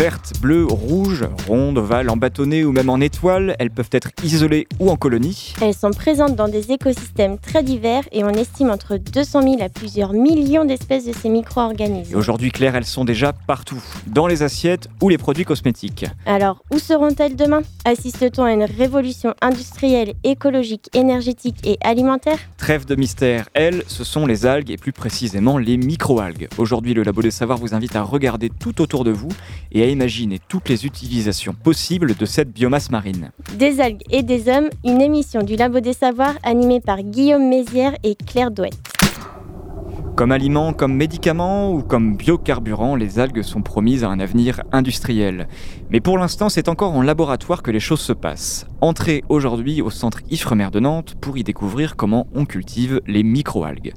vertes, 0.00 0.32
bleues, 0.40 0.64
rouges, 0.64 1.26
rondes, 1.46 1.76
ovales, 1.76 2.08
en 2.08 2.16
bâtonnet 2.16 2.64
ou 2.64 2.72
même 2.72 2.88
en 2.88 3.00
étoiles. 3.00 3.54
Elles 3.58 3.70
peuvent 3.70 3.90
être 3.92 4.08
isolées 4.24 4.66
ou 4.78 4.88
en 4.88 4.96
colonies. 4.96 5.52
Elles 5.60 5.74
sont 5.74 5.90
présentes 5.90 6.36
dans 6.36 6.48
des 6.48 6.72
écosystèmes 6.72 7.36
très 7.36 7.62
divers 7.62 8.04
et 8.10 8.24
on 8.24 8.30
estime 8.30 8.70
entre 8.70 8.96
200 8.96 9.42
000 9.42 9.56
à 9.60 9.68
plusieurs 9.68 10.14
millions 10.14 10.64
d'espèces 10.64 11.04
de 11.04 11.12
ces 11.12 11.28
micro-organismes. 11.28 12.16
Aujourd'hui, 12.16 12.50
Claire, 12.50 12.76
elles 12.76 12.86
sont 12.86 13.04
déjà 13.04 13.34
partout, 13.34 13.82
dans 14.06 14.26
les 14.26 14.42
assiettes 14.42 14.88
ou 15.02 15.10
les 15.10 15.18
produits 15.18 15.44
cosmétiques. 15.44 16.06
Alors, 16.24 16.64
où 16.72 16.78
seront-elles 16.78 17.36
demain? 17.36 17.60
Assiste-t-on 17.84 18.44
à 18.44 18.52
une 18.52 18.64
révolution 18.64 19.34
industrielle, 19.42 20.14
écologique, 20.24 20.88
énergétique 20.94 21.58
et 21.64 21.76
alimentaire? 21.82 22.38
Trêve 22.56 22.86
de 22.86 22.94
mystère, 22.94 23.50
elles, 23.52 23.82
ce 23.86 24.04
sont 24.04 24.24
les 24.24 24.46
algues 24.46 24.70
et 24.70 24.78
plus 24.78 24.92
précisément 24.92 25.58
les 25.58 25.76
micro-algues. 25.76 26.48
Aujourd'hui, 26.56 26.94
le 26.94 27.02
Labo 27.02 27.20
des 27.20 27.30
Savoirs 27.30 27.58
vous 27.58 27.74
invite 27.74 27.96
à 27.96 28.02
regarder 28.02 28.48
tout 28.48 28.80
autour 28.80 29.04
de 29.04 29.10
vous 29.10 29.28
et 29.72 29.82
à 29.82 29.89
imaginer 29.90 30.38
toutes 30.48 30.68
les 30.68 30.86
utilisations 30.86 31.54
possibles 31.54 32.14
de 32.14 32.24
cette 32.24 32.52
biomasse 32.52 32.90
marine. 32.90 33.30
Des 33.58 33.80
algues 33.80 34.02
et 34.10 34.22
des 34.22 34.48
hommes, 34.48 34.68
une 34.84 35.00
émission 35.00 35.42
du 35.42 35.56
Labo 35.56 35.80
des 35.80 35.92
Savoirs 35.92 36.36
animée 36.42 36.80
par 36.80 37.02
Guillaume 37.02 37.48
Mézières 37.48 37.96
et 38.02 38.14
Claire 38.14 38.50
Douette. 38.50 38.78
Comme 40.16 40.32
aliment, 40.32 40.74
comme 40.74 40.94
médicament 40.94 41.72
ou 41.72 41.82
comme 41.82 42.14
biocarburant, 42.14 42.94
les 42.94 43.18
algues 43.18 43.42
sont 43.42 43.62
promises 43.62 44.04
à 44.04 44.08
un 44.08 44.20
avenir 44.20 44.60
industriel. 44.70 45.48
Mais 45.88 46.00
pour 46.00 46.18
l'instant, 46.18 46.50
c'est 46.50 46.68
encore 46.68 46.92
en 46.94 47.00
laboratoire 47.00 47.62
que 47.62 47.70
les 47.70 47.80
choses 47.80 48.00
se 48.00 48.12
passent. 48.12 48.66
Entrez 48.82 49.24
aujourd'hui 49.30 49.80
au 49.80 49.88
centre 49.88 50.20
Ifremer 50.30 50.68
de 50.72 50.80
Nantes 50.80 51.14
pour 51.20 51.38
y 51.38 51.42
découvrir 51.42 51.96
comment 51.96 52.26
on 52.34 52.44
cultive 52.44 53.00
les 53.06 53.22
microalgues. 53.22 53.94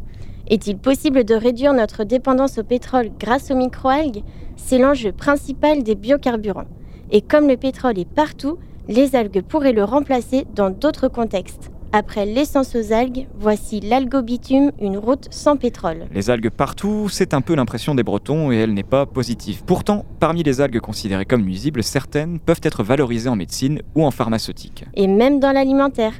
Est-il 0.47 0.77
possible 0.77 1.25
de 1.25 1.35
réduire 1.35 1.73
notre 1.73 2.03
dépendance 2.03 2.57
au 2.57 2.63
pétrole 2.63 3.09
grâce 3.19 3.51
aux 3.51 3.55
microalgues? 3.55 4.23
C'est 4.55 4.77
l'enjeu 4.77 5.11
principal 5.11 5.83
des 5.83 5.95
biocarburants. 5.95 6.67
Et 7.11 7.21
comme 7.21 7.47
le 7.47 7.57
pétrole 7.57 7.99
est 7.99 8.09
partout, 8.09 8.57
les 8.87 9.15
algues 9.15 9.41
pourraient 9.41 9.73
le 9.73 9.83
remplacer 9.83 10.45
dans 10.55 10.69
d'autres 10.69 11.07
contextes. 11.07 11.71
Après 11.95 12.25
l'essence 12.25 12.75
aux 12.75 12.91
algues, 12.91 13.27
voici 13.37 13.79
l'algobitume, 13.79 14.71
une 14.81 14.97
route 14.97 15.27
sans 15.29 15.57
pétrole. 15.57 16.07
Les 16.11 16.31
algues 16.31 16.49
partout, 16.49 17.07
c'est 17.07 17.35
un 17.35 17.41
peu 17.41 17.53
l'impression 17.53 17.93
des 17.93 18.01
Bretons 18.01 18.51
et 18.51 18.55
elle 18.55 18.73
n'est 18.73 18.81
pas 18.81 19.05
positive. 19.05 19.63
Pourtant, 19.63 20.03
parmi 20.19 20.41
les 20.41 20.59
algues 20.59 20.79
considérées 20.79 21.25
comme 21.25 21.43
nuisibles, 21.43 21.83
certaines 21.83 22.39
peuvent 22.39 22.61
être 22.63 22.83
valorisées 22.83 23.29
en 23.29 23.35
médecine 23.35 23.83
ou 23.93 24.03
en 24.05 24.09
pharmaceutique. 24.09 24.85
Et 24.95 25.05
même 25.05 25.39
dans 25.39 25.51
l'alimentaire. 25.51 26.13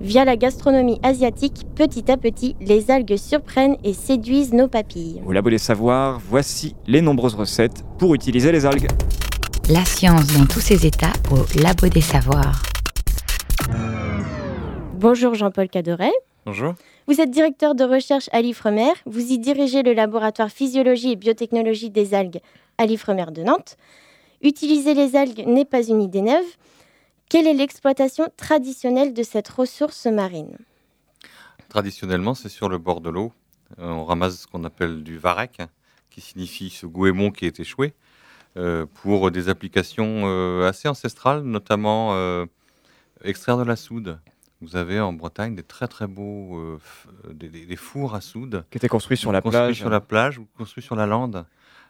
Via 0.00 0.24
la 0.24 0.36
gastronomie 0.36 0.98
asiatique, 1.02 1.62
petit 1.76 2.10
à 2.10 2.16
petit, 2.16 2.56
les 2.60 2.90
algues 2.90 3.16
surprennent 3.16 3.76
et 3.84 3.92
séduisent 3.92 4.52
nos 4.52 4.68
papilles. 4.68 5.22
Au 5.24 5.32
Labo 5.32 5.50
des 5.50 5.58
Savoirs, 5.58 6.20
voici 6.28 6.74
les 6.86 7.00
nombreuses 7.00 7.34
recettes 7.34 7.84
pour 7.98 8.14
utiliser 8.14 8.50
les 8.50 8.66
algues. 8.66 8.88
La 9.70 9.84
science 9.84 10.26
dans 10.36 10.46
tous 10.46 10.60
ses 10.60 10.84
états 10.84 11.12
au 11.30 11.60
Labo 11.62 11.88
des 11.88 12.00
Savoirs. 12.00 12.62
Bonjour 14.94 15.34
Jean-Paul 15.34 15.68
Cadorel. 15.68 16.12
Bonjour. 16.44 16.74
Vous 17.06 17.20
êtes 17.20 17.30
directeur 17.30 17.74
de 17.74 17.84
recherche 17.84 18.28
à 18.32 18.42
l'IFREMER. 18.42 18.92
Vous 19.06 19.32
y 19.32 19.38
dirigez 19.38 19.82
le 19.82 19.94
laboratoire 19.94 20.50
physiologie 20.50 21.12
et 21.12 21.16
biotechnologie 21.16 21.90
des 21.90 22.14
algues 22.14 22.40
à 22.78 22.86
l'IFREMER 22.86 23.26
de 23.32 23.42
Nantes. 23.42 23.76
Utiliser 24.42 24.92
les 24.92 25.16
algues 25.16 25.46
n'est 25.46 25.64
pas 25.64 25.82
une 25.82 26.02
idée 26.02 26.20
neuve. 26.20 26.44
Quelle 27.28 27.46
est 27.46 27.54
l'exploitation 27.54 28.28
traditionnelle 28.36 29.12
de 29.14 29.22
cette 29.22 29.48
ressource 29.48 30.06
marine? 30.06 30.56
Traditionnellement, 31.68 32.34
c'est 32.34 32.48
sur 32.48 32.68
le 32.68 32.78
bord 32.78 33.00
de 33.00 33.10
l'eau. 33.10 33.32
Euh, 33.78 33.88
on 33.88 34.04
ramasse 34.04 34.42
ce 34.42 34.46
qu'on 34.46 34.64
appelle 34.64 35.02
du 35.02 35.18
varech, 35.18 35.58
qui 36.10 36.20
signifie 36.20 36.70
ce 36.70 36.86
goémon 36.86 37.30
qui 37.30 37.46
est 37.46 37.58
échoué, 37.58 37.94
euh, 38.56 38.86
pour 39.02 39.30
des 39.30 39.48
applications 39.48 40.22
euh, 40.26 40.68
assez 40.68 40.86
ancestrales, 40.86 41.42
notamment 41.42 42.10
euh, 42.14 42.46
extraire 43.24 43.56
de 43.56 43.64
la 43.64 43.74
soude. 43.76 44.20
Vous 44.60 44.76
avez 44.76 45.00
en 45.00 45.12
Bretagne 45.12 45.56
des 45.56 45.62
très 45.64 45.88
très 45.88 46.06
beaux 46.06 46.56
euh, 46.58 46.78
des, 47.32 47.48
des- 47.48 47.66
des 47.66 47.76
fours 47.76 48.14
à 48.14 48.20
soude 48.20 48.64
Qui 48.70 48.78
était 48.78 48.88
construit 48.88 49.16
sur 49.16 49.32
la 49.32 49.40
construits 49.42 49.60
plage. 49.60 49.76
sur 49.76 49.90
la 49.90 50.00
plage 50.00 50.38
ou 50.38 50.46
construits 50.56 50.84
sur 50.84 50.94
la 50.94 51.06
lande 51.06 51.44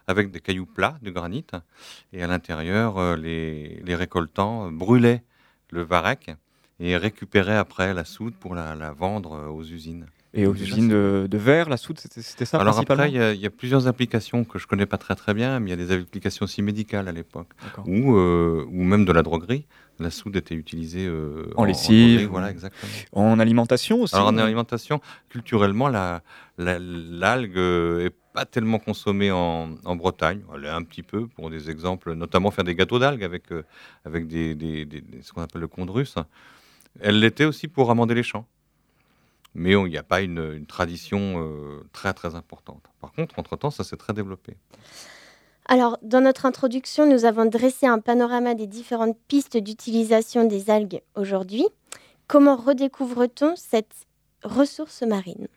avec 0.07 0.31
des 0.31 0.39
cailloux 0.39 0.65
plats 0.65 0.97
de 1.01 1.11
granit 1.11 1.45
et 2.13 2.23
à 2.23 2.27
l'intérieur 2.27 2.97
euh, 2.97 3.15
les, 3.15 3.81
les 3.83 3.95
récoltants 3.95 4.71
brûlaient 4.71 5.23
le 5.71 5.81
varech 5.81 6.29
et 6.79 6.97
récupéraient 6.97 7.57
après 7.57 7.93
la 7.93 8.03
soude 8.05 8.33
pour 8.35 8.53
la, 8.55 8.75
la 8.75 8.91
vendre 8.91 9.33
euh, 9.33 9.47
aux 9.47 9.63
usines. 9.63 10.05
Et 10.37 10.45
aux 10.47 10.53
usines 10.53 10.89
de, 10.89 11.27
de 11.29 11.37
verre, 11.37 11.69
la 11.69 11.77
soude, 11.77 11.97
c'était 11.97 12.43
ça 12.43 12.57
Alors 12.59 12.73
après, 12.93 13.09
il 13.09 13.15
y, 13.15 13.19
a- 13.21 13.31
il 13.33 13.39
y 13.39 13.45
a 13.45 13.49
plusieurs 13.49 13.87
applications 13.87 14.43
que 14.43 14.59
je 14.59 14.67
connais 14.67 14.85
pas 14.85 14.97
très 14.97 15.15
très 15.15 15.33
bien, 15.33 15.61
mais 15.61 15.67
il 15.67 15.79
y 15.79 15.81
a 15.81 15.85
des 15.85 15.93
applications 15.93 16.43
aussi 16.43 16.61
médicales 16.61 17.07
à 17.07 17.13
l'époque, 17.13 17.47
ou 17.87 18.17
euh, 18.17 18.65
même 18.69 19.05
de 19.05 19.13
la 19.13 19.21
droguerie. 19.23 19.65
La 19.97 20.09
soude 20.09 20.35
était 20.35 20.55
utilisée 20.55 21.07
euh, 21.07 21.45
En 21.55 21.63
lessive, 21.63 22.09
droguerie, 22.09 22.25
voilà 22.25 22.51
exactement. 22.51 22.91
En 23.13 23.39
alimentation 23.39 24.01
aussi 24.01 24.13
Alors 24.13 24.27
en 24.27 24.37
alimentation, 24.37 24.99
culturellement, 25.29 25.87
la- 25.87 26.21
la- 26.57 26.79
l'algue 26.79 27.55
est 27.57 28.13
pas 28.35 28.45
tellement 28.45 28.79
consommée 28.79 29.31
en, 29.31 29.75
en 29.85 29.95
Bretagne. 29.95 30.41
Elle 30.53 30.65
est 30.65 30.69
un 30.81 30.83
petit 30.83 31.03
peu 31.11 31.25
pour 31.35 31.49
des 31.49 31.69
exemples, 31.69 32.13
notamment 32.13 32.51
faire 32.51 32.65
des 32.65 32.75
gâteaux 32.75 32.99
d'algues 32.99 33.23
avec 33.23 33.51
euh, 33.51 33.63
avec 34.03 34.27
des, 34.27 34.53
des- 34.55 34.85
des- 34.85 35.01
des- 35.01 35.21
ce 35.23 35.31
qu'on 35.31 35.41
appelle 35.41 35.61
le 35.61 35.69
condrus. 35.69 36.15
Elle 36.99 37.19
l'était 37.21 37.45
aussi 37.45 37.67
pour 37.67 37.89
amender 37.89 38.13
les 38.13 38.23
champs. 38.31 38.45
Mais 39.57 39.71
il 39.71 39.85
n'y 39.85 39.97
a 39.97 40.03
pas 40.03 40.21
une, 40.21 40.43
une 40.59 40.65
tradition 40.65 41.19
euh, 41.37 41.81
très 41.93 42.13
très 42.13 42.35
importante. 42.35 42.83
Par 42.99 43.13
contre, 43.13 43.39
entre-temps, 43.39 43.71
ça 43.71 43.85
s'est 43.85 43.95
très 43.95 44.13
développé. 44.13 44.57
Alors, 45.67 45.97
dans 46.03 46.21
notre 46.21 46.45
introduction, 46.45 47.09
nous 47.09 47.23
avons 47.23 47.45
dressé 47.45 47.87
un 47.87 47.99
panorama 47.99 48.53
des 48.53 48.67
différentes 48.67 49.17
pistes 49.29 49.57
d'utilisation 49.57 50.43
des 50.45 50.69
algues 50.69 51.01
aujourd'hui. 51.15 51.65
Comment 52.27 52.57
redécouvre-t-on 52.57 53.55
cette 53.55 53.95
ressource 54.43 55.01
marine? 55.03 55.47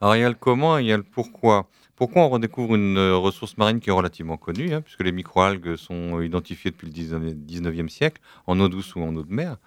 Alors 0.00 0.16
il 0.16 0.20
y 0.20 0.24
a 0.24 0.28
le 0.30 0.34
comment 0.46 0.78
et 0.78 0.82
il 0.82 0.86
y 0.86 0.92
a 0.92 0.96
le 0.96 1.02
pourquoi. 1.02 1.68
Pourquoi 2.00 2.22
on 2.22 2.30
redécouvre 2.30 2.76
une 2.76 2.96
euh, 2.96 3.18
ressource 3.18 3.58
marine 3.58 3.78
qui 3.78 3.90
est 3.90 3.92
relativement 3.92 4.38
connue, 4.38 4.72
hein, 4.72 4.80
puisque 4.80 5.02
les 5.02 5.12
microalgues 5.12 5.76
sont 5.76 6.16
euh, 6.16 6.24
identifiées 6.24 6.70
depuis 6.70 6.86
le 6.86 6.94
19e 6.94 7.34
19e 7.34 7.88
siècle, 7.90 8.22
en 8.46 8.58
eau 8.58 8.70
douce 8.70 8.94
ou 8.94 9.02
en 9.02 9.14
eau 9.16 9.22
de 9.22 9.30
mer? 9.30 9.58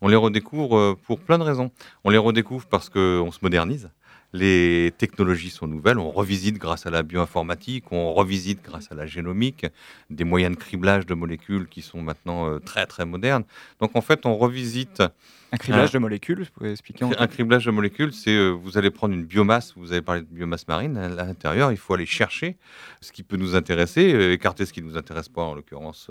On 0.00 0.06
les 0.06 0.14
redécouvre 0.14 0.76
euh, 0.76 0.96
pour 1.04 1.18
plein 1.18 1.36
de 1.36 1.42
raisons. 1.42 1.72
On 2.04 2.10
les 2.10 2.16
redécouvre 2.16 2.64
parce 2.66 2.88
qu'on 2.88 3.32
se 3.32 3.40
modernise. 3.42 3.90
Les 4.32 4.92
technologies 4.96 5.50
sont 5.50 5.66
nouvelles, 5.66 5.98
on 5.98 6.10
revisite 6.10 6.56
grâce 6.56 6.86
à 6.86 6.90
la 6.90 7.02
bioinformatique, 7.02 7.90
on 7.90 8.12
revisite 8.12 8.62
grâce 8.62 8.92
à 8.92 8.94
la 8.94 9.04
génomique, 9.04 9.66
des 10.08 10.22
moyens 10.22 10.54
de 10.54 10.60
criblage 10.60 11.04
de 11.04 11.14
molécules 11.14 11.66
qui 11.66 11.82
sont 11.82 12.00
maintenant 12.00 12.48
euh, 12.48 12.60
très 12.60 12.86
très 12.86 13.04
modernes. 13.04 13.42
Donc 13.80 13.96
en 13.96 14.00
fait, 14.00 14.26
on 14.26 14.36
revisite 14.36 15.02
Un 15.50 15.56
criblage 15.56 15.90
de 15.90 15.98
molécules, 15.98 16.44
vous 16.44 16.50
pouvez 16.54 16.70
expliquer 16.70 17.06
un 17.18 17.26
criblage 17.26 17.64
de 17.66 17.72
molécules, 17.72 18.12
c'est 18.12 18.30
euh, 18.30 18.50
vous 18.50 18.78
allez 18.78 18.90
prendre 18.90 19.14
une 19.14 19.24
biomasse, 19.24 19.72
vous 19.76 19.90
avez 19.90 20.02
parlé 20.02 20.20
de 20.20 20.26
biomasse 20.26 20.68
marine, 20.68 20.96
à 20.96 21.08
l'intérieur, 21.08 21.72
il 21.72 21.78
faut 21.78 21.94
aller 21.94 22.06
chercher 22.06 22.56
ce 23.00 23.10
qui 23.10 23.24
peut 23.24 23.36
nous 23.36 23.56
intéresser, 23.56 24.14
euh, 24.14 24.32
écarter 24.32 24.64
ce 24.64 24.72
qui 24.72 24.80
ne 24.80 24.86
nous 24.86 24.96
intéresse 24.96 25.28
pas, 25.28 25.42
en 25.42 25.54
l'occurrence 25.54 26.08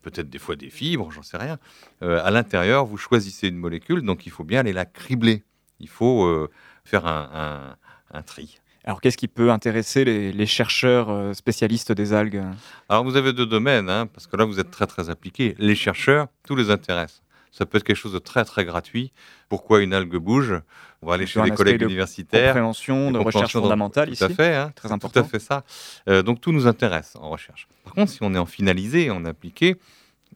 peut-être 0.00 0.30
des 0.30 0.38
fois 0.38 0.56
des 0.56 0.70
fibres, 0.70 1.10
j'en 1.10 1.22
sais 1.22 1.36
rien. 1.36 1.58
À 2.00 2.30
l'intérieur, 2.30 2.86
vous 2.86 2.96
choisissez 2.96 3.48
une 3.48 3.58
molécule, 3.58 4.00
donc 4.00 4.24
il 4.24 4.32
faut 4.32 4.44
bien 4.44 4.60
aller 4.60 4.72
la 4.72 4.86
cribler. 4.86 5.42
Il 5.80 5.88
faut 5.88 6.24
euh, 6.24 6.50
faire 6.88 7.06
un, 7.06 7.30
un- 7.32 7.76
un 8.18 8.22
tri. 8.22 8.58
Alors 8.84 9.00
qu'est-ce 9.02 9.18
qui 9.18 9.28
peut 9.28 9.50
intéresser 9.50 10.04
les, 10.04 10.32
les 10.32 10.46
chercheurs 10.46 11.10
euh, 11.10 11.34
spécialistes 11.34 11.92
des 11.92 12.14
algues? 12.14 12.42
Alors 12.88 13.04
vous 13.04 13.16
avez 13.16 13.32
deux 13.34 13.44
domaines, 13.46 13.90
hein, 13.90 14.06
parce 14.06 14.26
que 14.26 14.36
là 14.36 14.44
vous 14.46 14.58
êtes 14.60 14.70
très 14.70 14.86
très 14.86 15.10
appliqué. 15.10 15.54
Les 15.58 15.74
chercheurs, 15.74 16.28
tout 16.46 16.56
les 16.56 16.70
intéresse. 16.70 17.22
Ça 17.50 17.66
peut 17.66 17.78
être 17.78 17.84
quelque 17.84 17.96
chose 17.96 18.12
de 18.12 18.18
très 18.18 18.44
très 18.44 18.64
gratuit. 18.64 19.12
Pourquoi 19.48 19.80
une 19.82 19.92
algue 19.92 20.16
bouge? 20.16 20.54
On 21.02 21.06
va 21.08 21.14
aller 21.14 21.26
chez 21.26 21.42
les 21.42 21.50
collègues 21.50 21.80
de 21.80 21.84
universitaires. 21.86 22.48
Compréhension, 22.54 23.10
de 23.10 23.18
recherche 23.18 23.52
fondamentale 23.52 24.08
Tout 24.08 24.14
ici 24.14 24.24
à 24.24 24.28
fait, 24.28 24.54
hein, 24.54 24.72
Très 24.74 24.92
important. 24.92 25.20
Tout 25.22 25.26
à 25.26 25.28
fait 25.28 25.38
ça. 25.38 25.64
Euh, 26.08 26.22
donc 26.22 26.40
tout 26.40 26.52
nous 26.52 26.66
intéresse 26.66 27.16
en 27.16 27.28
recherche. 27.30 27.66
Par 27.84 27.94
contre, 27.94 28.12
si 28.12 28.18
on 28.22 28.32
est 28.34 28.38
en 28.38 28.46
finalisé, 28.46 29.10
en 29.10 29.24
appliqué, 29.24 29.76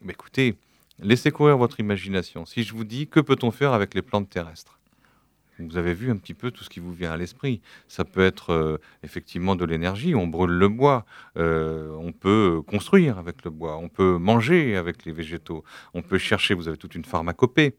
bah, 0.03 0.13
écoutez, 0.13 0.57
laissez 0.99 1.31
courir 1.31 1.57
votre 1.59 1.81
imagination. 1.81 2.45
Si 2.45 2.65
je 2.65 2.73
vous 2.75 2.85
dis 2.85 3.07
que 3.09 3.21
peut-on 3.21 3.51
faire 3.51 3.73
avec 3.73 3.95
les 3.95 4.03
plantes 4.03 4.29
terrestres? 4.29 4.79
Vous 5.69 5.77
avez 5.77 5.95
vu 5.95 6.11
un 6.11 6.17
petit 6.17 6.35
peu 6.35 6.51
tout 6.51 6.65
ce 6.65 6.71
qui 6.71 6.81
vous 6.81 6.93
vient 6.93 7.13
à 7.13 7.17
l'esprit. 7.17 7.61
Ça 7.89 8.05
peut 8.05 8.25
être 8.25 8.51
euh, 8.51 8.79
effectivement 9.03 9.57
de 9.57 9.65
l'énergie. 9.65 10.15
On 10.15 10.27
brûle 10.27 10.51
le 10.53 10.69
bois. 10.69 11.05
euh, 11.37 11.91
on 11.99 12.13
peut 12.13 12.63
construire 12.67 13.19
avec 13.19 13.45
le 13.45 13.51
bois. 13.51 13.77
On 13.77 13.89
peut 13.89 14.19
manger 14.19 14.77
avec 14.77 15.05
les 15.05 15.13
végétaux. 15.13 15.65
On 15.95 16.03
peut 16.03 16.19
chercher. 16.19 16.55
Vous 16.55 16.69
avez 16.69 16.77
toute 16.77 16.95
une 16.95 17.05
pharmacopée. 17.05 17.75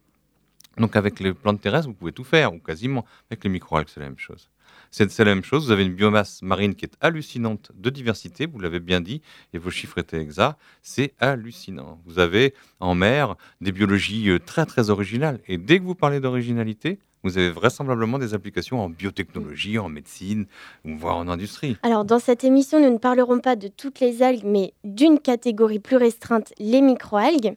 Donc 0.77 0.95
avec 0.95 1.19
les 1.19 1.33
plantes 1.33 1.61
terrestres, 1.61 1.87
vous 1.87 1.93
pouvez 1.93 2.11
tout 2.11 2.23
faire, 2.23 2.53
ou 2.53 2.59
quasiment. 2.59 3.05
Avec 3.29 3.43
les 3.43 3.49
microalgues, 3.49 3.89
c'est 3.89 3.99
la 3.99 4.07
même 4.07 4.17
chose. 4.17 4.49
C'est 4.95 5.17
la 5.17 5.33
même 5.33 5.43
chose, 5.43 5.65
vous 5.65 5.71
avez 5.71 5.85
une 5.85 5.95
biomasse 5.95 6.43
marine 6.43 6.75
qui 6.75 6.85
est 6.85 6.93
hallucinante 7.01 7.71
de 7.73 7.89
diversité, 7.89 8.45
vous 8.45 8.59
l'avez 8.59 8.79
bien 8.79 9.01
dit, 9.01 9.23
et 9.51 9.57
vos 9.57 9.71
chiffres 9.71 9.97
étaient 9.97 10.21
exacts, 10.21 10.59
c'est 10.83 11.15
hallucinant. 11.19 11.99
Vous 12.05 12.19
avez 12.19 12.53
en 12.79 12.93
mer 12.93 13.35
des 13.59 13.71
biologies 13.71 14.29
euh, 14.29 14.37
très 14.37 14.67
très 14.67 14.91
originales, 14.91 15.39
et 15.47 15.57
dès 15.57 15.79
que 15.79 15.83
vous 15.83 15.95
parlez 15.95 16.19
d'originalité, 16.19 16.99
vous 17.23 17.39
avez 17.39 17.49
vraisemblablement 17.49 18.19
des 18.19 18.35
applications 18.35 18.83
en 18.83 18.89
biotechnologie, 18.89 19.79
en 19.79 19.89
médecine, 19.89 20.45
voire 20.85 21.17
en 21.17 21.27
industrie. 21.27 21.75
Alors 21.81 22.05
dans 22.05 22.19
cette 22.19 22.43
émission, 22.43 22.79
nous 22.79 22.93
ne 22.93 22.99
parlerons 22.99 23.39
pas 23.39 23.55
de 23.55 23.69
toutes 23.69 23.99
les 23.99 24.21
algues, 24.21 24.45
mais 24.45 24.73
d'une 24.83 25.17
catégorie 25.17 25.79
plus 25.79 25.97
restreinte, 25.97 26.53
les 26.59 26.81
microalgues. 26.81 27.55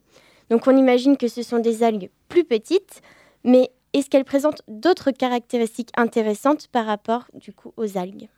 Donc 0.49 0.65
on 0.65 0.75
imagine 0.75 1.17
que 1.17 1.27
ce 1.27 1.43
sont 1.43 1.59
des 1.59 1.83
algues 1.83 2.09
plus 2.29 2.45
petites, 2.45 3.01
mais 3.43 3.69
est-ce 3.93 4.09
qu'elles 4.09 4.25
présentent 4.25 4.61
d'autres 4.67 5.11
caractéristiques 5.11 5.91
intéressantes 5.95 6.67
par 6.67 6.85
rapport 6.85 7.25
du 7.33 7.53
coup 7.53 7.73
aux 7.77 7.97
algues 7.97 8.29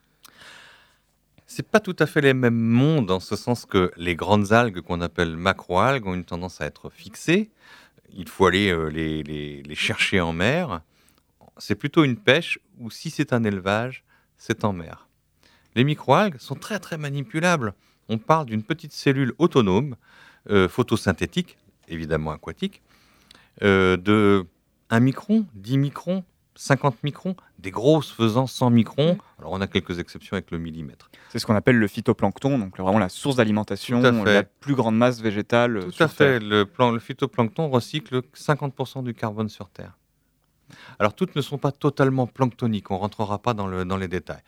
c'est 1.51 1.67
pas 1.67 1.79
tout 1.79 1.95
à 1.97 2.05
fait 2.05 2.21
les 2.21 2.35
mêmes 2.35 2.53
mondes 2.53 3.09
en 3.09 3.19
ce 3.19 3.35
sens 3.35 3.65
que 3.65 3.91
les 3.97 4.15
grandes 4.15 4.53
algues 4.53 4.81
qu'on 4.81 5.01
appelle 5.01 5.35
macroalgues 5.35 6.05
ont 6.05 6.13
une 6.13 6.23
tendance 6.23 6.61
à 6.61 6.67
être 6.67 6.91
fixées. 6.91 7.49
Il 8.13 8.29
faut 8.29 8.45
aller 8.45 8.69
euh, 8.69 8.85
les, 8.89 9.23
les, 9.23 9.75
chercher 9.75 10.21
en 10.21 10.31
mer. 10.31 10.81
C'est 11.57 11.73
plutôt 11.73 12.03
une 12.03 12.17
pêche 12.17 12.59
ou 12.79 12.91
si 12.91 13.09
c'est 13.09 13.33
un 13.33 13.43
élevage, 13.43 14.03
c'est 14.37 14.63
en 14.63 14.73
mer. 14.73 15.07
Les 15.73 15.83
microalgues 15.83 16.37
sont 16.37 16.53
très 16.53 16.77
très 16.77 16.99
manipulables. 16.99 17.73
On 18.09 18.19
parle 18.19 18.45
d'une 18.45 18.63
petite 18.63 18.93
cellule 18.93 19.33
autonome, 19.39 19.95
euh, 20.51 20.69
photosynthétique, 20.69 21.57
évidemment 21.87 22.29
aquatique, 22.29 22.83
euh, 23.63 23.97
de 23.97 24.45
1 24.89 24.99
micron, 24.99 25.45
10 25.55 25.77
microns, 25.77 26.23
50 26.55 27.03
microns, 27.03 27.35
des 27.57 27.71
grosses 27.71 28.11
faisant 28.11 28.47
100 28.47 28.69
microns. 28.71 29.17
Alors 29.37 29.53
on 29.53 29.61
a 29.61 29.67
quelques 29.67 29.99
exceptions 29.99 30.33
avec 30.33 30.51
le 30.51 30.57
millimètre. 30.57 31.09
C'est 31.29 31.39
ce 31.39 31.45
qu'on 31.45 31.55
appelle 31.55 31.77
le 31.77 31.87
phytoplancton, 31.87 32.57
donc 32.59 32.77
vraiment 32.77 32.99
la 32.99 33.09
source 33.09 33.37
d'alimentation, 33.37 34.01
la 34.01 34.43
plus 34.43 34.75
grande 34.75 34.97
masse 34.97 35.21
végétale. 35.21 35.77
Euh, 35.77 35.89
Tout 35.89 36.03
à 36.03 36.07
fait. 36.07 36.39
Le, 36.39 36.67
le 36.91 36.99
phytoplancton 36.99 37.69
recycle 37.69 38.21
50% 38.35 39.03
du 39.03 39.13
carbone 39.13 39.47
sur 39.47 39.69
Terre. 39.69 39.93
Alors 40.99 41.13
toutes 41.13 41.35
ne 41.35 41.41
sont 41.41 41.57
pas 41.57 41.71
totalement 41.71 42.27
planctoniques, 42.27 42.91
on 42.91 42.95
ne 42.95 42.99
rentrera 42.99 43.39
pas 43.39 43.53
dans, 43.53 43.67
le, 43.67 43.85
dans, 43.85 43.97
les 43.97 44.07
détails. 44.07 44.41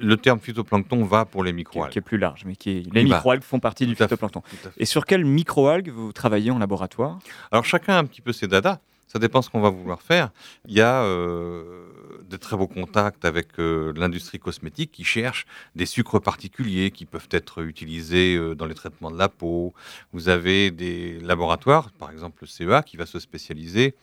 Le 0.00 0.16
terme 0.16 0.38
phytoplancton 0.38 1.04
va 1.04 1.24
pour 1.24 1.44
les 1.44 1.52
microalgues. 1.52 1.92
Qui 1.92 1.98
est 1.98 2.02
plus 2.02 2.18
large, 2.18 2.44
mais 2.44 2.56
qui 2.56 2.82
les 2.92 3.04
microalgues 3.04 3.42
font 3.42 3.60
partie 3.60 3.86
du 3.86 3.94
phytoplancton. 3.94 4.42
Et 4.78 4.84
sur 4.84 5.06
quelles 5.06 5.24
microalgues 5.24 5.90
vous 5.90 6.12
travaillez 6.12 6.50
en 6.50 6.58
laboratoire? 6.58 7.18
Alors 7.50 7.64
chacun 7.64 7.94
a 7.94 7.98
un 7.98 8.04
petit 8.04 8.20
peu 8.20 8.32
ses 8.32 8.48
dadas. 8.48 8.80
Ça 9.06 9.18
dépend 9.18 9.40
ce 9.40 9.50
qu'on 9.50 9.60
va 9.60 9.70
vouloir 9.70 10.02
faire. 10.02 10.30
Il 10.66 10.74
y 10.74 10.80
a 10.80 11.02
euh, 11.02 11.86
de 12.28 12.36
très 12.36 12.56
beaux 12.56 12.66
contacts 12.66 13.24
avec 13.24 13.58
euh, 13.58 13.92
l'industrie 13.96 14.38
cosmétique 14.38 14.90
qui 14.90 15.04
cherche 15.04 15.46
des 15.76 15.86
sucres 15.86 16.20
particuliers 16.20 16.90
qui 16.90 17.04
peuvent 17.04 17.28
être 17.30 17.62
utilisés 17.62 18.34
euh, 18.34 18.54
dans 18.54 18.66
les 18.66 18.74
traitements 18.74 19.10
de 19.10 19.18
la 19.18 19.28
peau. 19.28 19.74
Vous 20.12 20.28
avez 20.28 20.70
des 20.70 21.20
laboratoires, 21.20 21.92
par 21.92 22.10
exemple 22.10 22.38
le 22.42 22.46
CEA, 22.48 22.82
qui 22.82 22.96
va 22.96 23.06
se 23.06 23.20
spécialiser 23.20 23.94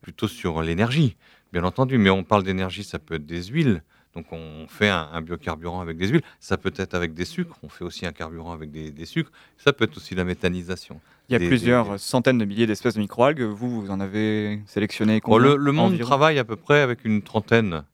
plutôt 0.00 0.28
sur 0.28 0.62
l'énergie, 0.62 1.16
bien 1.52 1.64
entendu. 1.64 1.98
Mais 1.98 2.10
on 2.10 2.22
parle 2.22 2.44
d'énergie, 2.44 2.84
ça 2.84 3.00
peut 3.00 3.14
être 3.14 3.26
des 3.26 3.44
huiles. 3.44 3.82
Donc 4.14 4.26
on 4.30 4.66
fait 4.68 4.90
un, 4.90 5.22
biocarburant 5.22 5.80
avec 5.80 5.96
des 5.96 6.08
huiles, 6.08 6.22
ça 6.38 6.58
peut 6.58 6.72
être 6.76 6.94
avec 6.94 7.14
des 7.14 7.24
sucres, 7.24 7.56
on 7.62 7.68
fait 7.68 7.84
aussi 7.84 8.04
un 8.04 8.12
carburant 8.12 8.52
avec 8.52 8.70
des, 8.70 9.06
sucres, 9.06 9.32
ça 9.56 9.72
peut 9.72 9.84
être 9.84 9.96
aussi 9.96 10.14
la 10.14 10.24
méthanisation. 10.24 11.00
Il 11.32 11.42
y 11.42 11.46
a 11.46 11.48
plusieurs 11.48 11.98
centaines 11.98 12.36
de 12.36 12.44
milliers 12.44 12.66
d'espèces 12.66 12.94
de 12.94 13.00
microalgues, 13.00 13.42
vous, 13.42 13.80
vous 13.80 13.90
en 13.90 14.00
avez 14.00 14.60
sélectionné 14.66 15.20
combien 15.20 15.56
Le, 15.56 15.72
monde 15.72 15.98
travaille 15.98 16.38
à 16.38 16.44
peu 16.44 16.56
près 16.56 16.80
avec 16.80 17.06
une 17.06 17.22
trentaine. 17.22 17.84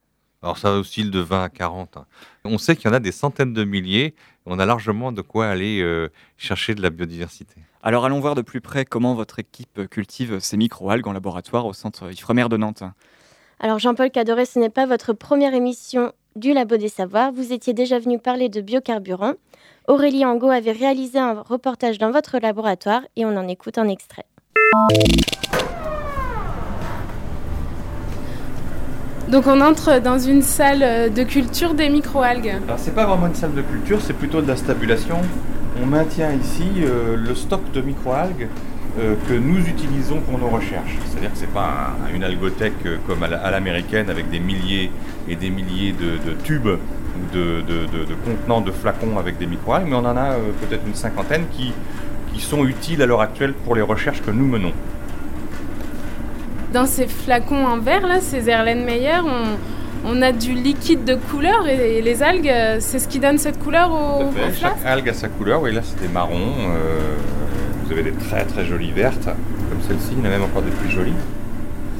Alors 0.42 0.58
ça 0.58 0.72
oscille 0.72 1.10
de 1.10 1.20
20 1.20 1.44
à 1.44 1.48
40. 1.48 1.98
On 2.44 2.58
sait 2.58 2.74
qu'il 2.74 2.88
y 2.88 2.90
en 2.90 2.94
a 2.94 3.00
des 3.00 3.12
centaines 3.12 3.52
de 3.52 3.62
milliers, 3.62 4.14
on 4.44 4.58
a 4.58 4.66
largement 4.66 5.12
de 5.12 5.22
quoi 5.22 5.46
aller 5.46 5.80
euh, 5.82 6.08
chercher 6.36 6.74
de 6.74 6.82
la 6.82 6.90
biodiversité. 6.90 7.54
Alors 7.82 8.04
allons 8.04 8.18
voir 8.18 8.34
de 8.34 8.42
plus 8.42 8.60
près 8.60 8.84
comment 8.84 9.14
votre 9.14 9.38
équipe 9.38 9.86
cultive 9.88 10.40
ces 10.40 10.56
microalgues 10.56 11.06
en 11.06 11.12
laboratoire 11.12 11.66
au 11.66 11.72
centre 11.72 12.12
Ifremer 12.12 12.48
de 12.48 12.56
Nantes. 12.56 12.82
Alors 13.60 13.78
Jean-Paul 13.78 14.10
Cadoret, 14.10 14.46
ce 14.46 14.58
n'est 14.58 14.70
pas 14.70 14.86
votre 14.86 15.12
première 15.12 15.54
émission 15.54 16.12
du 16.38 16.52
Labo 16.52 16.76
des 16.76 16.88
Savoirs. 16.88 17.32
Vous 17.32 17.52
étiez 17.52 17.74
déjà 17.74 17.98
venu 17.98 18.18
parler 18.18 18.48
de 18.48 18.60
biocarburant. 18.60 19.32
Aurélie 19.88 20.24
Angot 20.24 20.50
avait 20.50 20.72
réalisé 20.72 21.18
un 21.18 21.42
reportage 21.42 21.98
dans 21.98 22.10
votre 22.10 22.38
laboratoire 22.38 23.02
et 23.16 23.24
on 23.24 23.36
en 23.36 23.48
écoute 23.48 23.78
un 23.78 23.88
extrait. 23.88 24.24
Donc 29.28 29.46
on 29.46 29.60
entre 29.60 30.00
dans 30.00 30.18
une 30.18 30.42
salle 30.42 31.12
de 31.12 31.22
culture 31.24 31.74
des 31.74 31.88
microalgues. 31.88 32.56
Alors 32.64 32.78
c'est 32.78 32.94
pas 32.94 33.04
vraiment 33.04 33.26
une 33.26 33.34
salle 33.34 33.54
de 33.54 33.62
culture, 33.62 34.00
c'est 34.00 34.14
plutôt 34.14 34.40
de 34.40 34.48
la 34.48 34.56
stabulation. 34.56 35.16
On 35.82 35.86
maintient 35.86 36.32
ici 36.32 36.64
euh, 36.78 37.16
le 37.16 37.34
stock 37.34 37.60
de 37.72 37.80
microalgues 37.80 38.44
euh, 38.44 38.77
que 39.28 39.34
nous 39.34 39.66
utilisons 39.66 40.20
pour 40.20 40.38
nos 40.38 40.48
recherches. 40.48 40.96
C'est-à-dire 41.06 41.32
que 41.32 41.38
ce 41.38 41.42
n'est 41.42 41.52
pas 41.52 41.90
une 42.14 42.24
algothèque 42.24 42.72
euh, 42.86 42.96
comme 43.06 43.22
à 43.22 43.50
l'américaine 43.50 44.10
avec 44.10 44.30
des 44.30 44.40
milliers 44.40 44.90
et 45.28 45.36
des 45.36 45.50
milliers 45.50 45.92
de, 45.92 46.32
tubes 46.44 46.66
ou 46.68 47.34
de, 47.34 47.62
contenants 48.24 48.60
de 48.60 48.70
flacons 48.70 49.18
avec 49.18 49.38
des 49.38 49.46
microalgues, 49.46 49.86
mais 49.88 49.96
on 49.96 50.04
en 50.04 50.16
a 50.16 50.32
euh, 50.32 50.38
peut-être 50.60 50.86
une 50.86 50.94
cinquantaine 50.94 51.44
qui, 51.52 51.72
qui 52.32 52.40
sont 52.40 52.64
utiles 52.66 53.02
à 53.02 53.06
l'heure 53.06 53.20
actuelle 53.20 53.52
pour 53.52 53.74
les 53.74 53.82
recherches 53.82 54.22
que 54.22 54.30
nous 54.30 54.46
menons. 54.46 54.72
Dans 56.72 56.86
ces 56.86 57.06
flacons 57.06 57.66
en 57.66 57.78
verre, 57.78 58.06
là, 58.06 58.20
ces 58.20 58.48
Erlenmeyer, 58.48 59.20
on, 59.24 60.10
on 60.10 60.22
a 60.22 60.32
du 60.32 60.52
liquide 60.52 61.04
de 61.04 61.14
couleur 61.14 61.66
et, 61.66 62.02
les 62.02 62.22
algues, 62.22 62.52
c'est 62.78 62.98
ce 62.98 63.08
qui 63.08 63.18
donne 63.18 63.38
cette 63.38 63.58
couleur 63.58 63.90
au, 63.90 64.30
Chaque 64.58 64.84
algue 64.84 65.08
a 65.08 65.14
sa 65.14 65.28
couleur, 65.28 65.62
oui, 65.62 65.72
là 65.72 65.80
c'est 65.82 66.00
des 66.00 66.12
marrons. 66.12 66.52
Vous 67.88 67.94
avez 67.94 68.10
des 68.10 68.12
très 68.12 68.44
très 68.44 68.66
jolies 68.66 68.90
vertes, 68.90 69.24
comme 69.24 69.80
celle-ci, 69.88 70.08
il 70.12 70.18
y 70.18 70.20
en 70.20 70.26
a 70.26 70.28
même 70.28 70.42
encore 70.42 70.60
des 70.60 70.70
plus 70.70 70.90
jolies. 70.90 71.14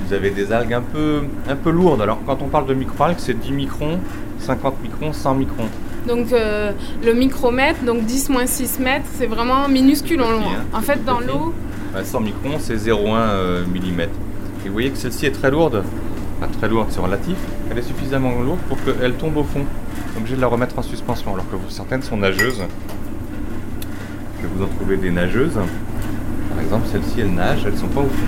Vous 0.04 0.12
avez 0.12 0.28
des 0.28 0.52
algues 0.52 0.74
un 0.74 0.82
peu, 0.82 1.22
un 1.48 1.56
peu 1.56 1.70
lourdes. 1.70 2.02
Alors 2.02 2.18
quand 2.26 2.42
on 2.42 2.48
parle 2.48 2.66
de 2.66 2.74
microalgues, 2.74 3.16
c'est 3.16 3.32
10 3.32 3.52
microns, 3.52 3.98
50 4.38 4.82
microns, 4.82 5.14
100 5.14 5.34
microns. 5.36 5.68
Donc 6.06 6.30
euh, 6.34 6.72
le 7.02 7.14
micromètre, 7.14 7.84
donc 7.84 8.04
10 8.04 8.30
6 8.44 8.80
mètres, 8.80 9.06
c'est 9.14 9.26
vraiment 9.26 9.66
minuscule 9.66 10.20
en, 10.20 10.26
hein. 10.26 10.64
en 10.74 10.82
fait 10.82 11.02
dans 11.06 11.20
l'eau. 11.20 11.54
100 12.02 12.20
microns, 12.20 12.58
c'est 12.58 12.76
0,1 12.76 13.14
euh, 13.16 13.64
mm. 13.64 14.00
Et 14.00 14.08
vous 14.66 14.72
voyez 14.74 14.90
que 14.90 14.98
celle-ci 14.98 15.24
est 15.24 15.32
très 15.32 15.50
lourde. 15.50 15.82
Enfin, 16.38 16.50
très 16.58 16.68
lourde, 16.68 16.88
c'est 16.90 17.00
relatif. 17.00 17.36
Elle 17.70 17.78
est 17.78 17.82
suffisamment 17.82 18.32
lourde 18.42 18.60
pour 18.68 18.76
qu'elle 18.84 19.14
tombe 19.14 19.38
au 19.38 19.42
fond. 19.42 19.64
Donc 20.14 20.26
j'ai 20.26 20.36
de 20.36 20.40
la 20.42 20.48
remettre 20.48 20.78
en 20.78 20.82
suspension, 20.82 21.32
alors 21.32 21.46
que 21.48 21.56
certaines 21.70 22.02
sont 22.02 22.18
nageuses 22.18 22.62
que 24.40 24.46
vous 24.46 24.64
en 24.64 24.68
trouvez 24.68 24.96
des 24.96 25.10
nageuses. 25.10 25.54
Par 25.54 26.60
exemple, 26.60 26.86
celles-ci, 26.90 27.20
elles 27.20 27.34
nagent, 27.34 27.64
elles 27.66 27.72
ne 27.72 27.78
sont 27.78 27.88
pas 27.88 28.00
au 28.00 28.08
fond. 28.08 28.26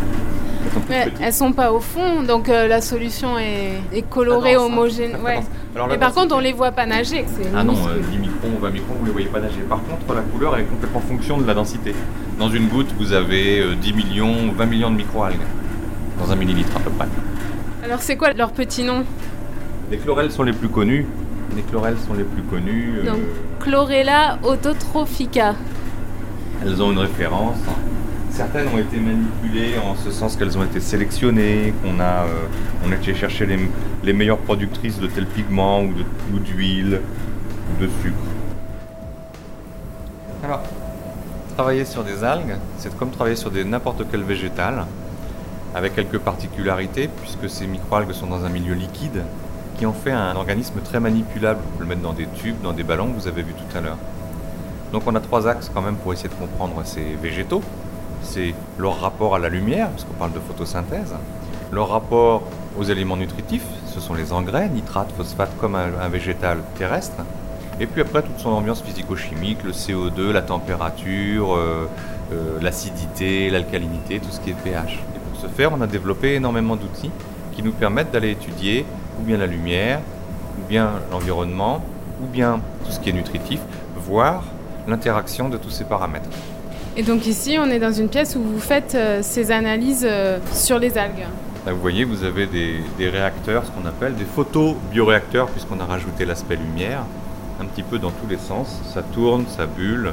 Elles 0.91 1.33
sont, 1.33 1.47
sont 1.47 1.53
pas 1.53 1.73
au 1.73 1.81
fond, 1.81 2.23
donc 2.23 2.49
euh, 2.49 2.69
la 2.69 2.81
solution 2.81 3.39
est, 3.39 4.03
colorée, 4.09 4.57
homogène. 4.57 5.17
Ouais. 5.25 5.41
Mais 5.89 5.99
par 5.99 6.13
contre, 6.13 6.35
on 6.35 6.41
les 6.41 6.53
voit 6.53 6.73
pas 6.73 6.87
nager. 6.87 7.25
Ah 7.55 7.65
non, 7.65 7.73
10 7.73 7.79
euh, 7.79 8.21
microns 8.21 8.49
ou 8.57 8.61
20 8.61 8.71
microns, 8.71 8.95
vous 8.99 9.07
les 9.07 9.13
voyez 9.13 9.29
pas 9.29 9.41
nager. 9.41 9.61
Par 9.69 9.81
contre, 9.83 10.15
la 10.15 10.23
couleur 10.23 10.57
est 10.59 10.65
complètement 10.65 11.01
fonction 11.01 11.39
de 11.39 11.47
la 11.47 11.55
densité. 11.55 11.95
Dans 12.39 12.51
une 12.51 12.69
goutte, 12.69 12.93
vous 12.99 13.13
avez 13.13 13.65
10 13.77 13.91
euh, 13.91 13.95
millions, 13.95 14.49
ou 14.51 14.53
20 14.55 14.67
millions 14.67 14.91
de 14.91 14.97
microalgues. 14.97 15.41
Dans 16.19 16.31
un 16.31 16.37
millilitre 16.37 16.77
à 16.77 16.81
peu 16.81 16.91
près. 16.91 17.09
Alors, 17.85 18.01
c'est 18.01 18.17
quoi 18.17 18.33
leur 18.33 18.53
petit 18.53 18.83
nom? 18.83 19.05
Les 19.91 19.97
chlorelles 19.97 20.31
sont 20.31 20.43
les 20.43 20.53
plus 20.53 20.69
connus. 20.69 21.07
Les 21.57 21.63
chlorelles 21.63 21.97
sont 22.07 22.15
les 22.15 22.25
plus 22.25 22.43
connus. 22.43 23.01
Donc, 23.05 23.19
Chlorella 23.61 24.39
autotrophica 24.43 25.55
elles 26.63 26.83
ont 26.83 26.93
une 26.93 26.99
référence. 26.99 27.59
Certaines 28.31 28.69
ont 28.69 28.79
été 28.79 28.99
manipulées 28.99 29.75
en 29.79 29.97
ce 29.97 30.11
sens 30.11 30.37
qu'elles 30.37 30.57
ont 30.57 30.65
été 30.65 30.81
sélectionnées, 30.81 31.75
qu'on 31.83 32.01
a, 32.01 32.25
euh, 32.25 32.95
été 32.95 33.15
chercher 33.15 33.47
les, 34.03 34.13
meilleures 34.13 34.39
productrices 34.39 34.99
de 34.99 35.07
tel 35.07 35.27
pigment 35.27 35.83
ou 35.83 36.39
d'huile 36.39 37.01
ou, 37.71 37.83
de 37.83 37.89
sucre. 38.03 38.17
Alors, 40.45 40.63
travailler 41.57 41.85
sur 41.85 42.05
des 42.05 42.25
algues, 42.25 42.57
c'est 42.79 42.97
comme 42.97 43.11
travailler 43.11 43.37
sur 43.37 43.53
n'importe 43.53 44.05
quel 44.11 44.23
végétal, 44.23 44.87
avec 45.75 45.95
quelques 45.95 46.19
particularités, 46.19 47.09
puisque 47.23 47.49
ces 47.49 47.67
microalgues 47.67 48.13
sont 48.13 48.27
dans 48.27 48.45
un 48.45 48.49
milieu 48.49 48.75
liquide, 48.75 49.23
qui 49.77 49.87
en 49.87 49.93
fait 49.93 50.13
un 50.13 50.35
organisme 50.37 50.81
très 50.83 51.01
manipulable. 51.01 51.61
Peut 51.77 51.85
le 51.85 51.89
mettre 51.89 52.03
dans 52.03 52.13
des 52.13 52.27
tubes, 52.27 52.61
dans 52.63 52.73
des 52.73 52.85
ballons, 52.85 53.09
vous 53.17 53.29
avez 53.29 53.43
vu 53.43 53.53
tout 53.53 53.77
à 53.77 53.81
l'heure. 53.81 53.99
Donc 54.93 55.03
on 55.07 55.15
a 55.15 55.21
trois 55.21 55.47
axes 55.47 55.71
quand 55.73 55.83
même 55.83 55.97
pour 55.97 56.13
essayer 56.13 56.29
de 56.29 56.35
comprendre 56.35 56.81
ces 56.85 57.15
végétaux. 57.23 57.63
C'est 58.23 58.55
leur 58.79 59.01
rapport 59.01 59.35
à 59.35 59.39
la 59.39 59.49
lumière, 59.49 59.89
puisqu'on 59.91 60.15
parle 60.15 60.33
de 60.33 60.41
photosynthèse, 60.41 61.15
leur 61.73 61.89
rapport 61.89 62.43
aux 62.79 62.83
éléments 62.83 63.17
nutritifs, 63.17 63.67
ce 63.87 64.01
sont 64.01 64.15
les 64.15 64.33
engrais, 64.33 64.69
nitrates, 64.69 65.13
phosphates, 65.17 65.57
comme 65.59 65.75
un, 65.75 66.09
végétal 66.09 66.59
terrestre. 66.77 67.23
Et 67.79 67.87
puis 67.87 68.03
après, 68.03 68.23
toute 68.23 68.39
son 68.39 68.51
ambiance 68.51 68.83
physico-chimique, 68.83 69.63
le 69.65 69.73
CO2, 69.73 70.33
la 70.33 70.43
température, 70.43 71.55
euh, 71.55 71.89
euh, 72.33 72.59
l'acidité, 72.61 73.49
l'alcalinité, 73.49 74.19
tout 74.19 74.31
ce 74.31 74.41
qui 74.41 74.51
est 74.51 74.55
pH. 74.55 74.99
Et 75.17 75.19
pour 75.19 75.41
ce 75.41 75.47
faire, 75.47 75.73
on 75.73 75.81
a 75.81 75.87
développé 75.87 76.35
énormément 76.35 76.77
d'outils 76.77 77.11
qui 77.53 77.63
nous 77.63 77.73
permettent 77.73 78.11
d'aller 78.11 78.33
étudier 78.33 78.85
ou 79.19 79.23
bien 79.23 79.39
la 79.39 79.47
lumière, 79.47 80.01
ou 80.59 80.69
bien 80.69 80.91
l'environnement, 81.11 81.83
ou 82.23 82.27
bien 82.27 82.61
tout 82.85 82.93
ce 82.93 83.01
qui 83.01 83.11
est 83.11 83.15
nutritif, 83.15 83.61
voir 83.97 84.43
l'interaction 84.89 85.49
de 85.49 85.57
tous 85.57 85.71
ces 85.71 85.85
paramètres. 85.85 86.29
Et 86.97 87.03
donc 87.03 87.27
ici, 87.27 87.57
on 87.61 87.67
est 87.71 87.79
dans 87.79 87.93
une 87.93 88.09
pièce 88.09 88.35
où 88.37 88.43
vous 88.43 88.59
faites 88.61 88.95
euh, 88.95 89.21
ces 89.23 89.51
analyses 89.53 90.07
euh, 90.09 90.39
sur 90.53 90.79
les 90.79 90.99
algues. 90.99 91.27
Là, 91.67 91.73
vous 91.73 91.81
voyez, 91.81 92.05
vous 92.05 92.25
avez 92.25 92.47
des, 92.47 92.81
des 92.99 93.09
réacteurs, 93.09 93.65
ce 93.67 93.71
qu'on 93.71 93.87
appelle 93.87 94.15
des 94.17 94.25
photobioréacteurs, 94.25 95.49
puisqu'on 95.49 95.79
a 95.81 95.85
rajouté 95.85 96.25
l'aspect 96.25 96.57
lumière, 96.57 97.05
un 97.61 97.65
petit 97.67 97.83
peu 97.83 97.99
dans 97.99 98.11
tous 98.11 98.27
les 98.29 98.39
sens. 98.39 98.81
Ça 98.95 99.03
tourne, 99.03 99.45
ça 99.47 99.67
bulle. 99.67 100.13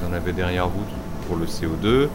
Vous 0.00 0.08
en 0.08 0.12
avez 0.12 0.32
derrière 0.32 0.68
vous 0.68 0.82
pour 1.26 1.36
le 1.36 1.46
CO2. 1.46 1.86
Euh, 1.86 2.08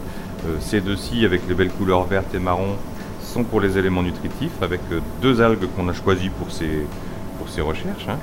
ces 0.60 0.80
deux-ci, 0.80 1.24
avec 1.24 1.42
les 1.48 1.54
belles 1.54 1.70
couleurs 1.72 2.04
vertes 2.04 2.34
et 2.34 2.38
marron, 2.38 2.76
sont 3.22 3.42
pour 3.42 3.60
les 3.60 3.76
éléments 3.78 4.02
nutritifs, 4.02 4.62
avec 4.62 4.80
euh, 4.92 5.00
deux 5.22 5.40
algues 5.42 5.66
qu'on 5.76 5.88
a 5.88 5.92
choisies 5.92 6.28
pour 6.30 6.50
ces, 6.52 6.86
pour 7.38 7.48
ces 7.48 7.60
recherches. 7.62 8.06
hein. 8.08 8.18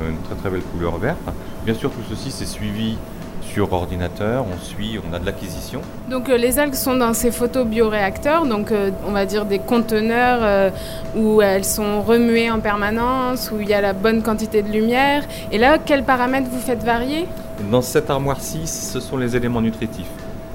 Euh, 0.00 0.10
Une 0.10 0.18
très 0.22 0.34
très 0.36 0.50
belle 0.50 0.62
couleur 0.72 0.96
verte. 0.98 1.18
Bien 1.66 1.74
sûr, 1.74 1.90
tout 1.90 1.98
ceci, 2.08 2.30
c'est 2.30 2.46
suivi 2.46 2.96
sur 3.42 3.72
ordinateur. 3.72 4.44
On 4.48 4.56
suit, 4.56 5.00
on 5.04 5.12
a 5.12 5.18
de 5.18 5.26
l'acquisition. 5.26 5.80
Donc 6.08 6.28
euh, 6.28 6.36
les 6.36 6.60
algues 6.60 6.76
sont 6.76 6.94
dans 6.94 7.12
ces 7.12 7.32
photobioréacteurs, 7.32 8.46
donc 8.46 8.70
euh, 8.70 8.92
on 9.04 9.10
va 9.10 9.26
dire 9.26 9.46
des 9.46 9.58
conteneurs 9.58 10.38
euh, 10.42 10.70
où 11.16 11.42
elles 11.42 11.64
sont 11.64 12.02
remuées 12.02 12.52
en 12.52 12.60
permanence, 12.60 13.50
où 13.50 13.60
il 13.60 13.68
y 13.68 13.74
a 13.74 13.80
la 13.80 13.94
bonne 13.94 14.22
quantité 14.22 14.62
de 14.62 14.70
lumière. 14.70 15.24
Et 15.50 15.58
là, 15.58 15.78
quels 15.78 16.04
paramètres 16.04 16.46
vous 16.48 16.60
faites 16.60 16.84
varier? 16.84 17.26
Dans 17.68 17.82
cette 17.82 18.10
armoire-ci, 18.10 18.68
ce 18.68 19.00
sont 19.00 19.16
les 19.16 19.34
éléments 19.34 19.60
nutritifs. 19.60 20.06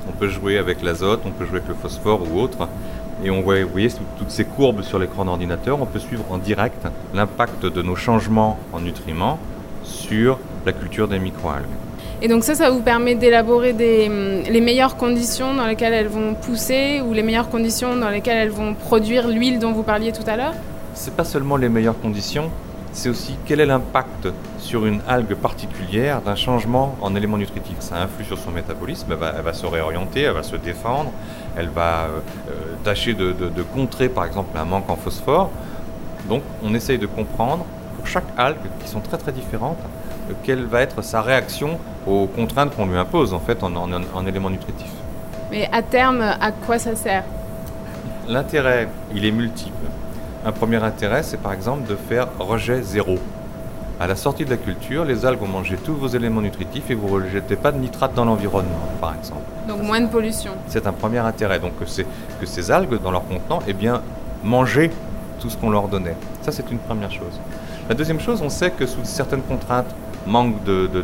On 0.08 0.14
peut 0.14 0.30
jouer 0.30 0.58
avec 0.60 0.82
l'azote, 0.82 1.24
on 1.26 1.32
peut 1.32 1.44
jouer 1.44 1.58
avec 1.58 1.68
le 1.68 1.76
phosphore 1.76 2.22
ou 2.22 2.40
autre. 2.40 2.70
Et 3.26 3.30
on 3.30 3.42
voit, 3.42 3.62
vous 3.62 3.70
voyez 3.70 3.90
toutes 4.18 4.32
ces 4.32 4.46
courbes 4.46 4.82
sur 4.82 4.98
l'écran 4.98 5.26
d'ordinateur, 5.26 5.82
on 5.82 5.86
peut 5.86 6.00
suivre 6.00 6.24
en 6.30 6.38
direct 6.38 6.88
l'impact 7.14 7.66
de 7.66 7.82
nos 7.82 7.98
changements 7.98 8.58
en 8.72 8.80
nutriments 8.80 9.40
sur 9.84 10.40
la 10.66 10.74
culture 10.74 11.08
des 11.08 11.20
microalgues. 11.20 11.66
Et 12.24 12.28
donc 12.28 12.44
ça, 12.44 12.54
ça 12.54 12.70
vous 12.70 12.82
permet 12.82 13.16
d'élaborer 13.16 13.72
hum, 13.72 14.44
les 14.50 14.62
meilleures 14.62 14.96
conditions 14.96 15.54
dans 15.56 15.66
lesquelles 15.66 15.94
elles 15.94 16.08
vont 16.08 16.36
pousser 16.36 17.02
ou 17.06 17.14
les 17.14 17.24
meilleures 17.24 17.50
conditions 17.50 17.96
dans 17.96 18.10
lesquelles 18.10 18.38
elles 18.38 18.52
vont 18.52 18.74
produire 18.76 19.28
l'huile 19.28 19.58
dont 19.60 19.72
vous 19.72 19.84
parliez 19.84 20.12
tout 20.12 20.28
à 20.28 20.38
l'heure? 20.38 20.54
C'est 20.94 21.16
pas 21.16 21.24
seulement 21.24 21.58
les 21.58 21.70
meilleures 21.70 22.00
conditions, 22.00 22.52
c'est 22.92 23.10
aussi 23.10 23.38
quel 23.46 23.60
est 23.60 23.66
l'impact 23.66 24.28
sur 24.60 24.86
une 24.86 25.02
algue 25.08 25.34
particulière 25.34 26.22
d'un 26.22 26.36
changement 26.36 26.96
en 27.02 27.16
éléments 27.16 27.38
nutritifs. 27.38 27.78
Ça 27.80 27.96
influe 27.96 28.26
sur 28.26 28.38
son 28.38 28.52
métabolisme, 28.52 29.08
elle 29.10 29.18
va, 29.18 29.34
elle 29.36 29.44
va 29.44 29.54
se 29.54 29.66
réorienter, 29.66 30.22
elle 30.22 30.34
va 30.34 30.44
se 30.44 30.58
défendre, 30.58 31.12
elle 31.58 31.70
va 31.70 32.04
euh, 32.04 32.20
euh, 32.50 32.52
tâcher 32.84 33.14
de, 33.14 33.32
de- 33.32 33.50
de 33.50 33.64
contrer 33.64 34.10
par 34.10 34.26
exemple 34.26 34.56
un 34.58 34.66
manque 34.66 34.90
en 34.90 34.96
phosphore. 34.96 35.50
Donc 36.30 36.44
on 36.64 36.76
essaye 36.76 37.00
de 37.00 37.08
comprendre 37.08 37.66
pour 37.98 38.06
chaque 38.06 38.28
algue, 38.38 38.58
qui 38.84 38.88
sont 38.90 39.00
très 39.00 39.18
très 39.18 39.32
différentes, 39.32 39.80
quelle 40.44 40.66
va 40.66 40.82
être 40.82 41.02
sa 41.02 41.22
réaction 41.22 41.78
aux 42.08 42.28
contraintes 42.28 42.76
qu'on 42.76 42.86
lui 42.88 42.98
impose 42.98 43.34
en 43.34 43.40
fait 43.40 43.64
en, 43.64 43.76
en- 43.76 43.90
en 44.14 44.26
éléments 44.26 44.50
nutritifs. 44.50 44.92
Mais 45.52 45.70
à 45.72 45.82
terme, 45.82 46.22
à 46.22 46.52
quoi 46.52 46.80
ça 46.80 46.96
sert? 46.96 47.24
L'intérêt, 48.28 48.88
il 49.14 49.26
est 49.26 49.32
multiple. 49.32 49.76
Un 50.46 50.52
premier 50.52 50.78
intérêt, 50.84 51.24
c'est 51.24 51.38
par 51.38 51.54
exemple 51.54 51.88
de 51.90 51.96
faire 51.96 52.28
rejet 52.40 52.82
zéro. 52.82 53.18
À 54.00 54.08
la 54.08 54.16
sortie 54.16 54.46
de 54.46 54.50
la 54.50 54.58
culture, 54.58 55.06
les 55.06 55.26
algues 55.26 55.40
vont 55.42 55.48
manger 55.48 55.76
tous 55.78 55.94
vos 55.94 56.08
éléments 56.08 56.42
nutritifs 56.42 56.90
et 56.90 56.96
vous 56.96 57.08
ne 57.20 57.24
rejetez 57.26 57.56
pas 57.56 57.72
de 57.72 57.78
nitrate 57.78 58.16
dans 58.16 58.26
l'environnement, 58.26 58.80
par 59.00 59.14
exemple. 59.14 59.42
Donc 59.68 59.84
moins 59.84 60.02
de 60.02 60.08
pollution. 60.08 60.52
C'est 60.68 60.88
un 60.88 60.94
premier 60.94 61.20
intérêt, 61.20 61.60
donc 61.60 61.74
c'est- 61.86 62.08
que 62.40 62.46
ces 62.48 62.72
algues, 62.72 63.00
dans 63.02 63.12
leur 63.12 63.28
contenant, 63.28 63.60
eh 63.68 63.74
bien, 63.74 64.02
mangeaient 64.44 64.90
tout 65.40 65.50
ce 65.50 65.58
qu'on 65.58 65.70
leur 65.70 65.88
donnait. 65.88 66.16
Ça, 66.42 66.52
c'est 66.52 66.72
une 66.72 66.80
première 66.80 67.12
chose. 67.12 67.40
La 67.90 67.94
deuxième 67.94 68.20
chose, 68.20 68.42
on 68.44 68.50
sait 68.50 68.72
que 68.72 68.88
sous 68.88 69.02
certaines 69.04 69.42
contraintes, 69.44 69.94
manque 70.28 70.56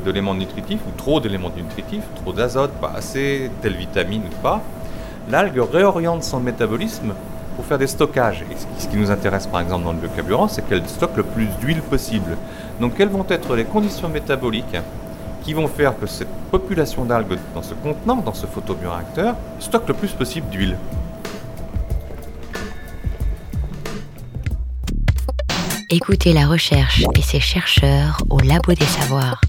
d'éléments 0.06 0.36
nutritifs 0.36 0.80
ou 0.88 0.92
trop 0.98 1.20
d'éléments 1.20 1.52
nutritifs, 1.56 2.04
trop 2.22 2.34
d'azote, 2.34 2.72
pas 2.82 2.94
assez, 2.96 3.50
telle 3.62 3.76
vitamine 3.76 4.24
ou 4.32 4.42
pas, 4.44 4.62
l'algue 5.30 5.62
réoriente 5.72 6.24
son 6.24 6.40
métabolisme 6.40 7.14
pour 7.56 7.66
faire 7.66 7.78
des 7.80 7.88
stockages. 7.88 8.44
Et 8.52 8.56
ce 8.78 8.88
qui- 8.88 8.98
nous 8.98 9.12
intéresse 9.12 9.48
par 9.48 9.62
exemple 9.62 9.86
dans 9.86 9.92
le 9.94 9.98
biocarburant, 10.00 10.48
c'est 10.48 10.68
qu'elle 10.68 10.88
stocke 10.88 11.18
le 11.18 11.24
plus 11.24 11.48
d'huile 11.60 11.82
possible. 11.82 12.38
Donc 12.80 12.96
quelles 12.96 13.10
vont 13.10 13.26
être 13.30 13.56
les 13.56 13.66
conditions 13.66 14.10
métaboliques 14.10 14.78
qui 15.44 15.54
vont 15.54 15.68
faire 15.68 15.98
que 16.00 16.06
cette 16.08 16.28
population 16.52 17.06
d'algues 17.06 17.38
dans 17.56 17.62
ce 17.64 17.74
contenant, 17.74 18.18
dans 18.18 18.34
ce 18.34 18.46
photobioréacteur, 18.46 19.36
stocke 19.60 19.88
le 19.88 19.94
plus 19.94 20.12
possible 20.12 20.48
d'huile? 20.50 20.78
Écoutez 25.90 26.34
la 26.34 26.48
recherche 26.48 27.04
et 27.16 27.22
ses 27.22 27.40
chercheurs 27.40 28.18
au 28.30 28.40
Labo 28.40 28.74
des 28.74 28.86
Savoirs. 28.86 29.42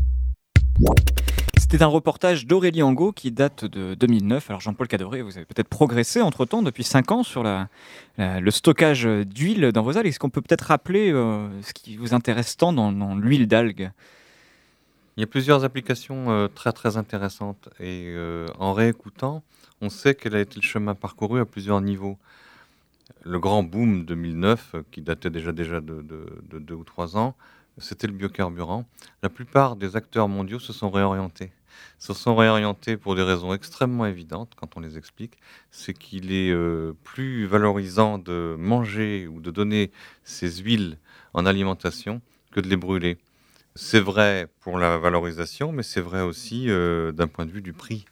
C'était 1.58 1.82
un 1.82 1.86
reportage 1.88 2.46
d'Aurélie 2.46 2.82
Angot 2.82 3.12
qui 3.12 3.30
date 3.32 3.64
de 3.64 3.94
2009. 3.94 4.48
Alors 4.50 4.60
Jean-Paul 4.60 4.86
Cadoré, 4.88 5.22
vous 5.22 5.36
avez 5.36 5.44
peut-être 5.44 5.68
progressé 5.68 6.20
entre-temps 6.22 6.62
depuis 6.62 6.84
5 6.84 7.10
ans 7.10 7.22
sur 7.22 7.42
la- 7.42 7.68
la- 8.16 8.40
le 8.40 8.50
stockage 8.50 9.04
d'huile 9.04 9.72
dans 9.72 9.82
vos 9.82 9.96
algues. 9.96 10.06
Est-ce 10.06 10.18
qu'on 10.20 10.30
peut 10.30 10.40
peut-être 10.40 10.62
rappeler 10.66 11.10
euh, 11.12 11.48
ce 11.62 11.72
qui 11.74 11.96
vous 11.96 12.14
intéresse 12.14 12.56
tant 12.56 12.72
dans, 12.72 12.92
dans 12.92 13.16
l'huile 13.16 13.48
d'algue? 13.48 13.90
Il 15.16 15.20
y 15.20 15.24
a 15.24 15.26
plusieurs 15.26 15.64
applications 15.64 16.30
euh, 16.30 16.46
très 16.46 16.72
très 16.72 16.96
intéressantes 16.96 17.68
et 17.80 18.04
euh, 18.06 18.46
en 18.60 18.72
réécoutant, 18.72 19.42
on 19.80 19.90
sait 19.90 20.14
quel 20.14 20.36
a 20.36 20.40
été 20.40 20.56
le 20.56 20.62
chemin 20.66 20.94
parcouru 20.94 21.40
à 21.40 21.44
plusieurs 21.44 21.80
niveaux. 21.80 22.16
Le 23.24 23.38
grand 23.38 23.62
boom 23.62 24.04
2009, 24.04 24.74
euh, 24.74 24.82
qui 24.90 25.02
datait 25.02 25.30
déjà 25.30 25.52
déjà 25.52 25.80
de, 25.80 26.02
de- 26.02 26.38
de 26.50 26.58
deux 26.58 26.74
ou 26.74 26.84
trois 26.84 27.16
ans, 27.16 27.36
c'était 27.78 28.06
le 28.06 28.12
biocarburant. 28.12 28.86
La 29.22 29.28
plupart 29.28 29.76
des 29.76 29.96
acteurs 29.96 30.28
mondiaux 30.28 30.58
se 30.58 30.72
sont 30.72 30.90
réorientés. 30.90 31.52
Se 31.98 32.12
sont 32.14 32.34
réorientés 32.34 32.96
pour 32.96 33.14
des 33.14 33.22
raisons 33.22 33.52
extrêmement 33.54 34.06
évidentes 34.06 34.52
quand 34.56 34.76
on 34.76 34.80
les 34.80 34.96
explique. 34.98 35.38
C'est 35.70 35.94
qu'il 35.94 36.32
est 36.32 36.50
euh, 36.50 36.92
plus 37.04 37.46
valorisant 37.46 38.18
de 38.18 38.56
manger 38.58 39.26
ou 39.28 39.40
de 39.40 39.50
donner 39.50 39.90
ces 40.24 40.50
huiles 40.62 40.98
en 41.34 41.46
alimentation 41.46 42.20
que 42.50 42.60
de 42.60 42.68
les 42.68 42.76
brûler. 42.76 43.18
C'est 43.76 44.00
vrai 44.00 44.48
pour 44.60 44.78
la 44.78 44.98
valorisation, 44.98 45.72
mais 45.72 45.82
c'est 45.84 46.00
vrai 46.02 46.22
aussi 46.22 46.70
euh, 46.70 47.12
d'un 47.12 47.28
point 47.28 47.46
de 47.46 47.52
vue 47.52 47.62
du 47.62 47.72
prix. 47.74 48.06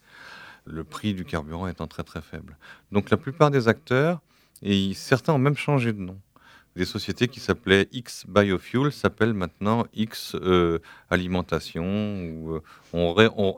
Le 0.65 0.85
prix 0.85 1.15
du 1.15 1.25
carburant 1.25 1.69
étant 1.69 1.87
très 1.87 2.03
très 2.03 2.21
faible. 2.21 2.57
Donc 2.93 3.11
la 3.11 3.17
plupart 3.17 3.51
des 3.51 3.69
acteurs, 3.69 4.21
et 4.63 4.93
certains 4.95 5.35
ont 5.35 5.39
même 5.39 5.57
changé 5.57 5.93
de 5.93 6.01
nom. 6.01 6.19
Des 6.77 6.85
sociétés 6.85 7.27
qui 7.29 7.41
s'appelaient 7.41 7.89
X 7.93 8.27
Biofuel 8.29 8.93
s'appellent 8.93 9.33
maintenant 9.33 9.87
X 9.95 10.35
euh, 10.35 10.79
Alimentation. 11.09 11.85
Euh, 11.85 12.61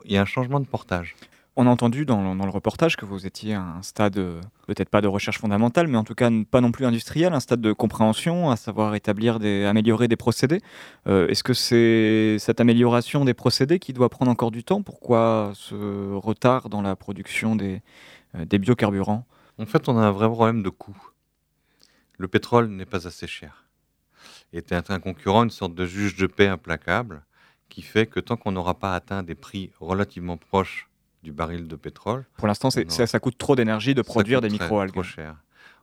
Il 0.05 0.13
y 0.13 0.17
a 0.17 0.23
un 0.23 0.25
changement 0.25 0.61
de 0.61 0.67
portage. 0.67 1.17
On 1.57 1.67
a 1.67 1.71
entendu 1.71 2.07
dans, 2.07 2.35
le 2.35 2.51
reportage 2.51 2.97
que 2.97 3.05
vous 3.05 3.27
étiez 3.27 3.55
à 3.55 3.61
un 3.61 3.83
stade, 3.83 4.15
peut-être 4.69 4.91
pas 4.91 5.01
de 5.01 5.09
recherche 5.09 5.41
fondamentale, 5.41 5.89
mais 5.89 5.99
en 5.99 6.05
tout 6.05 6.15
cas 6.15 6.31
pas 6.49 6.61
non 6.61 6.71
plus 6.71 6.87
industriel, 6.87 7.33
un 7.33 7.41
stade 7.41 7.61
de 7.61 7.73
compréhension, 7.73 8.53
à 8.53 8.57
savoir 8.57 8.95
établir 8.95 9.41
améliorer 9.67 10.07
des 10.07 10.15
procédés. 10.15 10.61
Euh, 11.09 11.27
Est-ce 11.27 11.43
que 11.43 11.55
c'est 11.55 12.37
cette 12.39 12.61
amélioration 12.61 13.25
des 13.25 13.35
procédés 13.35 13.81
qui 13.81 13.93
doit 13.93 14.09
prendre 14.09 14.31
encore 14.31 14.53
du 14.53 14.63
temps? 14.63 14.83
Pourquoi 14.83 15.51
ce 15.55 16.15
retard 16.15 16.69
dans 16.69 16.81
la 16.81 16.95
production 16.95 17.57
des 17.57 17.83
biocarburants? 18.61 19.27
En 19.59 19.67
fait, 19.67 19.89
on 19.89 19.99
a 19.99 20.03
un 20.03 20.13
vrai 20.13 20.29
problème 20.29 20.63
de 20.63 20.71
coût. 20.71 20.97
Le 22.17 22.29
pétrole 22.29 22.69
n'est 22.69 22.87
pas 22.87 23.07
assez 23.07 23.27
cher. 23.27 23.65
Et 24.53 24.59
est 24.59 24.91
un 24.91 25.01
concurrent, 25.01 25.45
une 25.45 25.51
sorte 25.51 25.75
de 25.75 25.85
juge 25.85 26.17
de 26.17 26.27
paix 26.27 26.47
implacable, 26.47 27.25
qui 27.69 27.83
fait 27.83 28.07
que 28.07 28.21
tant 28.21 28.37
qu'on 28.37 28.53
n'aura 28.53 28.75
pas 28.75 28.95
atteint 28.95 29.23
des 29.23 29.35
prix 29.35 29.73
relativement 29.81 30.37
proches 30.37 30.89
du 31.23 31.33
baril 31.33 31.67
de 31.67 31.77
pétrole, 31.77 32.25
Pour 32.37 32.47
l'instant, 32.47 32.71
ça, 32.71 33.07
ça 33.07 33.21
coûte 33.21 33.37
trop 33.37 33.57
d'énergie 33.57 33.95
de 33.95 34.03
produire 34.03 34.41
des 34.41 34.49
microalgues. 34.49 34.95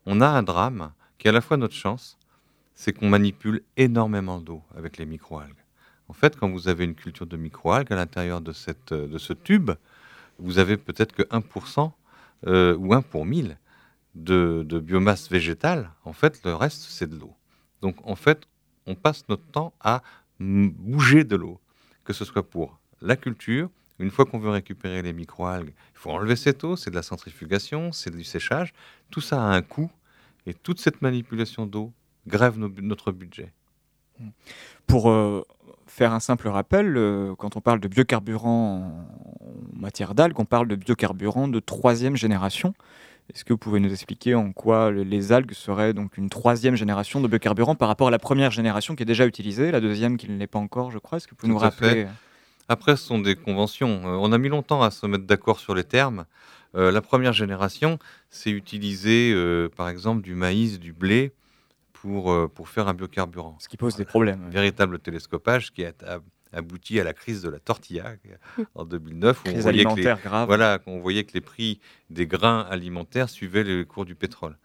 On 0.05 0.21
a 0.21 0.27
un 0.27 0.43
drame 0.43 0.93
qui 1.17 1.27
est 1.27 1.29
à 1.29 1.33
la 1.33 1.41
fois 1.41 1.57
notre 1.57 1.73
chance, 1.73 2.17
c'est 2.73 2.93
qu'on 2.93 3.09
manipule 3.09 3.61
énormément 3.77 4.39
d'eau 4.39 4.63
avec 4.75 4.97
les 4.97 5.05
microalgues. 5.05 5.63
En 6.07 6.13
fait, 6.13 6.37
quand 6.37 6.49
vous 6.49 6.67
avez 6.67 6.85
une 6.85 6.95
culture 6.95 7.25
de 7.25 7.37
microalgues 7.37 7.91
à 7.91 7.95
l'intérieur 7.95 8.41
de, 8.41 8.51
cette, 8.51 8.91
euh, 8.91 9.07
de 9.07 9.17
ce 9.17 9.33
tube, 9.33 9.71
vous 10.37 10.59
avez 10.59 10.77
peut-être 10.77 11.13
que 11.13 11.23
1% 11.23 11.91
euh, 12.47 12.75
ou 12.77 12.93
1 12.93 13.01
pour 13.01 13.25
1000 13.25 13.57
de, 14.15 14.79
biomasse 14.79 15.29
végétale. 15.29 15.91
En 16.03 16.13
fait, 16.13 16.41
le 16.43 16.55
reste, 16.55 16.83
c'est 16.89 17.09
de 17.09 17.17
l'eau. 17.17 17.33
Donc, 17.81 17.95
en 18.03 18.15
fait, 18.15 18.47
on 18.87 18.95
passe 18.95 19.27
notre 19.29 19.45
temps 19.45 19.73
à 19.81 20.01
bouger 20.39 21.23
de 21.23 21.35
l'eau, 21.35 21.59
que 22.03 22.13
ce 22.13 22.25
soit 22.25 22.47
pour 22.49 22.79
la 23.01 23.15
culture. 23.15 23.69
Une 23.99 24.11
fois 24.11 24.25
qu'on 24.25 24.39
veut 24.39 24.49
récupérer 24.49 25.01
les 25.01 25.13
microalgues, 25.13 25.73
il 25.93 25.97
faut 25.97 26.11
enlever 26.11 26.35
cette 26.35 26.63
eau, 26.63 26.75
c'est 26.75 26.89
de 26.89 26.95
la 26.95 27.01
centrifugation, 27.01 27.91
c'est 27.91 28.13
du 28.13 28.23
séchage. 28.23 28.73
Tout 29.09 29.21
ça 29.21 29.41
a 29.41 29.47
un 29.47 29.61
coût 29.61 29.89
et 30.45 30.53
toute 30.53 30.79
cette 30.79 31.01
manipulation 31.01 31.65
d'eau 31.65 31.93
grève 32.27 32.57
notre 32.57 33.11
budget. 33.11 33.53
Pour 34.87 35.09
euh, 35.09 35.43
faire 35.87 36.13
un 36.13 36.19
simple 36.19 36.47
rappel, 36.47 36.95
euh, 36.97 37.35
quand 37.35 37.55
on 37.57 37.61
parle 37.61 37.79
de 37.79 37.87
biocarburant 37.87 39.05
en 39.41 39.79
matière 39.79 40.15
d'algues, 40.15 40.39
on 40.39 40.45
parle 40.45 40.67
de 40.67 40.75
biocarburant 40.75 41.47
de 41.47 41.59
troisième 41.59 42.15
génération. 42.15 42.73
Est-ce 43.33 43.43
que 43.43 43.53
vous 43.53 43.57
pouvez 43.57 43.79
nous 43.79 43.91
expliquer 43.91 44.35
en 44.35 44.51
quoi 44.51 44.91
les 44.91 45.31
algues 45.31 45.53
seraient 45.53 45.93
donc 45.93 46.17
une 46.17 46.29
troisième 46.29 46.75
génération 46.75 47.21
de 47.21 47.27
biocarburant 47.27 47.75
par 47.75 47.87
rapport 47.87 48.07
à 48.07 48.11
la 48.11 48.19
première 48.19 48.51
génération 48.51 48.95
qui 48.95 49.03
est 49.03 49.05
déjà 49.05 49.25
utilisée, 49.25 49.71
la 49.71 49.81
deuxième 49.81 50.17
qui 50.17 50.29
ne 50.29 50.37
l'est 50.37 50.47
pas 50.47 50.59
encore, 50.59 50.91
je 50.91 50.99
crois? 50.99 51.17
Est-ce 51.17 51.27
que 51.27 51.31
vous 51.31 51.37
pouvez 51.37 51.51
nous 51.51 51.57
rappeler 51.57 52.07
Après, 52.69 52.95
ce 52.95 53.03
sont 53.03 53.19
des 53.19 53.35
conventions. 53.35 54.01
Euh, 54.05 54.17
on 54.19 54.31
a 54.31 54.37
mis 54.37 54.49
longtemps 54.49 54.83
à 54.83 54.91
se 54.91 55.05
mettre 55.07 55.25
d'accord 55.25 55.59
sur 55.59 55.73
les 55.73 55.83
termes. 55.83 56.25
Euh, 56.75 56.91
la 56.91 57.01
première 57.01 57.33
génération, 57.33 57.99
c'est 58.29 58.51
utiliser, 58.51 59.31
euh, 59.33 59.69
par 59.75 59.89
exemple, 59.89 60.21
du 60.21 60.35
maïs, 60.35 60.79
du 60.79 60.93
blé 60.93 61.33
pour, 61.93 62.49
pour 62.51 62.69
faire 62.69 62.87
un 62.87 62.93
biocarburant. 62.93 63.57
Ce 63.59 63.67
qui 63.67 63.77
pose 63.77 63.95
des 63.95 64.05
problèmes. 64.05 64.43
Un 64.45 64.49
véritable 64.49 64.99
télescopage 64.99 65.73
qui 65.73 65.81
est 65.81 66.03
abouti 66.55 66.99
à 66.99 67.03
la 67.03 67.13
crise 67.13 67.41
de 67.41 67.49
la 67.49 67.59
tortilla 67.59 68.15
en 68.75 68.85
2009. 68.85 69.43
Où 69.45 69.49
on 69.49 69.59
voyait 69.59 69.83
que 69.85 69.95
les, 69.95 70.03
grave. 70.03 70.47
Voilà, 70.47 70.79
on 70.87 70.99
voyait 70.99 71.23
que 71.23 71.33
les 71.33 71.41
prix 71.41 71.79
des 72.09 72.25
grains 72.25 72.61
alimentaires 72.61 73.29
suivaient 73.29 73.63
le 73.63 73.83
cours 73.85 74.05
du 74.05 74.15
pétrole. 74.15 74.57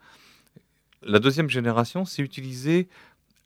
La 1.02 1.18
deuxième 1.18 1.48
génération, 1.48 2.04
c'est 2.04 2.22
utiliser 2.22 2.88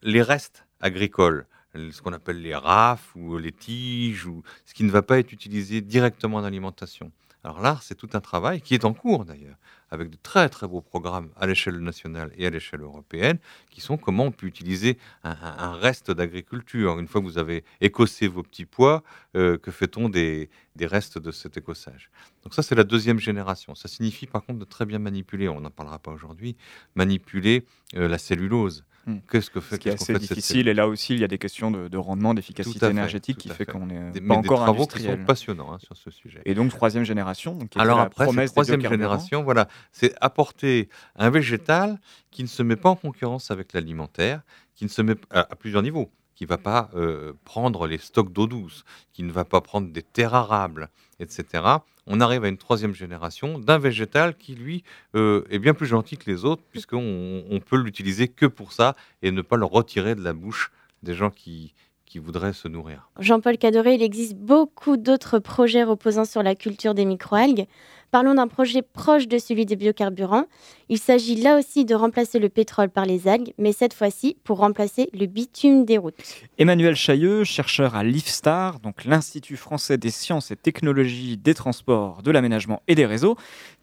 les 0.02 0.22
restes 0.22 0.66
agricoles, 0.80 1.46
ce 1.74 2.02
qu'on 2.02 2.12
appelle 2.12 2.42
les 2.42 2.54
rafs 2.54 3.14
ou 3.14 3.38
les 3.38 3.52
tiges, 3.52 4.26
ou 4.26 4.42
ce 4.64 4.74
qui 4.74 4.84
ne 4.84 4.90
va 4.90 5.02
pas 5.02 5.18
être 5.18 5.32
utilisé 5.32 5.80
directement 5.80 6.38
en 6.38 6.44
alimentation. 6.44 7.10
Alors 7.44 7.60
là, 7.60 7.78
c'est 7.82 7.94
tout 7.94 8.08
un 8.14 8.20
travail 8.20 8.62
qui 8.62 8.72
est 8.72 8.86
en 8.86 8.94
cours 8.94 9.26
d'ailleurs, 9.26 9.56
avec 9.90 10.08
de 10.08 10.16
très 10.22 10.48
très 10.48 10.66
beaux 10.66 10.80
programmes 10.80 11.28
à 11.38 11.46
l'échelle 11.46 11.76
nationale 11.76 12.32
et 12.38 12.46
à 12.46 12.50
l'échelle 12.50 12.80
européenne, 12.80 13.38
qui 13.70 13.82
sont 13.82 13.98
comment 13.98 14.24
on 14.24 14.30
peut 14.32 14.46
utiliser 14.46 14.96
un, 15.24 15.74
reste 15.74 16.10
d'agriculture. 16.10 16.98
Une 16.98 17.06
fois 17.06 17.20
que 17.20 17.26
vous 17.26 17.36
avez 17.36 17.62
écossé 17.82 18.28
vos 18.28 18.42
petits 18.42 18.64
pois, 18.64 19.02
euh, 19.36 19.58
que 19.58 19.70
fait-on 19.70 20.08
des, 20.08 20.48
restes 20.80 21.18
de 21.18 21.30
cet 21.30 21.58
écossage? 21.58 22.10
Donc 22.44 22.54
ça, 22.54 22.62
c'est 22.62 22.74
la 22.74 22.84
deuxième 22.84 23.18
génération. 23.18 23.74
Ça 23.74 23.88
signifie 23.88 24.26
par 24.26 24.42
contre 24.42 24.58
de 24.60 24.64
très 24.64 24.86
bien 24.86 24.98
manipuler, 24.98 25.46
on 25.46 25.60
n'en 25.60 25.70
parlera 25.70 25.98
pas 25.98 26.12
aujourd'hui, 26.12 26.56
manipuler 26.94 27.66
euh, 27.94 28.08
la 28.08 28.16
cellulose. 28.16 28.84
Hmm. 29.06 29.18
Qu'est-ce 29.30 29.50
que 29.50 29.60
fait 29.60 29.76
Ce 29.76 29.80
qui 29.80 29.88
est 29.88 29.94
assez 29.94 30.14
difficile, 30.18 30.68
et 30.68 30.74
là 30.74 30.88
aussi, 30.88 31.14
il 31.14 31.20
y 31.20 31.24
a 31.24 31.28
des 31.28 31.38
questions 31.38 31.70
de, 31.70 31.96
rendement, 31.96 32.32
d'efficacité 32.34 32.86
énergétique 32.86 33.38
qui 33.38 33.48
fait, 33.48 33.66
qu'on 33.66 33.88
est 33.90 34.20
pas 34.20 34.34
encore 34.34 34.58
des 34.58 34.64
travaux 34.64 34.86
qui 34.86 35.02
sont 35.02 35.18
passionnants 35.24 35.72
hein, 35.72 35.78
sur 35.78 35.96
ce 35.96 36.10
sujet. 36.10 36.40
Et 36.44 36.54
donc 36.54 36.70
troisième 36.70 37.04
génération. 37.04 37.54
Donc, 37.54 37.70
Alors 37.76 38.00
après, 38.00 38.26
troisième 38.46 38.80
génération, 38.80 39.42
voilà, 39.42 39.68
c'est 39.92 40.14
apporter 40.20 40.88
un 41.16 41.30
végétal 41.30 41.98
qui 42.30 42.42
ne 42.42 42.48
se 42.48 42.62
met 42.62 42.76
pas 42.76 42.90
en 42.90 42.96
concurrence 42.96 43.50
avec 43.50 43.72
l'alimentaire, 43.72 44.42
qui 44.74 44.84
ne 44.84 44.90
se 44.90 45.02
met 45.02 45.14
à, 45.30 45.40
à 45.40 45.56
plusieurs 45.56 45.82
niveaux 45.82 46.10
qui 46.34 46.44
ne 46.44 46.48
va 46.48 46.58
pas 46.58 46.90
euh, 46.94 47.32
prendre 47.44 47.86
les 47.86 47.98
stocks 47.98 48.32
d'eau 48.32 48.46
douce, 48.46 48.84
qui 49.12 49.22
ne 49.22 49.32
va 49.32 49.44
pas 49.44 49.60
prendre 49.60 49.92
des 49.92 50.02
terres 50.02 50.34
arables, 50.34 50.88
etc. 51.20 51.64
On 52.06 52.20
arrive 52.20 52.44
à 52.44 52.48
une 52.48 52.58
troisième 52.58 52.94
génération 52.94 53.58
d'un 53.58 53.78
végétal 53.78 54.36
qui, 54.36 54.54
lui, 54.54 54.84
euh, 55.14 55.44
est 55.50 55.58
bien 55.58 55.74
plus 55.74 55.86
gentil 55.86 56.16
que 56.16 56.30
les 56.30 56.44
autres, 56.44 56.62
puisqu'on 56.70 57.44
on 57.50 57.60
peut 57.60 57.78
l'utiliser 57.78 58.28
que 58.28 58.46
pour 58.46 58.72
ça 58.72 58.94
et 59.22 59.30
ne 59.30 59.42
pas 59.42 59.56
le 59.56 59.64
retirer 59.64 60.14
de 60.14 60.22
la 60.22 60.32
bouche 60.32 60.70
des 61.02 61.14
gens 61.14 61.30
qui, 61.30 61.74
qui 62.14 62.18
voudraient 62.18 62.52
se 62.52 62.68
nourrir. 62.68 63.10
Jean-Paul 63.18 63.58
Cadoré, 63.58 63.94
il 63.94 64.02
existe 64.02 64.36
beaucoup 64.36 64.96
d'autres 64.96 65.40
projets 65.40 65.82
reposant 65.82 66.24
sur 66.24 66.42
la 66.42 66.54
culture 66.54 66.94
des 66.94 67.04
microalgues. 67.04 67.66
Parlons 68.14 68.34
d'un 68.34 68.46
projet 68.46 68.82
proche 68.82 69.26
de 69.26 69.38
celui 69.38 69.66
des 69.66 69.74
biocarburants. 69.74 70.44
Il 70.88 70.98
s'agit 70.98 71.34
là 71.34 71.58
aussi 71.58 71.84
de 71.84 71.96
remplacer 71.96 72.38
le 72.38 72.48
pétrole 72.48 72.88
par 72.88 73.06
les 73.06 73.26
algues, 73.26 73.52
mais 73.58 73.72
cette 73.72 73.92
fois-ci 73.92 74.36
pour 74.44 74.58
remplacer 74.58 75.10
le 75.12 75.26
bitume 75.26 75.84
des 75.84 75.98
routes. 75.98 76.14
Emmanuel 76.56 76.94
Chailleux, 76.94 77.42
chercheur 77.42 77.96
à 77.96 78.04
l'IFSTAR, 78.04 78.78
donc 78.78 79.04
l'Institut 79.04 79.56
français 79.56 79.98
des 79.98 80.10
sciences 80.10 80.52
et 80.52 80.56
technologies 80.56 81.36
des 81.36 81.54
transports, 81.54 82.22
de 82.22 82.30
l'aménagement 82.30 82.82
et 82.86 82.94
des 82.94 83.04
réseaux, 83.04 83.34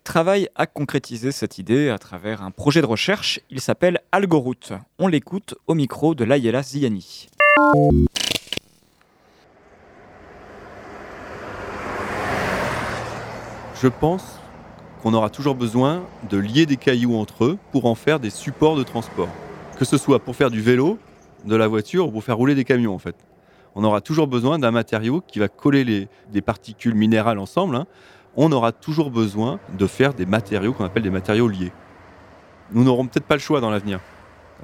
travaille 0.06 0.48
à 0.56 0.66
concrétiser 0.66 1.34
cette 1.34 1.58
idée 1.58 1.90
à 1.90 1.98
travers 1.98 2.42
un 2.42 2.52
projet 2.52 2.80
de 2.80 2.86
recherche. 2.86 3.42
Il 3.50 3.60
s'appelle 3.60 4.00
Algoroute. 4.14 4.72
On 4.98 5.10
l'écoute 5.10 5.56
au 5.68 5.74
micro 5.74 6.16
de 6.16 6.24
Layela 6.24 6.64
Ziani. 6.64 7.28
Je 13.82 13.88
pense 13.88 14.38
qu'on 15.02 15.16
aura 15.16 15.32
toujours 15.32 15.56
besoin 15.56 16.04
de 16.30 16.38
lier 16.38 16.68
des 16.68 16.78
cailloux 16.78 17.16
entre 17.16 17.46
eux 17.46 17.58
pour 17.72 17.88
en 17.88 17.96
faire 17.96 18.20
des 18.20 18.30
supports 18.30 18.76
de 18.76 18.84
transport. 18.84 19.30
Que 19.80 19.86
ce 19.86 19.98
soit 19.98 20.20
pour 20.20 20.36
faire 20.36 20.52
du 20.52 20.62
vélo, 20.62 21.00
de 21.46 21.56
la 21.56 21.68
voiture 21.68 22.08
ou 22.08 22.12
pour 22.12 22.24
faire 22.24 22.38
rouler 22.38 22.54
des 22.54 22.64
camions 22.64 22.94
en 22.94 23.00
fait. 23.00 23.16
On 23.74 23.84
aura 23.84 24.00
toujours 24.00 24.28
besoin 24.28 24.60
d'un 24.60 24.70
matériau 24.70 25.24
qui 25.28 25.40
va 25.40 25.48
coller 25.48 25.84
les, 25.84 26.10
des 26.32 26.42
particules 26.42 26.94
minérales 26.94 27.40
ensemble. 27.40 27.76
Hein. 27.76 27.88
On 28.36 28.52
aura 28.52 28.72
toujours 28.72 29.10
besoin 29.10 29.60
de 29.76 29.88
faire 29.88 30.14
des 30.14 30.28
matériaux 30.28 30.74
qu'on 30.74 30.86
appelle 30.86 31.02
des 31.02 31.10
matériaux 31.10 31.48
liés. 31.48 31.72
Nous 32.74 32.84
n'aurons 32.84 33.08
peut-être 33.08 33.26
pas 33.26 33.34
le 33.34 33.42
choix 33.42 33.62
dans 33.62 33.72
l'avenir. 33.72 34.00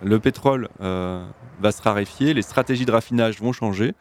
Le 0.03 0.19
pétrole 0.19 0.69
euh, 0.81 1.25
va 1.59 1.71
se 1.71 1.81
raréfier, 1.81 2.35
les 2.35 2.43
stratégies 2.43 2.85
de 2.85 2.91
raffinage 2.91 3.41
vont 3.41 3.51
changer. 3.51 3.95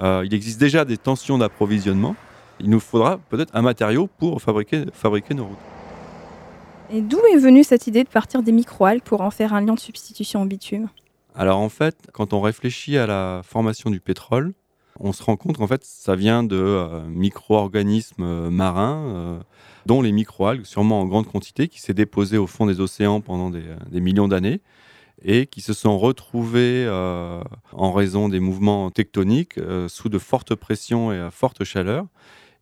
Euh, 0.00 0.22
il 0.24 0.32
existe 0.32 0.58
déjà 0.58 0.86
des 0.86 0.96
tensions 0.96 1.36
d'approvisionnement 1.36 2.16
il 2.60 2.70
nous 2.70 2.80
faudra 2.80 3.18
peut-être 3.30 3.54
un 3.54 3.62
matériau 3.62 4.08
pour 4.18 4.40
fabriquer, 4.40 4.84
fabriquer 4.92 5.34
nos 5.34 5.46
routes. 5.46 5.58
Et 6.90 7.00
d'où 7.00 7.18
est 7.32 7.38
venue 7.38 7.64
cette 7.64 7.86
idée 7.86 8.04
de 8.04 8.08
partir 8.08 8.42
des 8.42 8.52
microalgues 8.52 9.02
pour 9.02 9.20
en 9.20 9.30
faire 9.30 9.54
un 9.54 9.60
liant 9.60 9.74
de 9.74 9.80
substitution 9.80 10.42
au 10.42 10.44
bitume? 10.44 10.88
Alors 11.34 11.58
en 11.58 11.68
fait, 11.68 11.96
quand 12.12 12.32
on 12.32 12.40
réfléchit 12.40 12.96
à 12.96 13.06
la 13.06 13.42
formation 13.44 13.90
du 13.90 14.00
pétrole, 14.00 14.54
on 14.98 15.12
se 15.12 15.22
rend 15.22 15.36
compte 15.36 15.58
qu'en 15.58 15.66
fait, 15.66 15.84
ça 15.84 16.16
vient 16.16 16.42
de 16.42 16.56
euh, 16.56 17.06
micro-organismes 17.06 18.22
euh, 18.22 18.50
marins, 18.50 19.04
euh, 19.08 19.38
dont 19.84 20.00
les 20.00 20.12
microalgues, 20.12 20.64
sûrement 20.64 21.00
en 21.00 21.06
grande 21.06 21.26
quantité, 21.26 21.68
qui 21.68 21.80
s'est 21.80 21.94
déposé 21.94 22.38
au 22.38 22.46
fond 22.46 22.66
des 22.66 22.80
océans 22.80 23.20
pendant 23.20 23.50
des, 23.50 24.00
millions 24.00 24.28
d'années 24.28 24.60
et 25.22 25.46
qui 25.46 25.60
se 25.60 25.72
sont 25.72 25.98
retrouvés 25.98 26.86
en 27.72 27.92
raison 27.92 28.28
des 28.28 28.38
mouvements 28.38 28.90
tectoniques 28.90 29.58
sous 29.88 30.08
de 30.10 30.18
fortes 30.18 30.54
pressions 30.54 31.10
et 31.10 31.18
à 31.18 31.30
forte 31.30 31.64
chaleur 31.64 32.06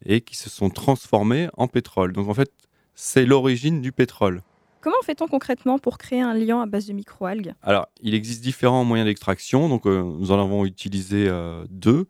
et 0.06 0.20
qui 0.20 0.36
se 0.36 0.50
sont 0.50 0.70
transformés 0.70 1.48
en 1.56 1.68
pétrole. 1.68 2.12
Donc 2.12 2.28
en 2.28 2.34
fait, 2.34 2.52
c'est 2.94 3.26
l'origine 3.26 3.80
du 3.80 3.92
pétrole. 3.92 4.42
Comment 4.84 5.00
fait-on 5.02 5.28
concrètement 5.28 5.78
pour 5.78 5.96
créer 5.96 6.20
un 6.20 6.34
liant 6.34 6.60
à 6.60 6.66
base 6.66 6.86
de 6.86 6.92
microalgues? 6.92 7.54
Alors, 7.62 7.88
il 8.02 8.14
existe 8.14 8.42
différents 8.42 8.84
moyens 8.84 9.06
d'extraction. 9.06 9.70
Donc, 9.70 9.86
euh, 9.86 10.02
nous 10.02 10.30
en 10.30 10.38
avons 10.38 10.66
utilisé 10.66 11.26
euh, 11.26 11.64
deux. 11.70 12.06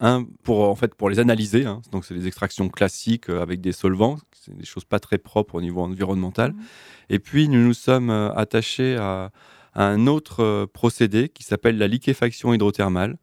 Un 0.00 0.24
pour 0.42 0.68
en 0.68 0.74
fait 0.74 0.94
pour 0.94 1.10
les 1.10 1.18
analyser. 1.18 1.66
Hein. 1.66 1.82
Donc, 1.92 2.06
c'est 2.06 2.14
des 2.14 2.26
extractions 2.26 2.70
classiques 2.70 3.28
euh, 3.28 3.42
avec 3.42 3.60
des 3.60 3.72
solvants. 3.72 4.16
C'est 4.32 4.56
des 4.56 4.64
choses 4.64 4.86
pas 4.86 5.00
très 5.00 5.18
propres 5.18 5.56
au 5.56 5.60
niveau 5.60 5.82
environnemental. 5.82 6.52
Mmh. 6.52 6.62
Et 7.10 7.18
puis, 7.18 7.46
nous 7.50 7.62
nous 7.62 7.74
sommes 7.74 8.08
attachés 8.08 8.96
à, 8.96 9.30
à, 9.74 9.84
un 9.84 10.06
autre 10.06 10.64
procédé 10.72 11.28
qui 11.28 11.44
s'appelle 11.44 11.76
la 11.76 11.88
liquéfaction 11.88 12.54
hydrothermale 12.54 13.18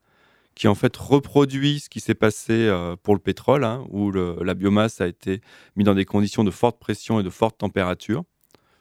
qui 0.56 0.68
en 0.68 0.76
fait 0.76 0.96
reproduit 0.98 1.80
ce 1.80 1.90
qui 1.90 2.00
s'est 2.00 2.16
passé 2.16 2.54
euh, 2.54 2.96
pour 3.02 3.16
le 3.16 3.20
pétrole, 3.20 3.64
hein, 3.64 3.86
où 3.90 4.12
la 4.12 4.54
biomasse 4.54 5.02
a 5.02 5.08
été 5.08 5.42
mise 5.76 5.86
dans 5.86 5.96
des 5.96 6.06
conditions 6.06 6.44
de 6.44 6.52
forte 6.52 6.80
pression 6.80 7.20
et 7.20 7.24
de 7.24 7.30
forte 7.30 7.58
température. 7.58 8.24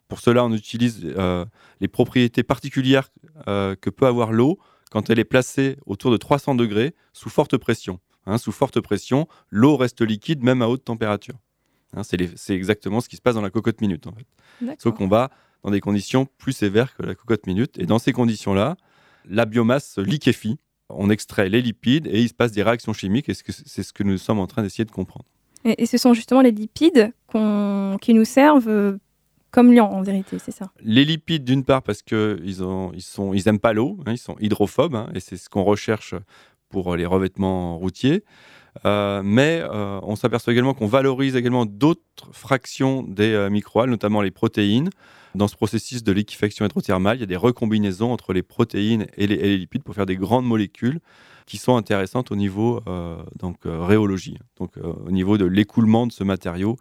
Pour 0.08 0.20
cela, 0.20 0.44
on 0.44 0.52
utilise 0.52 1.00
euh, 1.04 1.44
les 1.80 1.88
propriétés 1.88 2.42
particulières 2.42 3.10
euh, 3.46 3.76
que 3.76 3.90
peut 3.90 4.06
avoir 4.06 4.32
l'eau 4.32 4.58
quand 4.90 5.08
elle 5.08 5.20
est 5.20 5.24
placée 5.24 5.76
autour 5.86 6.10
de 6.10 6.16
300 6.16 6.56
degrés 6.56 6.94
sous 7.12 7.30
forte 7.30 7.56
pression. 7.56 8.00
Hein, 8.26 8.36
sous 8.36 8.52
forte 8.52 8.80
pression, 8.80 9.28
l'eau 9.50 9.76
reste 9.76 10.02
liquide 10.02 10.42
même 10.42 10.62
à 10.62 10.68
haute 10.68 10.84
température. 10.84 11.36
Hein, 11.94 12.02
c'est 12.02 12.54
exactement 12.54 13.00
ce 13.00 13.08
qui 13.08 13.16
se 13.16 13.22
passe 13.22 13.36
dans 13.36 13.40
la 13.40 13.50
cocotte 13.50 13.80
minute. 13.80 14.06
En 14.08 14.12
fait. 14.12 14.76
Sauf 14.78 14.96
qu'on 14.96 15.08
va 15.08 15.30
dans 15.62 15.70
des 15.70 15.80
conditions 15.80 16.26
plus 16.38 16.52
sévères 16.52 16.94
que 16.96 17.02
la 17.02 17.14
cocotte 17.14 17.46
minute. 17.46 17.78
Et 17.78 17.86
dans 17.86 17.98
ces 17.98 18.12
conditions-là, 18.12 18.76
la 19.26 19.44
biomasse 19.44 19.92
se 19.94 20.00
liquéfie 20.00 20.58
on 20.94 21.10
extrait 21.10 21.48
les 21.48 21.62
lipides 21.62 22.06
et 22.06 22.20
il 22.20 22.28
se 22.28 22.34
passe 22.34 22.52
des 22.52 22.62
réactions 22.62 22.92
chimiques 22.92 23.28
et 23.28 23.34
c'est 23.34 23.82
ce 23.82 23.92
que 23.92 24.02
nous 24.02 24.18
sommes 24.18 24.38
en 24.38 24.46
train 24.46 24.62
d'essayer 24.62 24.84
de 24.84 24.90
comprendre. 24.90 25.24
Et, 25.64 25.86
ce 25.86 25.98
sont 25.98 26.14
justement 26.14 26.40
les 26.40 26.52
lipides 26.52 27.12
qui 27.32 28.14
nous 28.14 28.24
servent 28.24 28.68
euh, 28.68 28.98
comme 29.50 29.72
liant 29.72 29.90
en 29.90 30.02
vérité, 30.02 30.38
c'est 30.38 30.52
ça? 30.52 30.70
Les 30.82 31.04
lipides 31.04 31.44
d'une 31.44 31.64
part 31.64 31.82
parce 31.82 32.02
qu'ils 32.02 32.40
ils 32.44 33.02
sont, 33.02 33.32
ils 33.34 33.48
aiment 33.48 33.58
pas 33.58 33.72
l'eau, 33.72 33.98
hein, 34.06 34.12
ils 34.12 34.18
sont 34.18 34.36
hydrophobes 34.40 34.94
hein, 34.94 35.08
et 35.14 35.20
c'est 35.20 35.36
ce 35.36 35.48
qu'on 35.48 35.64
recherche 35.64 36.14
pour 36.70 36.96
les 36.96 37.04
revêtements 37.04 37.76
routiers. 37.76 38.24
Euh, 38.86 39.22
mais 39.24 39.60
euh, 39.62 39.98
on 40.04 40.14
s'aperçoit 40.14 40.52
également 40.52 40.74
qu'on 40.74 40.86
valorise 40.86 41.34
également 41.34 41.66
d'autres 41.66 42.30
fractions 42.32 43.02
des 43.02 43.48
microalgues, 43.50 43.90
notamment 43.90 44.22
les 44.22 44.30
protéines. 44.30 44.90
Dans 45.34 45.46
ce 45.46 45.54
processus 45.54 46.02
de 46.02 46.12
liquéfaction 46.12 46.64
hydrothermale, 46.64 47.18
il 47.18 47.20
y 47.20 47.22
a 47.22 47.26
des 47.26 47.36
recombinaisons 47.36 48.12
entre 48.12 48.32
les 48.32 48.42
protéines 48.42 49.06
et 49.16 49.26
les, 49.26 49.58
lipides 49.58 49.84
pour 49.84 49.94
faire 49.94 50.06
des 50.06 50.16
grandes 50.16 50.44
molécules 50.44 51.00
qui 51.46 51.56
sont 51.56 51.76
intéressantes 51.76 52.30
au 52.30 52.36
niveau 52.36 52.80
euh, 52.86 53.22
donc 53.36 53.66
euh, 53.66 53.84
rhéologie, 53.84 54.38
donc 54.56 54.76
euh, 54.76 54.92
au 55.06 55.10
niveau 55.10 55.38
de 55.38 55.44
l'écoulement 55.44 56.06
de 56.06 56.12
ce 56.12 56.22
matériau 56.22 56.76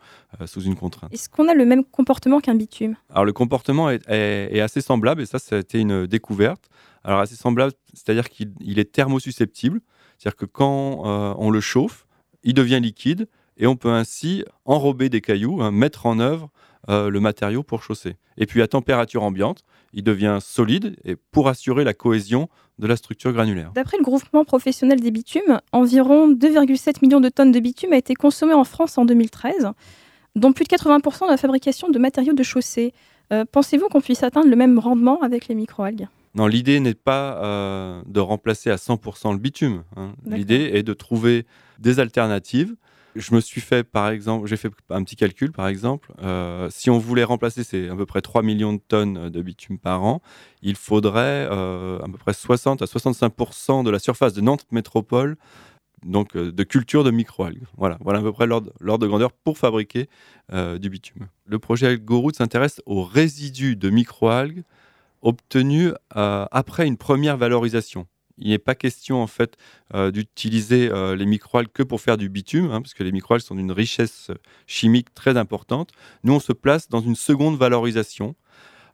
sous 0.45 0.61
une 0.61 0.75
contrainte. 0.75 1.11
Est-ce 1.13 1.29
qu'on 1.29 1.47
a 1.47 1.53
le 1.53 1.65
même 1.65 1.83
comportement 1.83 2.39
qu'un 2.39 2.55
bitume? 2.55 2.95
Alors 3.09 3.25
le 3.25 3.33
comportement 3.33 3.89
est, 3.89 4.59
assez 4.59 4.81
semblable 4.81 5.21
et 5.21 5.25
ça, 5.25 5.39
ça 5.39 5.55
a 5.55 5.59
été 5.59 5.79
une 5.79 6.05
découverte. 6.07 6.69
Alors 7.03 7.19
assez 7.19 7.35
semblable, 7.35 7.73
c'est-à-dire 7.93 8.29
qu'il 8.29 8.79
est 8.79 8.91
thermosusceptible, 8.91 9.79
c'est-à-dire 10.17 10.35
que 10.35 10.45
quand 10.45 11.01
on 11.37 11.49
le 11.49 11.61
chauffe, 11.61 12.05
il 12.43 12.53
devient 12.53 12.79
liquide 12.81 13.27
et 13.59 13.67
on 13.67 13.75
peut 13.75 13.91
ainsi 13.91 14.43
enrober 14.65 15.09
des 15.09 15.21
cailloux, 15.21 15.61
hein, 15.61 15.71
mettre 15.71 16.05
en 16.05 16.19
œuvre 16.19 16.49
euh, 16.87 17.09
le 17.09 17.19
matériau 17.19 17.61
pour 17.61 17.83
chausser. 17.83 18.15
Et 18.37 18.45
puis 18.45 18.61
à 18.61 18.67
température 18.67 19.23
ambiante, 19.23 19.63
il 19.93 20.03
devient 20.03 20.39
solide 20.41 20.95
et 21.03 21.17
pour 21.17 21.49
assurer 21.49 21.83
la 21.83 21.93
cohésion 21.93 22.47
de 22.79 22.87
la 22.87 22.95
structure 22.95 23.33
granulaire. 23.33 23.71
D'après 23.75 23.97
le 23.97 24.03
groupement 24.03 24.45
professionnel 24.45 25.01
des 25.01 25.11
bitumes, 25.11 25.59
environ 25.73 26.31
2,7 26.31 26.99
millions 27.01 27.19
de 27.19 27.27
tonnes 27.27 27.51
de 27.51 27.59
bitume 27.59 27.91
a 27.91 27.97
été 27.97 28.15
consommé 28.15 28.53
en 28.53 28.63
France 28.63 28.97
en 28.97 29.03
2013, 29.03 29.71
dont 30.35 30.53
plus 30.53 30.63
de 30.63 30.69
80% 30.69 31.25
de 31.25 31.31
la 31.31 31.37
fabrication 31.37 31.89
de 31.89 31.99
matériaux 31.99 32.33
de 32.33 32.43
chaussée. 32.43 32.93
Euh, 33.33 33.43
pensez-vous 33.51 33.89
qu'on 33.89 34.01
puisse 34.01 34.23
atteindre 34.23 34.49
le 34.49 34.55
même 34.55 34.79
rendement 34.79 35.21
avec 35.21 35.49
les 35.49 35.55
microalgues? 35.55 36.07
Non, 36.35 36.47
l'idée 36.47 36.79
n'est 36.79 36.93
pas 36.93 37.43
euh, 37.43 38.01
de 38.05 38.19
remplacer 38.19 38.69
à 38.69 38.75
100% 38.75 39.33
le 39.33 39.39
bitume. 39.39 39.83
Hein. 39.97 40.13
L'idée 40.25 40.71
est 40.73 40.83
de 40.83 40.93
trouver 40.93 41.45
des 41.79 41.99
alternatives 41.99 42.75
je 43.19 43.35
me 43.35 43.41
suis 43.41 43.61
fait, 43.61 43.83
par 43.83 44.09
exemple, 44.09 44.47
j'ai 44.47 44.57
fait 44.57 44.71
un 44.89 45.03
petit 45.03 45.15
calcul, 45.15 45.51
par 45.51 45.67
exemple. 45.67 46.13
Euh, 46.21 46.69
si 46.71 46.89
on 46.89 46.97
voulait 46.97 47.23
remplacer, 47.23 47.63
c'est 47.63 47.89
à 47.89 47.95
peu 47.95 48.05
près 48.05 48.21
3 48.21 48.41
millions 48.41 48.73
de 48.73 48.79
tonnes 48.79 49.29
de 49.29 49.41
bitume 49.41 49.77
par 49.77 50.03
an, 50.03 50.21
il 50.61 50.75
faudrait 50.75 51.47
euh, 51.51 51.99
à 51.99 52.05
peu 52.05 52.17
près 52.17 52.33
60 52.33 52.81
à 52.81 52.85
65% 52.85 53.83
de 53.83 53.89
la 53.89 53.99
surface 53.99 54.33
de 54.33 54.41
Nantes 54.41 54.65
Métropole 54.71 55.37
donc 56.05 56.37
euh, 56.37 56.53
de 56.53 56.63
culture 56.63 57.03
de 57.03 57.11
microalgues. 57.11 57.63
Voilà, 57.77 57.97
voilà 58.01 58.19
à 58.19 58.21
peu 58.21 58.31
près 58.31 58.47
l'ordre 58.47 58.71
de 58.79 59.07
grandeur 59.07 59.31
pour 59.33 59.57
fabriquer 59.57 60.07
du 60.51 60.89
bitume. 60.89 61.27
Le 61.45 61.59
projet 61.59 61.87
Algoroute 61.87 62.37
s'intéresse 62.37 62.81
aux 62.87 63.03
résidus 63.03 63.75
de 63.75 63.89
microalgues 63.89 64.63
obtenus 65.21 65.93
après 66.09 66.87
une 66.87 66.97
première 66.97 67.37
valorisation 67.37 68.07
il 68.39 68.49
n'est 68.49 68.57
pas 68.57 68.75
question 68.75 69.21
en 69.21 69.27
fait 69.27 69.57
euh, 69.93 70.11
d'utiliser 70.11 70.89
euh, 70.91 71.15
les 71.15 71.25
microalgues 71.25 71.71
que 71.73 71.83
pour 71.83 72.01
faire 72.01 72.17
du 72.17 72.29
bitume, 72.29 72.71
hein, 72.71 72.81
parce 72.81 72.93
que 72.93 73.03
les 73.03 73.11
microalgues 73.11 73.43
sont 73.43 73.55
d'une 73.55 73.71
richesse 73.71 74.31
chimique 74.67 75.13
très 75.13 75.37
importante. 75.37 75.91
Nous, 76.23 76.33
on 76.33 76.39
se 76.39 76.53
place 76.53 76.89
dans 76.89 77.01
une 77.01 77.15
seconde 77.15 77.57
valorisation. 77.57 78.35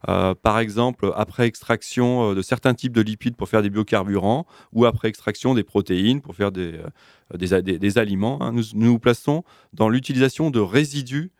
Euh, 0.08 0.34
par 0.34 0.58
exemple, 0.58 1.10
après 1.16 1.46
extraction 1.46 2.34
de 2.34 2.42
certains 2.42 2.74
types 2.74 2.92
de 2.92 3.00
lipides 3.00 3.34
pour 3.34 3.48
faire 3.48 3.62
des 3.62 3.70
biocarburants, 3.70 4.46
ou 4.72 4.84
après 4.84 5.08
extraction 5.08 5.54
des 5.54 5.64
protéines 5.64 6.20
pour 6.20 6.34
faire 6.34 6.52
des, 6.52 6.78
des, 7.34 7.98
aliments, 7.98 8.40
hein. 8.42 8.52
nous, 8.52 8.62
nous 8.74 8.98
plaçons 8.98 9.42
dans 9.72 9.88
l'utilisation 9.88 10.50
de 10.50 10.60
résidus 10.60 11.30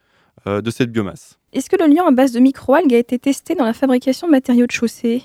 de 0.47 0.71
cette 0.71 0.93
biomasse. 0.93 1.39
Est-ce 1.53 1.71
que 1.71 1.77
le 1.77 1.87
lien 1.87 2.05
à 2.07 2.11
base 2.11 2.33
de 2.33 2.41
microalgues 2.41 2.95
a 2.95 2.99
été 2.99 3.19
testé 3.19 3.55
dans 3.55 3.65
la 3.65 3.73
fabrication 3.73 4.27
de 4.27 4.33
matériaux 4.33 4.67
de 4.67 4.73
chaussée? 4.73 5.23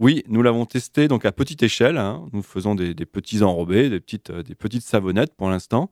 Oui, 0.00 0.24
nous 0.28 0.40
l'avons 0.40 0.64
testé 0.64 1.08
donc 1.08 1.26
à 1.26 1.32
petite 1.32 1.62
échelle. 1.62 1.98
Hein. 1.98 2.24
Nous 2.32 2.42
faisons 2.42 2.74
des, 2.74 2.94
petits 2.94 3.42
enrobés, 3.42 3.90
des 3.90 4.00
petites, 4.00 4.30
euh, 4.30 4.42
des 4.42 4.54
petites 4.54 4.82
savonnettes 4.82 5.34
pour 5.36 5.50
l'instant. 5.50 5.90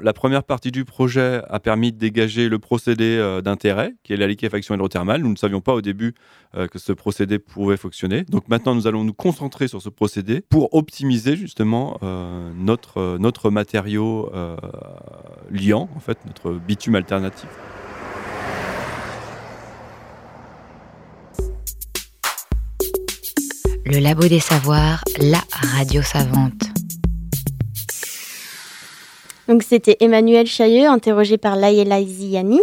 La 0.00 0.12
première 0.12 0.42
partie 0.42 0.72
du 0.72 0.84
projet 0.84 1.40
a 1.48 1.60
permis 1.60 1.92
de 1.92 1.96
dégager 1.96 2.48
le 2.48 2.58
procédé 2.58 3.16
euh, 3.16 3.42
d'intérêt, 3.42 3.94
qui 4.02 4.12
est 4.12 4.16
la 4.16 4.26
liquéfaction 4.26 4.74
hydrothermale. 4.74 5.22
Nous 5.22 5.30
ne 5.30 5.36
savions 5.36 5.60
pas 5.60 5.72
au 5.72 5.80
début 5.80 6.14
euh, 6.56 6.66
que 6.66 6.80
ce 6.80 6.92
procédé 6.92 7.38
pouvait 7.38 7.76
fonctionner. 7.76 8.24
Donc 8.24 8.48
maintenant, 8.48 8.74
nous 8.74 8.88
allons 8.88 9.04
nous 9.04 9.14
concentrer 9.14 9.68
sur 9.68 9.80
ce 9.80 9.88
procédé 9.88 10.40
pour 10.40 10.74
optimiser 10.74 11.36
justement 11.36 12.00
notre, 12.56 13.18
notre 13.18 13.50
matériau 13.50 14.32
liant, 15.50 15.88
en 15.94 16.00
fait, 16.00 16.18
notre 16.26 16.54
bitume 16.54 16.96
alternatif. 16.96 17.48
Le 23.86 23.98
Labo 23.98 24.26
des 24.28 24.40
Savoirs, 24.40 25.04
la 25.20 25.40
radio 25.50 26.00
savante. 26.00 26.62
Donc 29.46 29.62
c'était 29.62 29.98
Emmanuel 30.00 30.46
Chailleux, 30.46 30.86
interrogé 30.86 31.36
par 31.36 31.56
Layela 31.56 32.02
Ziani. 32.02 32.60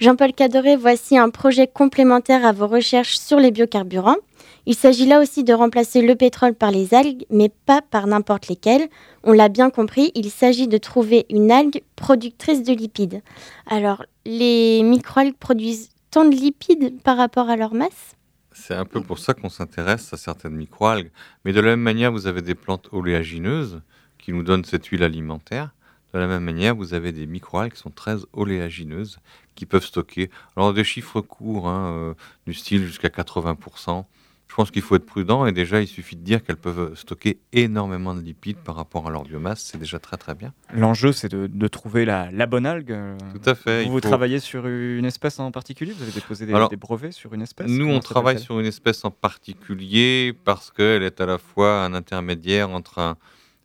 Jean-Paul 0.00 0.32
Cadoret, 0.32 0.76
voici 0.76 1.18
un 1.18 1.28
projet 1.28 1.66
complémentaire 1.66 2.46
à 2.46 2.52
vos 2.52 2.66
recherches 2.66 3.18
sur 3.18 3.38
les 3.38 3.50
biocarburants. 3.50 4.16
Il 4.64 4.74
s'agit 4.74 5.04
là 5.04 5.20
aussi 5.20 5.44
de 5.44 5.52
remplacer 5.52 6.00
le 6.00 6.14
pétrole 6.14 6.54
par 6.54 6.70
les 6.70 6.94
algues, 6.94 7.26
mais 7.28 7.50
pas 7.66 7.82
par 7.82 8.06
n'importe 8.06 8.48
lesquelles. 8.48 8.88
On 9.24 9.32
l'a 9.32 9.50
bien 9.50 9.68
compris, 9.68 10.10
il 10.14 10.30
s'agit 10.30 10.68
de 10.68 10.78
trouver 10.78 11.26
une 11.28 11.52
algue 11.52 11.82
productrice 11.96 12.62
de 12.62 12.72
lipides. 12.72 13.20
Alors, 13.66 14.06
les 14.24 14.82
microalgues 14.82 15.36
produisent 15.36 15.90
tant 16.10 16.24
de 16.24 16.34
lipides 16.34 17.02
par 17.02 17.18
rapport 17.18 17.50
à 17.50 17.56
leur 17.56 17.74
masse? 17.74 18.16
C'est 18.62 18.74
un 18.74 18.84
peu 18.84 19.02
pour 19.02 19.18
ça 19.18 19.34
qu'on 19.34 19.48
s'intéresse 19.48 20.12
à 20.12 20.16
certaines 20.16 20.54
microalgues. 20.54 21.10
Mais 21.44 21.52
de 21.52 21.60
la 21.60 21.70
même 21.70 21.80
manière, 21.80 22.12
vous 22.12 22.28
avez 22.28 22.42
des 22.42 22.54
plantes 22.54 22.88
oléagineuses 22.92 23.80
qui 24.18 24.32
nous 24.32 24.44
donnent 24.44 24.64
cette 24.64 24.86
huile 24.86 25.02
alimentaire. 25.02 25.70
De 26.14 26.18
la 26.20 26.28
même 26.28 26.44
manière, 26.44 26.76
vous 26.76 26.94
avez 26.94 27.10
des 27.10 27.26
microalgues 27.26 27.72
qui 27.72 27.80
sont 27.80 27.90
très 27.90 28.18
oléagineuses, 28.32 29.18
qui 29.56 29.66
peuvent 29.66 29.84
stocker. 29.84 30.30
Alors 30.56 30.72
des 30.74 30.84
chiffres 30.84 31.20
courts, 31.20 31.68
hein, 31.68 31.92
euh, 31.92 32.14
du 32.46 32.54
style 32.54 32.86
jusqu'à 32.86 33.08
80%. 33.08 34.04
Je 34.52 34.56
pense 34.56 34.70
qu'il 34.70 34.82
faut 34.82 34.96
être 34.96 35.06
prudent 35.06 35.46
et 35.46 35.52
déjà 35.52 35.80
il 35.80 35.86
suffit 35.86 36.14
de 36.14 36.20
dire 36.20 36.44
qu'elles 36.44 36.58
peuvent 36.58 36.94
stocker 36.94 37.38
énormément 37.54 38.14
de 38.14 38.20
lipides 38.20 38.58
par 38.58 38.76
rapport 38.76 39.06
à 39.06 39.10
leur 39.10 39.22
biomasse, 39.22 39.62
c'est 39.62 39.78
déjà 39.78 39.98
très 39.98 40.18
très 40.18 40.34
bien. 40.34 40.52
L'enjeu 40.74 41.12
c'est 41.12 41.34
de, 41.34 41.68
trouver 41.68 42.04
la, 42.04 42.28
bonne 42.46 42.66
algue. 42.66 42.94
Tout 43.32 43.48
à 43.48 43.54
fait. 43.54 43.86
Vous, 43.86 44.02
travaillez 44.02 44.40
sur 44.40 44.66
une 44.66 45.06
espèce 45.06 45.40
en 45.40 45.50
particulier? 45.52 45.92
Vous 45.92 46.02
avez 46.02 46.12
déposé 46.12 46.44
des, 46.44 46.76
brevets 46.76 47.12
sur 47.12 47.32
une 47.32 47.40
espèce? 47.40 47.66
Nous 47.66 47.88
on 47.88 48.00
travaille 48.00 48.38
sur 48.38 48.60
une 48.60 48.66
espèce 48.66 49.06
en 49.06 49.10
particulier 49.10 50.34
parce 50.44 50.70
qu'elle 50.70 51.02
est 51.02 51.22
à 51.22 51.24
la 51.24 51.38
fois 51.38 51.84
un 51.84 51.94
intermédiaire 51.94 52.68
entre 52.68 52.98
un, 52.98 53.16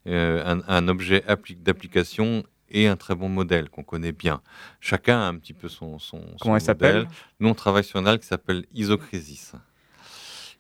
euh, 0.08 0.56
un, 0.69 0.88
objet 0.88 1.21
d'application 1.60 2.45
et 2.69 2.88
un 2.88 2.95
très 2.95 3.13
bon 3.13 3.28
modèle 3.28 3.69
qu'on 3.69 3.84
connaît 3.84 4.13
bien. 4.13 4.39
Chacun 4.80 5.19
a 5.19 5.26
un 5.26 5.36
petit 5.36 5.54
peu 5.54 5.67
son, 5.67 6.00
son, 6.00 6.21
Comment 6.39 6.56
elle 6.56 6.62
s'appelle? 6.62 7.10
Nous 7.41 7.50
on 7.50 7.56
travaille 7.56 7.84
sur 7.84 8.00
une 8.00 8.08
algue 8.08 8.21
qui 8.21 8.28
s'appelle 8.28 8.63
Isochrysis. 8.73 9.52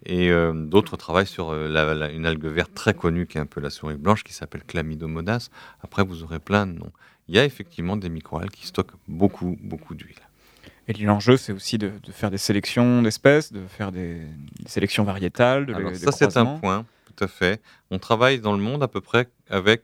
Et 0.05 0.29
euh, 0.29 0.53
d'autres 0.53 0.95
travaillent 0.97 1.27
sur 1.27 1.49
euh, 1.49 2.09
une 2.13 2.25
algue 2.25 2.45
verte 2.45 2.73
très 2.73 2.93
connue 2.93 3.25
qui 3.25 3.37
est 3.37 3.41
un 3.41 3.45
peu 3.45 3.59
la 3.59 3.69
souris 3.69 3.95
blanche 3.95 4.23
qui 4.23 4.33
s'appelle 4.33 4.63
Chlamydomonas. 4.63 5.49
Après, 5.81 6.03
vous 6.03 6.23
aurez 6.23 6.39
plein 6.39 6.67
de 6.67 6.73
noms. 6.73 6.91
Il 7.27 7.35
y 7.35 7.39
a 7.39 7.45
effectivement 7.45 7.97
des 7.97 8.09
microalgues 8.09 8.51
qui 8.51 8.67
stockent 8.67 8.93
beaucoup, 9.07 9.57
beaucoup 9.61 9.95
d'huile. 9.95 10.15
Et 10.87 10.93
l'enjeu, 10.93 11.35
c'est 11.35 11.51
aussi 11.51 11.77
de, 11.77 11.91
faire 12.11 12.31
des 12.31 12.37
sélections 12.37 13.01
d'espèces, 13.01 13.51
de 13.51 13.65
faire 13.67 13.91
des, 13.91 14.21
sélections 14.65 15.03
variétales. 15.03 15.65
De 15.65 15.73
Alors, 15.73 15.93
ça, 15.95 16.13
c'est 16.13 16.37
un 16.37 16.45
point, 16.45 16.85
tout 17.05 17.23
à 17.23 17.27
fait. 17.27 17.61
On 17.91 17.99
travaille 17.99 18.39
dans 18.39 18.53
le 18.53 18.61
monde 18.61 18.83
à 18.83 18.87
peu 18.87 19.01
près 19.01 19.27
avec 19.49 19.83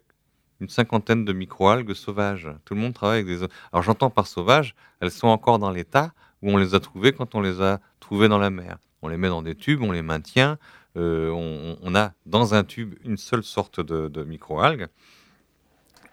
une 0.61 0.69
cinquantaine 0.69 1.25
de 1.25 1.33
microalgues 1.33 1.93
sauvages. 1.93 2.49
Tout 2.63 2.75
le 2.75 2.79
monde 2.79 2.93
travaille 2.93 3.21
avec 3.21 3.27
des. 3.27 3.45
Alors, 3.73 3.83
j'entends 3.83 4.09
par 4.09 4.27
sauvages, 4.27 4.75
elles 5.01 5.11
sont 5.11 5.27
encore 5.27 5.59
dans 5.59 5.71
l'état 5.71 6.13
où 6.41 6.51
on 6.51 6.57
les 6.57 6.73
a 6.75 6.79
trouvées 6.79 7.11
quand 7.11 7.35
on 7.35 7.41
les 7.41 7.61
a 7.61 7.81
trouvées 7.99 8.29
dans 8.29 8.39
la 8.39 8.49
mer 8.49 8.77
on 9.03 9.09
les 9.09 9.17
met 9.17 9.27
dans 9.27 9.43
des 9.43 9.53
tubes, 9.53 9.81
on 9.83 9.91
les 9.91 10.01
maintient. 10.01 10.57
Euh, 10.95 11.29
on, 11.29 11.95
a 11.95 12.13
dans 12.25 12.53
un 12.53 12.63
tube 12.63 12.95
une 13.03 13.17
seule 13.17 13.43
sorte 13.43 13.79
de, 13.79 14.23
microalgues. 14.23 14.87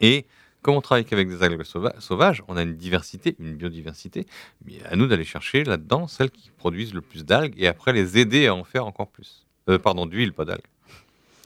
Et 0.01 0.27
comme 0.63 0.75
on 0.75 0.81
travaille 0.81 1.07
avec 1.11 1.29
des 1.29 1.43
algues 1.43 1.63
sauvages, 1.63 2.43
on 2.49 2.57
a 2.57 2.63
une 2.63 2.77
diversité, 2.77 3.37
une 3.39 3.55
biodiversité. 3.55 4.27
Mais 4.67 4.75
à 4.91 4.97
nous 4.97 5.07
d'aller 5.07 5.25
chercher 5.25 5.65
là-dedans 5.65 6.09
celles 6.09 6.31
qui 6.31 6.51
produisent 6.59 6.93
le 6.93 7.01
plus 7.01 7.25
d'algues 7.25 7.55
et 7.57 7.69
après 7.69 7.93
les 7.93 8.19
aider 8.19 8.47
à 8.47 8.55
en 8.55 8.65
faire 8.65 8.87
encore 8.87 9.09
plus. 9.09 9.47
Euh, 9.69 9.79
pardon, 9.79 10.07
d'huile, 10.07 10.33
pas 10.33 10.45
d'algues. 10.45 10.67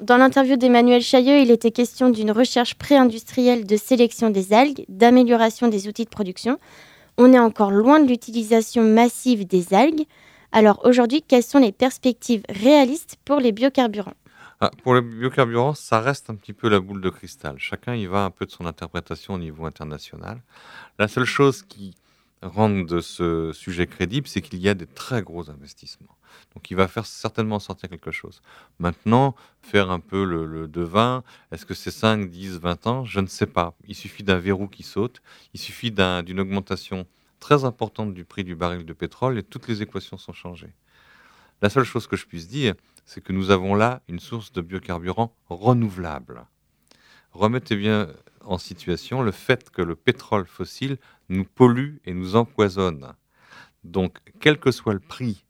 Dans 0.01 0.17
l'interview 0.17 0.57
d'Emmanuel 0.57 1.03
Chailleux, 1.03 1.39
il 1.41 1.51
était 1.51 1.71
question 1.71 2.11
d'une 2.11 2.33
recherche 2.33 2.75
pré-industrielle 2.75 3.65
de 3.65 3.77
sélection 3.77 4.31
des 4.31 4.53
algues, 4.53 4.85
d'amélioration 4.89 5.69
des 5.69 5.87
outils 5.87 6.05
de 6.05 6.11
production. 6.11 6.59
On 7.17 7.33
est 7.33 7.39
encore 7.39 7.71
loin 7.71 8.01
de 8.01 8.09
l'utilisation 8.09 8.83
massive 8.83 9.47
des 9.47 9.73
algues. 9.73 10.07
Alors 10.57 10.81
aujourd'hui, 10.85 11.21
quelles 11.21 11.43
sont 11.43 11.59
les 11.59 11.73
perspectives 11.73 12.45
réalistes 12.49 13.19
pour 13.25 13.41
les 13.41 13.51
biocarburants 13.51 14.15
ah, 14.61 14.71
Pour 14.85 14.95
les 14.95 15.01
biocarburants, 15.01 15.75
ça 15.75 15.99
reste 15.99 16.31
un 16.31 16.37
petit 16.37 16.53
peu 16.53 16.69
la 16.69 16.79
boule 16.79 17.01
de 17.01 17.11
cristal. 17.11 17.57
Chacun 17.59 17.97
y 17.97 18.07
va 18.07 18.25
un 18.25 18.31
peu 18.31 18.47
de 18.47 18.53
son 18.53 18.65
interprétation 18.65 19.35
au 19.35 19.39
niveau 19.39 19.67
international. 19.67 20.41
La 21.01 21.09
seule 21.09 21.25
chose 21.25 21.65
qui 21.65 21.97
rend 22.41 22.71
de 22.71 23.01
ce 23.01 23.51
sujet 23.53 23.89
crédible, 23.89 24.29
c'est 24.29 24.43
qu'il 24.43 24.61
y 24.61 24.69
a 24.69 24.75
des 24.75 24.87
très 24.87 25.23
gros 25.23 25.51
investissements. 25.51 26.17
Donc 26.55 26.71
il 26.71 26.77
va 26.77 26.87
faire 26.87 27.07
certainement 27.07 27.59
sortir 27.59 27.89
quelque 27.89 28.13
chose. 28.13 28.41
Maintenant, 28.79 29.35
faire 29.61 29.91
un 29.91 29.99
peu 29.99 30.23
le, 30.23 30.47
le 30.47 30.69
devin, 30.69 31.25
est-ce 31.51 31.67
que 31.67 31.75
c'est 31.75 31.91
5, 31.91 32.31
10, 32.31 32.61
20 32.61 32.87
ans? 32.87 33.05
Je 33.05 33.19
ne 33.19 33.27
sais 33.27 33.47
pas. 33.47 33.75
Il 33.89 33.97
suffit 33.97 34.23
d'un 34.23 34.39
verrou 34.39 34.69
qui 34.69 34.85
saute, 34.85 35.21
il 35.53 35.59
suffit 35.59 35.91
d'une 35.91 36.39
augmentation 36.39 37.09
très 37.45 37.67
importante 37.67 38.15
du 38.15 38.25
prix 38.25 38.43
du 38.43 38.55
baril 38.55 38.87
de 38.87 38.95
pétrole 38.95 39.37
et 39.37 39.43
toutes 39.43 39.69
les 39.69 39.83
équations 39.83 40.17
sont 40.17 40.33
changées. 40.33 40.73
La 41.61 41.69
seule 41.69 41.85
chose 41.85 42.07
que 42.07 42.17
je 42.17 42.25
puisse 42.25 42.49
dire, 42.49 42.73
c'est 43.05 43.23
que 43.23 43.35
nous 43.35 43.51
avons 43.51 43.75
là 43.75 44.01
une 44.09 44.19
source 44.19 44.51
de 44.51 44.63
biocarburant 44.63 45.37
renouvelable. 45.51 46.47
Remettez 47.33 47.77
bien 47.77 48.09
en 48.41 48.57
situation 48.57 49.21
le 49.21 49.31
fait 49.31 49.69
que 49.69 49.83
le 49.83 49.95
pétrole 49.95 50.47
fossile 50.47 50.97
nous 51.29 51.45
pollue 51.45 51.97
et 52.07 52.15
nous 52.15 52.35
empoisonne. 52.35 53.13
Donc, 53.83 54.21
quel 54.41 54.59
que 54.59 54.71
soit 54.71 54.95
le 54.95 55.01
prix, 55.01 55.45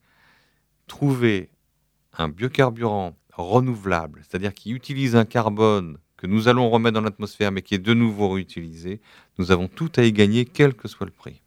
trouver 0.88 1.48
un 2.18 2.28
biocarburant 2.28 3.16
renouvelable, 3.35 4.22
c'est-à-dire 4.24 4.52
qui 4.52 4.72
utilise 4.72 5.14
un 5.14 5.26
carbone 5.26 5.98
que 6.16 6.26
nous 6.26 6.48
allons 6.48 6.68
remettre 6.70 6.94
dans 6.94 7.02
l'atmosphère, 7.02 7.52
mais 7.52 7.62
qui 7.62 7.76
est 7.76 7.78
de 7.78 7.94
nouveau 7.94 8.30
réutilisé, 8.30 9.00
nous 9.38 9.52
avons 9.52 9.68
tout 9.68 9.92
à 9.94 10.02
y 10.02 10.12
gagner, 10.12 10.44
quel 10.44 10.74
que 10.74 10.88
soit 10.88 11.07
le 11.07 11.12
prix. 11.12 11.43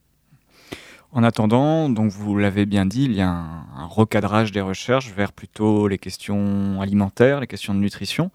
En 1.13 1.24
attendant, 1.24 1.89
donc 1.89 2.12
vous 2.12 2.38
l'avez 2.38 2.65
bien 2.65 2.86
dit, 2.86 3.06
il 3.06 3.13
y 3.13 3.22
a 3.22 3.30
un, 3.30 3.86
recadrage 3.86 4.52
des 4.52 4.60
recherches 4.60 5.13
vers 5.15 5.32
plutôt 5.32 5.88
les 5.88 5.98
questions 5.98 6.82
alimentaires, 6.82 7.39
les 7.39 7.48
questions 7.48 7.74
de 7.74 7.80
nutrition. 7.80 8.30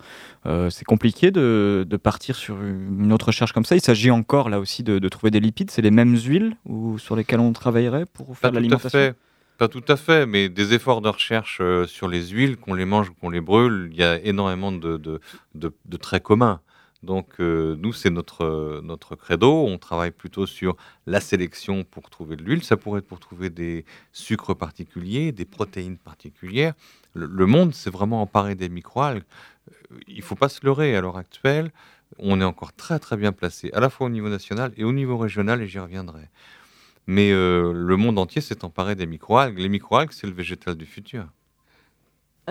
Euh, 0.46 0.70
c'est 0.70 0.86
compliqué 0.86 1.30
de, 1.30 1.86
partir 2.02 2.34
sur 2.34 2.62
une 2.62 3.12
autre 3.12 3.26
recherche 3.26 3.52
comme 3.52 3.66
ça. 3.66 3.76
Il 3.76 3.82
s'agit 3.82 4.10
encore 4.10 4.48
là 4.48 4.58
aussi 4.58 4.82
de, 4.82 5.08
trouver 5.08 5.30
des 5.30 5.40
lipides. 5.40 5.70
C'est 5.70 5.82
les 5.82 5.90
mêmes 5.90 6.16
huiles 6.16 6.56
ou 6.64 6.98
sur 6.98 7.14
lesquelles 7.14 7.40
on 7.40 7.52
travaillerait 7.52 8.06
pour 8.06 8.36
faire 8.36 8.50
de 8.50 8.56
l'alimentation? 8.56 9.14
Pas 9.58 9.68
tout 9.68 9.84
à 9.86 9.96
fait, 9.96 10.24
mais 10.24 10.48
des 10.48 10.72
efforts 10.72 11.02
de 11.02 11.10
recherche 11.10 11.58
euh, 11.60 11.86
sur 11.86 12.08
les 12.08 12.28
huiles, 12.28 12.56
qu'on 12.56 12.72
les 12.72 12.86
mange 12.86 13.10
ou 13.10 13.14
qu'on 13.14 13.28
les 13.28 13.42
brûle, 13.42 13.90
il 13.92 13.98
y 13.98 14.02
a 14.02 14.18
énormément 14.24 14.72
de, 14.72 15.20
de 15.54 15.96
traits 15.98 16.22
communs. 16.22 16.60
Donc 17.02 17.40
euh, 17.40 17.76
nous, 17.78 17.92
c'est 17.92 18.10
notre, 18.10 18.80
notre 18.82 19.16
credo. 19.16 19.66
On 19.66 19.78
travaille 19.78 20.12
plutôt 20.12 20.46
sur 20.46 20.76
la 21.06 21.20
sélection 21.20 21.84
pour 21.84 22.10
trouver 22.10 22.36
de 22.36 22.42
l'huile. 22.42 22.62
Ça 22.62 22.76
pourrait 22.76 23.00
être 23.00 23.06
pour 23.06 23.20
trouver 23.20 23.50
des 23.50 23.84
sucres 24.12 24.54
particuliers, 24.56 25.32
des 25.32 25.44
protéines 25.44 25.98
particulières. 25.98 26.74
Le, 27.14 27.46
monde 27.46 27.74
s'est 27.74 27.90
vraiment 27.90 28.22
emparé 28.22 28.54
des 28.54 28.68
microalgues. 28.68 29.24
Euh, 29.70 29.98
il 30.06 30.18
ne 30.18 30.22
faut 30.22 30.36
pas 30.36 30.48
se 30.48 30.64
leurrer 30.64 30.96
à 30.96 31.00
l'heure 31.00 31.16
actuelle. 31.16 31.72
On 32.18 32.40
est 32.40 32.44
encore 32.44 32.72
très 32.72 32.98
très 32.98 33.16
bien 33.16 33.32
placé, 33.32 33.70
à 33.72 33.80
la 33.80 33.90
fois 33.90 34.06
au 34.06 34.10
niveau 34.10 34.28
national 34.28 34.72
et 34.76 34.84
au 34.84 34.92
niveau 34.92 35.16
régional, 35.16 35.62
et 35.62 35.66
j'y 35.66 35.78
reviendrai. 35.78 36.28
Mais 37.06 37.32
euh, 37.32 37.72
le 37.74 37.96
monde 37.96 38.18
entier 38.18 38.40
s'est 38.40 38.64
emparé 38.64 38.94
des 38.94 39.06
microalgues. 39.06 39.58
Les 39.58 39.68
microalgues, 39.68 40.12
c'est 40.12 40.26
le 40.26 40.32
végétal 40.32 40.76
du 40.76 40.86
futur. 40.86 41.26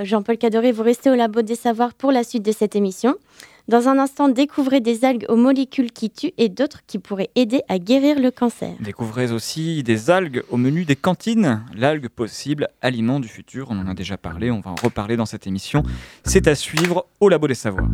Jean-Paul 0.01 0.37
Cadoré, 0.37 0.71
vous 0.71 0.83
restez 0.83 1.09
au 1.09 1.15
Labo 1.15 1.41
des 1.41 1.55
Savoirs 1.55 1.93
pour 1.93 2.11
la 2.11 2.23
suite 2.23 2.43
de 2.43 2.51
cette 2.51 2.75
émission. 2.75 3.17
Dans 3.67 3.87
un 3.87 3.99
instant, 3.99 4.29
découvrez 4.29 4.81
des 4.81 5.05
algues 5.05 5.25
aux 5.29 5.35
molécules 5.35 5.91
qui 5.91 6.09
tuent 6.09 6.33
et 6.37 6.49
d'autres 6.49 6.81
qui 6.87 6.99
pourraient 6.99 7.29
aider 7.35 7.61
à 7.69 7.79
guérir 7.79 8.19
le 8.19 8.31
cancer. 8.31 8.73
Découvrez 8.79 9.31
aussi 9.31 9.83
des 9.83 10.09
algues 10.09 10.43
au 10.49 10.57
menu 10.57 10.85
des 10.85 10.95
cantines, 10.95 11.63
l'algue 11.75 12.09
possible, 12.09 12.69
aliment 12.81 13.19
du 13.19 13.27
futur. 13.27 13.67
On 13.69 13.77
en 13.77 13.87
a 13.87 13.93
déjà 13.93 14.17
parlé, 14.17 14.51
on 14.51 14.59
va 14.59 14.71
en 14.71 14.75
reparler 14.75 15.15
dans 15.15 15.25
cette 15.25 15.47
émission. 15.47 15.83
C'est 16.25 16.47
à 16.47 16.55
suivre 16.55 17.05
au 17.19 17.29
Labo 17.29 17.47
des 17.47 17.55
Savoirs. 17.55 17.89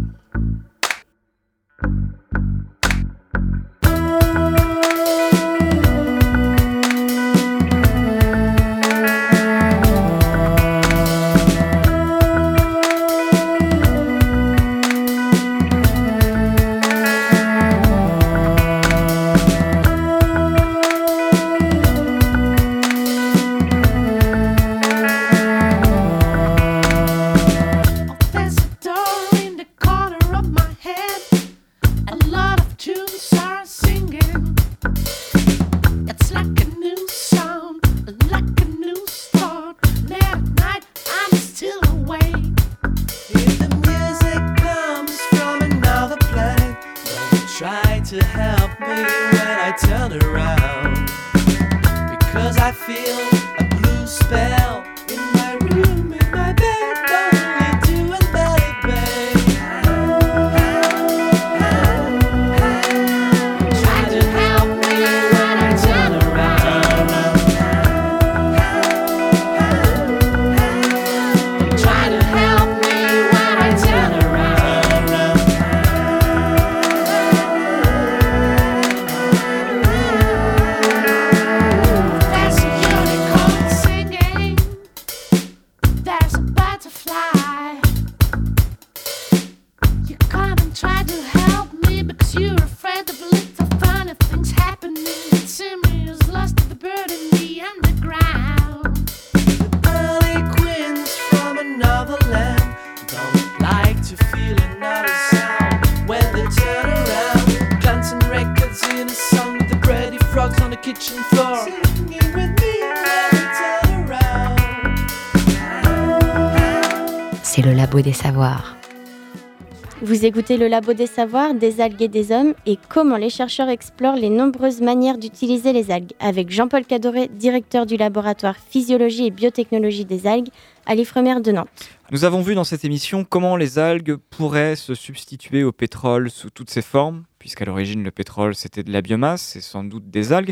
Écoutez 120.27 120.57
le 120.57 120.67
Labo 120.67 120.91
des 120.91 121.07
Savoirs, 121.07 121.53
des 121.53 121.79
algues 121.79 122.01
et 122.01 122.09
des 122.09 122.33
hommes 122.33 122.53
et 122.65 122.77
comment 122.89 123.15
les 123.15 123.29
chercheurs 123.29 123.69
explorent 123.69 124.17
les 124.17 124.29
nombreuses 124.29 124.81
manières 124.81 125.17
d'utiliser 125.17 125.71
les 125.71 125.89
algues 125.89 126.11
avec 126.19 126.51
Jean-Paul 126.51 126.85
Cadoré, 126.85 127.29
directeur 127.29 127.85
du 127.85 127.95
laboratoire 127.95 128.57
Physiologie 128.57 129.27
et 129.27 129.31
Biotechnologie 129.31 130.03
des 130.03 130.27
algues 130.27 130.49
à 130.85 130.95
l'Ifremer 130.95 131.39
de 131.39 131.53
Nantes. 131.53 131.89
Nous 132.11 132.25
avons 132.25 132.41
vu 132.41 132.55
dans 132.55 132.65
cette 132.65 132.83
émission 132.83 133.23
comment 133.23 133.55
les 133.55 133.79
algues 133.79 134.17
pourraient 134.17 134.75
se 134.75 134.95
substituer 134.95 135.63
au 135.63 135.71
pétrole 135.71 136.29
sous 136.29 136.49
toutes 136.49 136.71
ses 136.71 136.81
formes, 136.81 137.23
puisqu'à 137.39 137.63
l'origine 137.63 138.03
le 138.03 138.11
pétrole 138.11 138.53
c'était 138.53 138.83
de 138.83 138.91
la 138.91 139.01
biomasse 139.01 139.55
et 139.55 139.61
sans 139.61 139.85
doute 139.85 140.09
des 140.09 140.33
algues, 140.33 140.51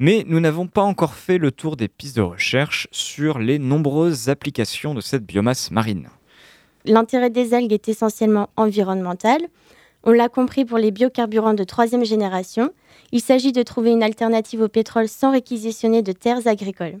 mais 0.00 0.24
nous 0.26 0.40
n'avons 0.40 0.66
pas 0.66 0.82
encore 0.82 1.14
fait 1.14 1.38
le 1.38 1.52
tour 1.52 1.76
des 1.76 1.86
pistes 1.86 2.16
de 2.16 2.22
recherche 2.22 2.88
sur 2.90 3.38
les 3.38 3.60
nombreuses 3.60 4.28
applications 4.28 4.92
de 4.92 5.00
cette 5.00 5.24
biomasse 5.24 5.70
marine. 5.70 6.08
L'intérêt 6.84 7.30
des 7.30 7.54
algues 7.54 7.72
est 7.72 7.88
essentiellement 7.88 8.50
environnemental. 8.56 9.40
On 10.02 10.12
l'a 10.12 10.28
compris 10.28 10.66
pour 10.66 10.76
les 10.76 10.90
biocarburants 10.90 11.54
de 11.54 11.64
troisième 11.64 12.04
génération. 12.04 12.72
Il 13.10 13.22
s'agit 13.22 13.52
de 13.52 13.62
trouver 13.62 13.90
une 13.90 14.02
alternative 14.02 14.60
au 14.60 14.68
pétrole 14.68 15.08
sans 15.08 15.32
réquisitionner 15.32 16.02
de 16.02 16.12
terres 16.12 16.46
agricoles. 16.46 16.98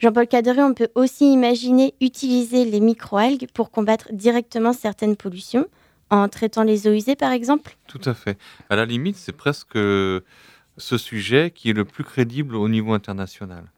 Jean-Paul 0.00 0.26
Cadoré, 0.26 0.62
on 0.62 0.74
peut 0.74 0.88
aussi 0.96 1.32
imaginer 1.32 1.94
utiliser 2.00 2.64
les 2.64 2.80
microalgues 2.80 3.46
pour 3.54 3.70
combattre 3.70 4.08
directement 4.12 4.72
certaines 4.72 5.16
pollutions, 5.16 5.66
en 6.10 6.28
traitant 6.28 6.64
les 6.64 6.88
eaux 6.88 6.92
usées 6.92 7.16
par 7.16 7.30
exemple 7.30 7.76
Tout 7.86 8.00
à 8.04 8.14
fait. 8.14 8.36
À 8.68 8.74
la 8.74 8.84
limite, 8.84 9.16
c'est 9.16 9.32
presque 9.32 9.74
ce 9.74 10.98
sujet 10.98 11.52
qui 11.54 11.70
est 11.70 11.72
le 11.72 11.84
plus 11.84 12.02
crédible 12.02 12.56
au 12.56 12.68
niveau 12.68 12.92
international, 12.92 13.70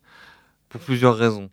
pour 0.71 0.81
plusieurs 0.81 1.17
raisons. 1.17 1.51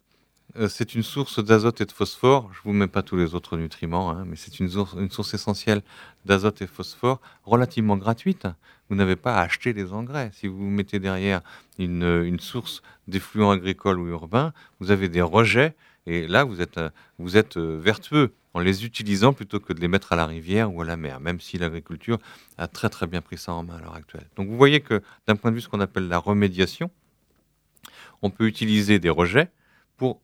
Euh, 0.56 0.68
c'est 0.68 0.94
une 0.94 1.02
source 1.02 1.44
d'azote 1.44 1.82
et 1.82 1.86
de 1.86 1.92
phosphore. 1.92 2.50
Je 2.54 2.60
ne 2.60 2.64
vous 2.66 2.74
mets 2.74 2.88
pas 2.88 3.02
tous 3.02 3.16
les 3.16 3.34
autres 3.34 3.58
nutriments, 3.58 4.12
hein, 4.12 4.24
mais 4.28 4.36
c'est 4.36 4.60
une 4.60 4.70
source, 4.70 5.34
essentielle 5.34 5.82
d'azote 6.26 6.62
et 6.62 6.68
phosphore 6.68 7.20
relativement 7.44 7.98
gratuite. 7.98 8.48
Vous 8.90 8.96
n'avez 8.96 9.16
pas 9.16 9.38
à 9.38 9.42
acheter 9.42 9.74
des 9.74 9.94
engrais. 9.94 10.30
Si 10.34 10.48
vous 10.48 10.70
mettez 10.70 11.00
derrière 11.00 11.42
une, 11.80 12.40
source 12.40 12.84
d'effluents 13.08 13.50
agricoles 13.50 14.00
ou 14.00 14.08
urbains, 14.10 14.54
vous 14.80 14.92
avez 14.92 15.10
des 15.10 15.22
rejets. 15.22 15.74
Et 16.06 16.28
là, 16.28 16.44
vous 16.44 16.62
êtes, 16.62 16.80
vous 17.18 17.38
êtes 17.38 17.58
euh, 17.58 17.80
vertueux 17.82 18.34
en 18.54 18.60
les 18.60 18.86
utilisant 18.86 19.34
plutôt 19.34 19.60
que 19.60 19.74
de 19.74 19.80
les 19.80 19.88
mettre 19.88 20.14
à 20.14 20.16
la 20.16 20.28
rivière 20.28 20.72
ou 20.72 20.82
à 20.82 20.86
la 20.86 20.98
mer, 20.98 21.20
même 21.20 21.40
si 21.40 21.58
l'agriculture 21.58 22.20
a 22.60 22.68
très 22.68 22.90
très 22.90 23.08
bien 23.08 23.22
pris 23.22 23.38
ça 23.38 23.54
en 23.54 23.64
main 23.64 23.78
à 23.78 23.80
l'heure 23.80 23.96
actuelle. 23.96 24.28
Donc 24.36 24.48
vous 24.48 24.58
voyez 24.58 24.82
que 24.82 25.02
d'un 25.26 25.36
point 25.36 25.50
de 25.50 25.56
vue 25.56 25.62
ce 25.62 25.70
qu'on 25.70 25.80
appelle 25.80 26.08
la 26.08 26.20
remédiation, 26.20 26.92
on 28.22 28.30
peut 28.30 28.46
utiliser 28.46 29.00
des 29.00 29.10
rejets 29.10 29.50
pour 29.98 30.22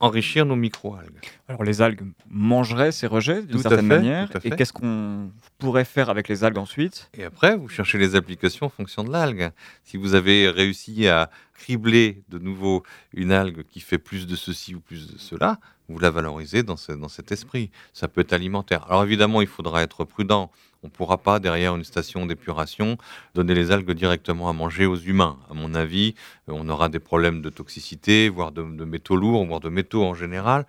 enrichir 0.00 0.46
nos 0.46 0.56
microalgues. 0.56 1.18
Alors 1.48 1.64
les 1.64 1.82
algues 1.82 2.12
mangeraient 2.28 2.92
ces 2.92 3.06
rejets 3.06 3.42
d'une 3.42 3.58
certaine 3.58 3.86
manière. 3.86 4.28
Et 4.44 4.50
qu'est-ce 4.50 4.72
qu'on 4.72 5.30
pourrait 5.58 5.84
faire 5.84 6.08
avec 6.10 6.28
les 6.28 6.44
algues 6.44 6.58
ensuite? 6.58 7.10
Et 7.14 7.24
après, 7.24 7.56
vous 7.56 7.68
cherchez 7.68 7.98
les 7.98 8.14
applications 8.14 8.66
en 8.66 8.70
fonction 8.70 9.02
de 9.02 9.10
l'algue. 9.10 9.50
Si 9.82 9.96
vous 9.96 10.14
avez 10.14 10.48
réussi 10.50 11.08
à 11.08 11.30
cribler 11.54 12.22
de 12.28 12.38
nouveau 12.38 12.84
une 13.12 13.32
algue 13.32 13.64
qui 13.64 13.80
fait 13.80 13.98
plus 13.98 14.26
de 14.26 14.36
ceci 14.36 14.74
ou 14.74 14.80
plus 14.80 15.12
de 15.12 15.18
cela, 15.18 15.58
vous 15.88 15.98
la 15.98 16.10
valorisez 16.10 16.62
dans, 16.62 16.76
dans 16.96 17.08
cet 17.08 17.32
esprit. 17.32 17.70
Ça 17.92 18.08
peut 18.08 18.20
être 18.20 18.32
alimentaire. 18.32 18.86
Alors 18.88 19.02
évidemment, 19.02 19.40
il 19.40 19.48
faudra 19.48 19.82
être 19.82 20.04
prudent. 20.04 20.50
On 20.82 20.86
ne 20.86 20.92
pourra 20.92 21.18
pas, 21.18 21.40
derrière 21.40 21.74
une 21.74 21.82
station 21.82 22.24
d'épuration, 22.24 22.98
donner 23.34 23.54
les 23.54 23.72
algues 23.72 23.90
directement 23.90 24.48
à 24.48 24.52
manger 24.52 24.86
aux 24.86 24.96
humains. 24.96 25.36
À 25.50 25.54
mon 25.54 25.74
avis, 25.74 26.14
on 26.46 26.68
aura 26.68 26.88
des 26.88 27.00
problèmes 27.00 27.42
de 27.42 27.50
toxicité, 27.50 28.28
voire 28.28 28.52
de 28.52 28.62
métaux 28.62 29.16
lourds, 29.16 29.44
voire 29.44 29.60
de 29.60 29.70
métaux 29.70 30.04
en 30.04 30.14
général 30.14 30.66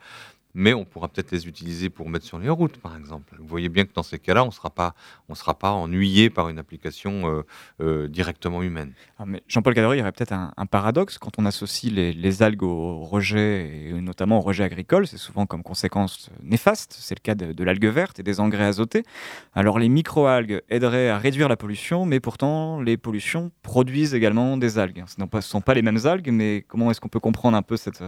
mais 0.53 0.73
on 0.73 0.85
pourra 0.85 1.07
peut-être 1.07 1.31
les 1.31 1.47
utiliser 1.47 1.89
pour 1.89 2.09
mettre 2.09 2.25
sur 2.25 2.39
les 2.39 2.49
routes, 2.49 2.77
par 2.77 2.97
exemple. 2.97 3.35
Vous 3.39 3.47
voyez 3.47 3.69
bien 3.69 3.85
que 3.85 3.93
dans 3.93 4.03
ces 4.03 4.19
cas-là, 4.19 4.43
on 4.43 4.47
ne 4.47 5.35
sera 5.35 5.53
pas 5.59 5.71
ennuyé 5.71 6.29
par 6.29 6.49
une 6.49 6.57
application 6.57 7.27
euh, 7.27 7.41
euh, 7.81 8.07
directement 8.07 8.63
humaine. 8.63 8.93
Ah, 9.19 9.25
Jean-Paul 9.47 9.73
Cadoré, 9.73 9.97
il 9.97 9.99
y 9.99 10.01
aurait 10.01 10.12
peut-être 10.12 10.33
un, 10.33 10.65
paradoxe 10.65 11.17
quand 11.17 11.39
on 11.39 11.45
associe 11.45 11.91
les, 11.91 12.43
algues 12.43 12.63
au 12.63 13.03
rejet, 13.03 13.89
et 13.89 13.93
notamment 13.93 14.39
au 14.39 14.41
rejet 14.41 14.63
agricole, 14.63 15.07
c'est 15.07 15.17
souvent 15.17 15.45
comme 15.45 15.63
conséquence 15.63 16.29
néfaste, 16.43 16.95
c'est 16.99 17.15
le 17.15 17.21
cas 17.21 17.35
de, 17.35 17.53
de 17.53 17.63
l'algue 17.63 17.88
verte 17.88 18.19
et 18.19 18.23
des 18.23 18.39
engrais 18.39 18.65
azotés. 18.65 19.03
Alors 19.53 19.79
les 19.79 19.89
microalgues 19.89 20.62
aideraient 20.69 21.09
à 21.09 21.17
réduire 21.17 21.49
la 21.49 21.57
pollution, 21.57 22.05
mais 22.05 22.19
pourtant 22.19 22.81
les 22.81 22.97
pollutions 22.97 23.51
produisent 23.63 24.13
également 24.13 24.57
des 24.57 24.77
algues. 24.77 25.03
Ce 25.07 25.21
ne 25.21 25.41
sont 25.41 25.62
pas 25.62 25.73
les 25.73 25.81
mêmes 25.81 26.05
algues, 26.05 26.29
mais 26.31 26.65
comment 26.67 26.91
est-ce 26.91 27.01
qu'on 27.01 27.09
peut 27.09 27.19
comprendre 27.19 27.57
un 27.57 27.62
peu 27.62 27.77
cette 27.77 28.03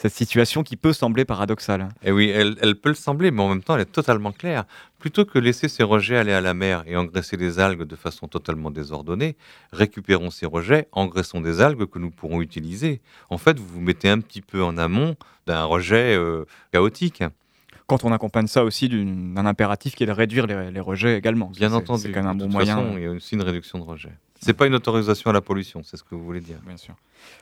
cette 0.00 0.14
situation 0.14 0.62
qui 0.62 0.78
peut 0.78 0.94
sembler 0.94 1.26
paradoxale. 1.26 1.90
Et 2.02 2.08
eh 2.08 2.12
oui, 2.12 2.30
elle, 2.30 2.74
peut 2.76 2.88
le 2.88 2.94
sembler, 2.94 3.30
mais 3.30 3.42
en 3.42 3.50
même 3.50 3.62
temps, 3.62 3.74
elle 3.74 3.82
est 3.82 3.92
totalement 3.92 4.32
claire. 4.32 4.64
Plutôt 4.98 5.26
que 5.26 5.38
laisser 5.38 5.68
ces 5.68 5.82
rejets 5.82 6.16
aller 6.16 6.32
à 6.32 6.40
la 6.40 6.54
mer 6.54 6.84
et 6.86 6.96
engraisser 6.96 7.36
les 7.36 7.58
algues 7.58 7.82
de 7.82 7.96
façon 7.96 8.26
totalement 8.26 8.70
désordonnée, 8.70 9.36
récupérons 9.72 10.30
ces 10.30 10.46
rejets, 10.46 10.88
engraissons 10.92 11.42
des 11.42 11.60
algues 11.60 11.84
que 11.84 11.98
nous 11.98 12.10
pourrons 12.10 12.40
utiliser. 12.40 13.02
En 13.28 13.36
fait, 13.36 13.58
vous 13.58 13.66
vous 13.66 13.80
mettez 13.82 14.08
un 14.08 14.20
petit 14.20 14.40
peu 14.40 14.64
en 14.64 14.78
amont 14.78 15.16
d'un 15.46 15.64
rejet 15.64 16.16
euh, 16.16 16.46
chaotique 16.72 17.22
quand 17.86 18.04
on 18.04 18.12
accompagne 18.12 18.46
ça 18.46 18.64
aussi 18.64 18.88
d'un 18.88 19.44
impératif 19.44 19.96
qui 19.96 20.04
est 20.04 20.06
de 20.06 20.12
réduire 20.12 20.46
les, 20.46 20.80
rejets 20.80 21.18
également. 21.18 21.50
Bien 21.54 21.72
entendu. 21.72 22.02
C'est 22.02 22.12
quand 22.12 22.20
même 22.20 22.30
un 22.30 22.34
bon 22.36 22.48
moyen. 22.48 22.92
il 22.96 23.02
y 23.02 23.06
a 23.06 23.10
aussi 23.10 23.34
une 23.34 23.42
réduction 23.42 23.80
de 23.80 23.84
rejets. 23.84 24.16
C'est 24.42 24.54
pas 24.54 24.66
une 24.66 24.74
autorisation 24.74 25.30
à 25.30 25.32
la 25.34 25.42
pollution, 25.42 25.82
c'est 25.84 25.98
ce 25.98 26.02
que 26.02 26.14
vous 26.14 26.24
voulez 26.24 26.40
dire. 26.40 26.58
Bien 26.66 26.78
sûr. 26.78 26.94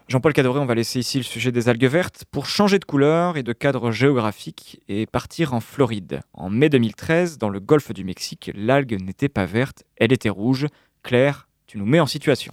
Jean-Paul 0.08 0.32
Cadoré, 0.32 0.58
on 0.58 0.66
va 0.66 0.74
laisser 0.74 0.98
ici 0.98 1.18
le 1.18 1.22
sujet 1.22 1.52
des 1.52 1.68
algues 1.68 1.84
vertes 1.84 2.24
pour 2.32 2.46
changer 2.46 2.80
de 2.80 2.84
couleur 2.84 3.36
et 3.36 3.44
de 3.44 3.52
cadre 3.52 3.92
géographique 3.92 4.82
et 4.88 5.06
partir 5.06 5.54
en 5.54 5.60
Floride. 5.60 6.22
En 6.32 6.50
mai 6.50 6.68
2013, 6.68 7.38
dans 7.38 7.50
le 7.50 7.60
golfe 7.60 7.92
du 7.92 8.02
Mexique, 8.02 8.50
l'algue 8.54 9.00
n'était 9.00 9.28
pas 9.28 9.46
verte, 9.46 9.84
elle 9.96 10.12
était 10.12 10.28
rouge. 10.28 10.66
Claire, 11.04 11.48
tu 11.68 11.78
nous 11.78 11.86
mets 11.86 12.00
en 12.00 12.06
situation. 12.06 12.50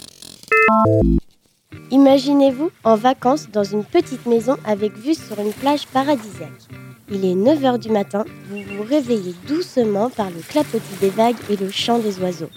Imaginez-vous 1.89 2.69
en 2.83 2.95
vacances 2.95 3.49
dans 3.49 3.63
une 3.63 3.83
petite 3.83 4.27
maison 4.27 4.57
avec 4.63 4.95
vue 4.95 5.15
sur 5.15 5.39
une 5.39 5.53
plage 5.53 5.87
paradisiaque. 5.87 6.69
Il 7.11 7.23
est 7.23 7.35
9h 7.35 7.77
du 7.77 7.91
matin, 7.91 8.25
vous 8.49 8.57
vous 8.57 8.83
réveillez 8.83 9.35
doucement 9.47 10.09
par 10.09 10.31
le 10.31 10.41
clapotis 10.41 10.81
des 10.99 11.11
vagues 11.11 11.35
et 11.51 11.55
le 11.55 11.69
chant 11.69 11.99
des 11.99 12.19
oiseaux. 12.19 12.49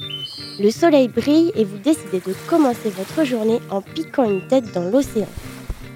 Le 0.58 0.70
soleil 0.70 1.08
brille 1.08 1.52
et 1.54 1.64
vous 1.64 1.76
décidez 1.76 2.20
de 2.20 2.34
commencer 2.48 2.88
votre 2.88 3.28
journée 3.28 3.61
en 3.70 3.82
piquant 3.82 4.24
une 4.24 4.46
tête 4.48 4.72
dans 4.72 4.88
l'océan. 4.90 5.26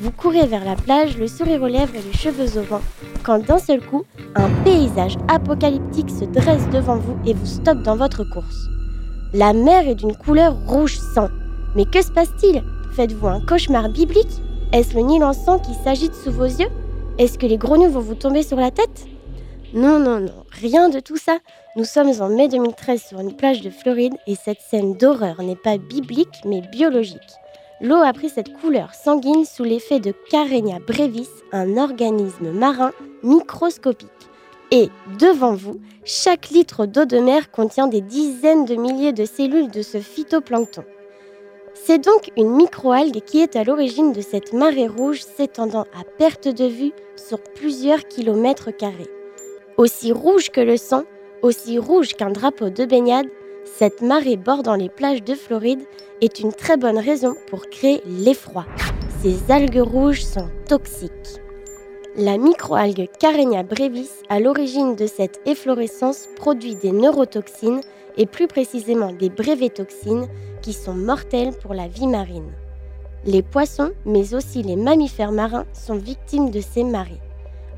Vous 0.00 0.10
courez 0.10 0.46
vers 0.46 0.66
la 0.66 0.76
plage, 0.76 1.16
le 1.16 1.28
sourire 1.28 1.62
aux 1.62 1.66
lèvres 1.66 1.94
et 1.94 2.02
les 2.02 2.12
cheveux 2.12 2.60
au 2.60 2.62
vent, 2.62 2.82
quand 3.22 3.38
d'un 3.38 3.58
seul 3.58 3.80
coup, 3.80 4.04
un 4.34 4.50
paysage 4.64 5.16
apocalyptique 5.28 6.10
se 6.10 6.26
dresse 6.26 6.68
devant 6.74 6.96
vous 6.96 7.16
et 7.24 7.32
vous 7.32 7.46
stoppe 7.46 7.82
dans 7.82 7.96
votre 7.96 8.22
course. 8.22 8.66
La 9.32 9.54
mer 9.54 9.88
est 9.88 9.94
d'une 9.94 10.14
couleur 10.14 10.54
rouge 10.66 10.98
sang. 11.14 11.28
Mais 11.74 11.86
que 11.86 12.02
se 12.02 12.10
passe-t-il? 12.10 12.62
Faites-vous 12.92 13.28
un 13.28 13.40
cauchemar 13.40 13.88
biblique? 13.88 14.42
Est-ce 14.72 14.94
le 14.94 15.00
Nil 15.00 15.24
en 15.24 15.32
sang 15.32 15.58
qui 15.58 15.72
s'agite 15.82 16.14
sous 16.14 16.32
vos 16.32 16.44
yeux? 16.44 16.68
Est-ce 17.18 17.38
que 17.38 17.46
les 17.46 17.58
grenouilles 17.58 17.92
vont 17.92 18.00
vous 18.00 18.14
tomber 18.14 18.42
sur 18.42 18.56
la 18.56 18.70
tête? 18.70 19.06
Non, 19.74 19.98
non, 19.98 20.20
non, 20.20 20.44
rien 20.50 20.88
de 20.88 20.98
tout 20.98 21.18
ça. 21.18 21.38
Nous 21.76 21.84
sommes 21.84 22.12
en 22.20 22.28
mai 22.30 22.48
2013 22.48 23.02
sur 23.02 23.20
une 23.20 23.36
plage 23.36 23.60
de 23.60 23.68
Floride 23.68 24.14
et 24.26 24.34
cette 24.34 24.60
scène 24.60 24.94
d'horreur 24.96 25.42
n'est 25.42 25.56
pas 25.56 25.76
biblique 25.76 26.40
mais 26.46 26.62
biologique. 26.62 27.20
L'eau 27.82 27.96
a 27.96 28.12
pris 28.14 28.30
cette 28.30 28.52
couleur 28.54 28.94
sanguine 28.94 29.44
sous 29.44 29.64
l'effet 29.64 30.00
de 30.00 30.14
Carenia 30.30 30.78
brevis, 30.86 31.28
un 31.52 31.76
organisme 31.76 32.50
marin 32.50 32.92
microscopique. 33.22 34.08
Et 34.70 34.88
devant 35.18 35.54
vous, 35.54 35.80
chaque 36.06 36.48
litre 36.48 36.86
d'eau 36.86 37.04
de 37.04 37.18
mer 37.18 37.50
contient 37.50 37.88
des 37.88 38.00
dizaines 38.00 38.64
de 38.64 38.74
milliers 38.74 39.12
de 39.12 39.26
cellules 39.26 39.70
de 39.70 39.82
ce 39.82 40.00
phytoplancton. 40.00 40.84
C'est 41.84 41.98
donc 41.98 42.30
une 42.36 42.54
microalgue 42.54 43.20
qui 43.26 43.42
est 43.42 43.56
à 43.56 43.64
l'origine 43.64 44.12
de 44.12 44.20
cette 44.20 44.52
marée 44.52 44.86
rouge 44.86 45.22
s'étendant 45.22 45.84
à 45.98 46.04
perte 46.16 46.46
de 46.46 46.66
vue 46.66 46.92
sur 47.16 47.40
plusieurs 47.42 48.06
kilomètres 48.06 48.70
carrés. 48.70 49.10
Aussi 49.78 50.12
rouge 50.12 50.50
que 50.50 50.60
le 50.60 50.76
sang, 50.76 51.02
aussi 51.42 51.80
rouge 51.80 52.14
qu'un 52.14 52.30
drapeau 52.30 52.70
de 52.70 52.84
baignade, 52.84 53.26
cette 53.64 54.00
marée 54.00 54.36
bordant 54.36 54.76
les 54.76 54.90
plages 54.90 55.24
de 55.24 55.34
Floride 55.34 55.82
est 56.20 56.38
une 56.38 56.52
très 56.52 56.76
bonne 56.76 57.00
raison 57.00 57.34
pour 57.48 57.68
créer 57.68 58.00
l'effroi. 58.06 58.64
Ces 59.20 59.50
algues 59.50 59.82
rouges 59.82 60.22
sont 60.22 60.50
toxiques. 60.68 61.40
La 62.14 62.38
microalgue 62.38 63.08
Carenia 63.18 63.64
brevis, 63.64 64.22
à 64.28 64.38
l'origine 64.38 64.94
de 64.94 65.08
cette 65.08 65.40
efflorescence, 65.46 66.28
produit 66.36 66.76
des 66.76 66.92
neurotoxines 66.92 67.80
et 68.16 68.26
plus 68.26 68.46
précisément 68.46 69.12
des 69.12 69.30
brévétoxines 69.30 70.26
qui 70.60 70.72
sont 70.72 70.94
mortelles 70.94 71.52
pour 71.52 71.74
la 71.74 71.88
vie 71.88 72.06
marine. 72.06 72.52
Les 73.24 73.42
poissons, 73.42 73.92
mais 74.04 74.34
aussi 74.34 74.62
les 74.62 74.76
mammifères 74.76 75.32
marins, 75.32 75.64
sont 75.72 75.96
victimes 75.96 76.50
de 76.50 76.60
ces 76.60 76.84
marées. 76.84 77.20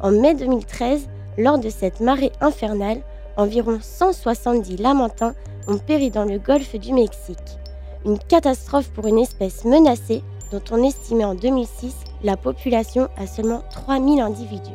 En 0.00 0.10
mai 0.10 0.34
2013, 0.34 1.08
lors 1.38 1.58
de 1.58 1.68
cette 1.68 2.00
marée 2.00 2.32
infernale, 2.40 3.02
environ 3.36 3.78
170 3.80 4.76
lamantins 4.78 5.34
ont 5.66 5.78
péri 5.78 6.10
dans 6.10 6.24
le 6.24 6.38
golfe 6.38 6.76
du 6.76 6.92
Mexique. 6.92 7.58
Une 8.04 8.18
catastrophe 8.18 8.90
pour 8.90 9.06
une 9.06 9.18
espèce 9.18 9.64
menacée 9.64 10.22
dont 10.52 10.62
on 10.70 10.82
estimait 10.82 11.24
en 11.24 11.34
2006 11.34 11.94
la 12.22 12.36
population 12.36 13.08
à 13.16 13.26
seulement 13.26 13.62
3000 13.70 14.20
individus. 14.20 14.70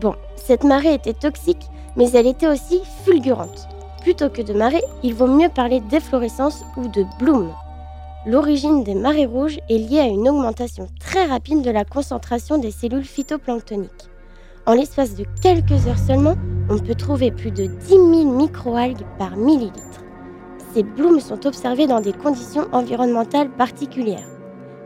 Bon, 0.00 0.14
cette 0.36 0.64
marée 0.64 0.94
était 0.94 1.14
toxique, 1.14 1.66
mais 1.96 2.10
elle 2.12 2.26
était 2.26 2.46
aussi 2.46 2.80
fulgurante. 3.04 3.68
Plutôt 4.06 4.28
que 4.28 4.40
de 4.40 4.52
marée, 4.52 4.84
il 5.02 5.14
vaut 5.14 5.26
mieux 5.26 5.48
parler 5.48 5.80
d'efflorescence 5.80 6.62
ou 6.76 6.86
de 6.86 7.04
bloom. 7.18 7.52
L'origine 8.24 8.84
des 8.84 8.94
marées 8.94 9.26
rouges 9.26 9.58
est 9.68 9.78
liée 9.78 9.98
à 9.98 10.06
une 10.06 10.28
augmentation 10.28 10.86
très 11.00 11.26
rapide 11.26 11.62
de 11.62 11.72
la 11.72 11.84
concentration 11.84 12.56
des 12.56 12.70
cellules 12.70 13.02
phytoplanctoniques. 13.02 14.08
En 14.64 14.74
l'espace 14.74 15.16
de 15.16 15.24
quelques 15.42 15.88
heures 15.88 15.98
seulement, 15.98 16.36
on 16.70 16.78
peut 16.78 16.94
trouver 16.94 17.32
plus 17.32 17.50
de 17.50 17.66
10 17.66 17.88
000 17.88 18.04
microalgues 18.30 19.04
par 19.18 19.36
millilitre. 19.36 20.04
Ces 20.72 20.84
blooms 20.84 21.18
sont 21.18 21.44
observés 21.44 21.88
dans 21.88 22.00
des 22.00 22.12
conditions 22.12 22.68
environnementales 22.70 23.50
particulières. 23.50 24.28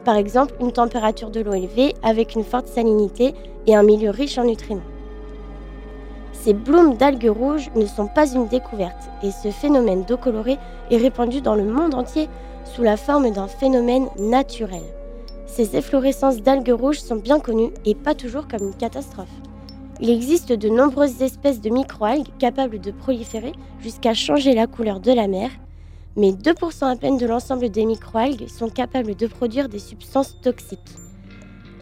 Par 0.06 0.16
exemple, 0.16 0.54
une 0.62 0.72
température 0.72 1.28
de 1.28 1.40
l'eau 1.40 1.52
élevée 1.52 1.92
avec 2.02 2.37
une 2.37 2.44
forte 2.44 2.68
salinité 2.68 3.35
et 3.66 3.76
un 3.76 3.83
milieu 3.83 4.09
riche 4.09 4.38
en 4.38 4.44
nutriments. 4.44 4.80
Ces 6.42 6.55
blooms 6.55 6.96
d'algues 6.96 7.31
rouges 7.31 7.70
ne 7.76 7.85
sont 7.85 8.07
pas 8.07 8.26
une 8.33 8.48
découverte 8.48 9.11
et 9.22 9.31
ce 9.31 9.50
phénomène 9.50 10.05
d'eau 10.05 10.16
colorée 10.16 10.57
est 10.90 10.96
répandu 10.96 11.42
dans 11.42 11.55
le 11.55 11.64
monde 11.64 11.94
entier 11.94 12.31
sous 12.64 12.83
la 12.83 12.96
forme 12.96 13.31
d'un 13.31 13.46
phénomène 13.46 14.09
naturel. 14.18 14.81
Ces 15.44 15.76
efflorescences 15.76 16.40
d'algues 16.40 16.72
rouges 16.72 17.00
sont 17.00 17.16
bien 17.16 17.40
connues 17.40 17.72
et 17.85 17.94
pas 17.94 18.14
toujours 18.14 18.48
comme 18.48 18.68
une 18.68 18.74
catastrophe. 18.74 19.29
Il 20.00 20.09
existe 20.09 20.50
de 20.50 20.70
nombreuses 20.70 21.20
espèces 21.20 21.61
de 21.61 21.68
microalgues 21.68 22.31
capables 22.38 22.81
de 22.81 22.90
proliférer 22.90 23.53
jusqu'à 23.81 24.14
changer 24.14 24.55
la 24.55 24.66
couleur 24.66 24.98
de 25.00 25.12
la 25.12 25.29
mer, 25.29 25.50
mais 26.16 26.31
2% 26.31 26.90
à 26.90 26.96
peine 26.96 27.18
de 27.18 27.26
l'ensemble 27.26 27.68
des 27.68 27.85
microalgues 27.85 28.48
sont 28.48 28.70
capables 28.70 29.14
de 29.14 29.26
produire 29.26 29.68
des 29.68 29.79
substances 29.79 30.40
toxiques. 30.40 30.96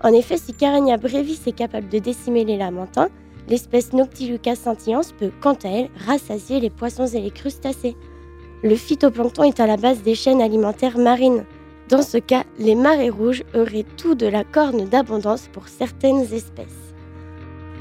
En 0.02 0.12
effet, 0.12 0.36
si 0.36 0.52
Carenia 0.52 0.96
brevis 0.96 1.46
est 1.46 1.52
capable 1.52 1.88
de 1.88 2.00
décimer 2.00 2.44
les 2.44 2.56
lamantins, 2.56 3.08
l'espèce 3.48 3.92
Noctiluca 3.92 4.54
scintillans 4.54 5.00
peut, 5.18 5.30
quant 5.40 5.56
à 5.64 5.68
elle, 5.68 5.90
rassasier 6.06 6.60
les 6.60 6.70
poissons 6.70 7.06
et 7.06 7.20
les 7.20 7.30
crustacés. 7.30 7.96
Le 8.62 8.74
phytoplancton 8.74 9.44
est 9.44 9.60
à 9.60 9.66
la 9.66 9.76
base 9.76 10.02
des 10.02 10.14
chaînes 10.14 10.42
alimentaires 10.42 10.98
marines. 10.98 11.44
Dans 11.88 12.02
ce 12.02 12.18
cas, 12.18 12.44
les 12.58 12.74
marées 12.74 13.08
rouges 13.08 13.44
auraient 13.54 13.86
tout 13.96 14.14
de 14.14 14.26
la 14.26 14.44
corne 14.44 14.84
d'abondance 14.86 15.48
pour 15.52 15.68
certaines 15.68 16.22
espèces. 16.34 16.94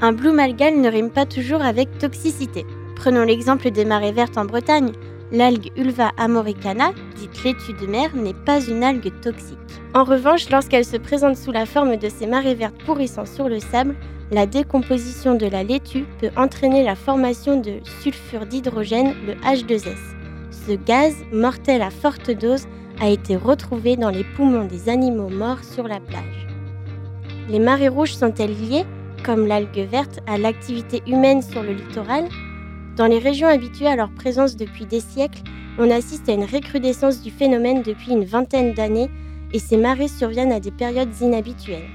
Un 0.00 0.12
bloom 0.12 0.38
algal 0.38 0.80
ne 0.80 0.88
rime 0.88 1.10
pas 1.10 1.26
toujours 1.26 1.62
avec 1.62 1.98
toxicité. 1.98 2.64
Prenons 2.94 3.24
l'exemple 3.24 3.70
des 3.70 3.84
marées 3.84 4.12
vertes 4.12 4.38
en 4.38 4.44
Bretagne. 4.44 4.92
L'algue 5.30 5.70
Ulva 5.76 6.12
amoricana, 6.16 6.92
dite 7.16 7.44
laitue 7.44 7.74
de 7.80 7.86
mer, 7.86 8.14
n'est 8.14 8.32
pas 8.32 8.60
une 8.60 8.82
algue 8.82 9.12
toxique. 9.20 9.58
En 9.94 10.04
revanche, 10.04 10.48
lorsqu'elle 10.48 10.84
se 10.84 10.96
présente 10.96 11.36
sous 11.36 11.52
la 11.52 11.66
forme 11.66 11.96
de 11.96 12.08
ces 12.08 12.26
marées 12.26 12.54
vertes 12.54 12.80
pourrissant 12.86 13.26
sur 13.26 13.48
le 13.48 13.58
sable, 13.58 13.94
la 14.30 14.46
décomposition 14.46 15.34
de 15.34 15.46
la 15.46 15.62
laitue 15.62 16.06
peut 16.20 16.30
entraîner 16.36 16.84
la 16.84 16.94
formation 16.94 17.60
de 17.60 17.80
sulfure 18.02 18.46
d'hydrogène, 18.46 19.14
le 19.26 19.34
H2S. 19.34 19.96
Ce 20.50 20.72
gaz, 20.72 21.14
mortel 21.32 21.82
à 21.82 21.90
forte 21.90 22.30
dose, 22.30 22.66
a 23.00 23.08
été 23.08 23.36
retrouvé 23.36 23.96
dans 23.96 24.10
les 24.10 24.24
poumons 24.24 24.64
des 24.64 24.88
animaux 24.88 25.30
morts 25.30 25.64
sur 25.64 25.88
la 25.88 26.00
plage. 26.00 26.46
Les 27.48 27.58
marées 27.58 27.88
rouges 27.88 28.14
sont-elles 28.14 28.54
liées 28.68 28.84
comme 29.24 29.46
l'algue 29.46 29.86
verte, 29.90 30.20
à 30.26 30.38
l'activité 30.38 31.02
humaine 31.06 31.42
sur 31.42 31.62
le 31.62 31.72
littoral, 31.72 32.28
dans 32.96 33.06
les 33.06 33.18
régions 33.18 33.48
habituées 33.48 33.86
à 33.86 33.96
leur 33.96 34.10
présence 34.10 34.56
depuis 34.56 34.86
des 34.86 35.00
siècles, 35.00 35.42
on 35.78 35.90
assiste 35.90 36.28
à 36.28 36.32
une 36.32 36.44
recrudescence 36.44 37.22
du 37.22 37.30
phénomène 37.30 37.82
depuis 37.82 38.12
une 38.12 38.24
vingtaine 38.24 38.74
d'années 38.74 39.10
et 39.52 39.58
ces 39.58 39.76
marées 39.76 40.08
surviennent 40.08 40.52
à 40.52 40.60
des 40.60 40.70
périodes 40.72 41.14
inhabituelles. 41.20 41.88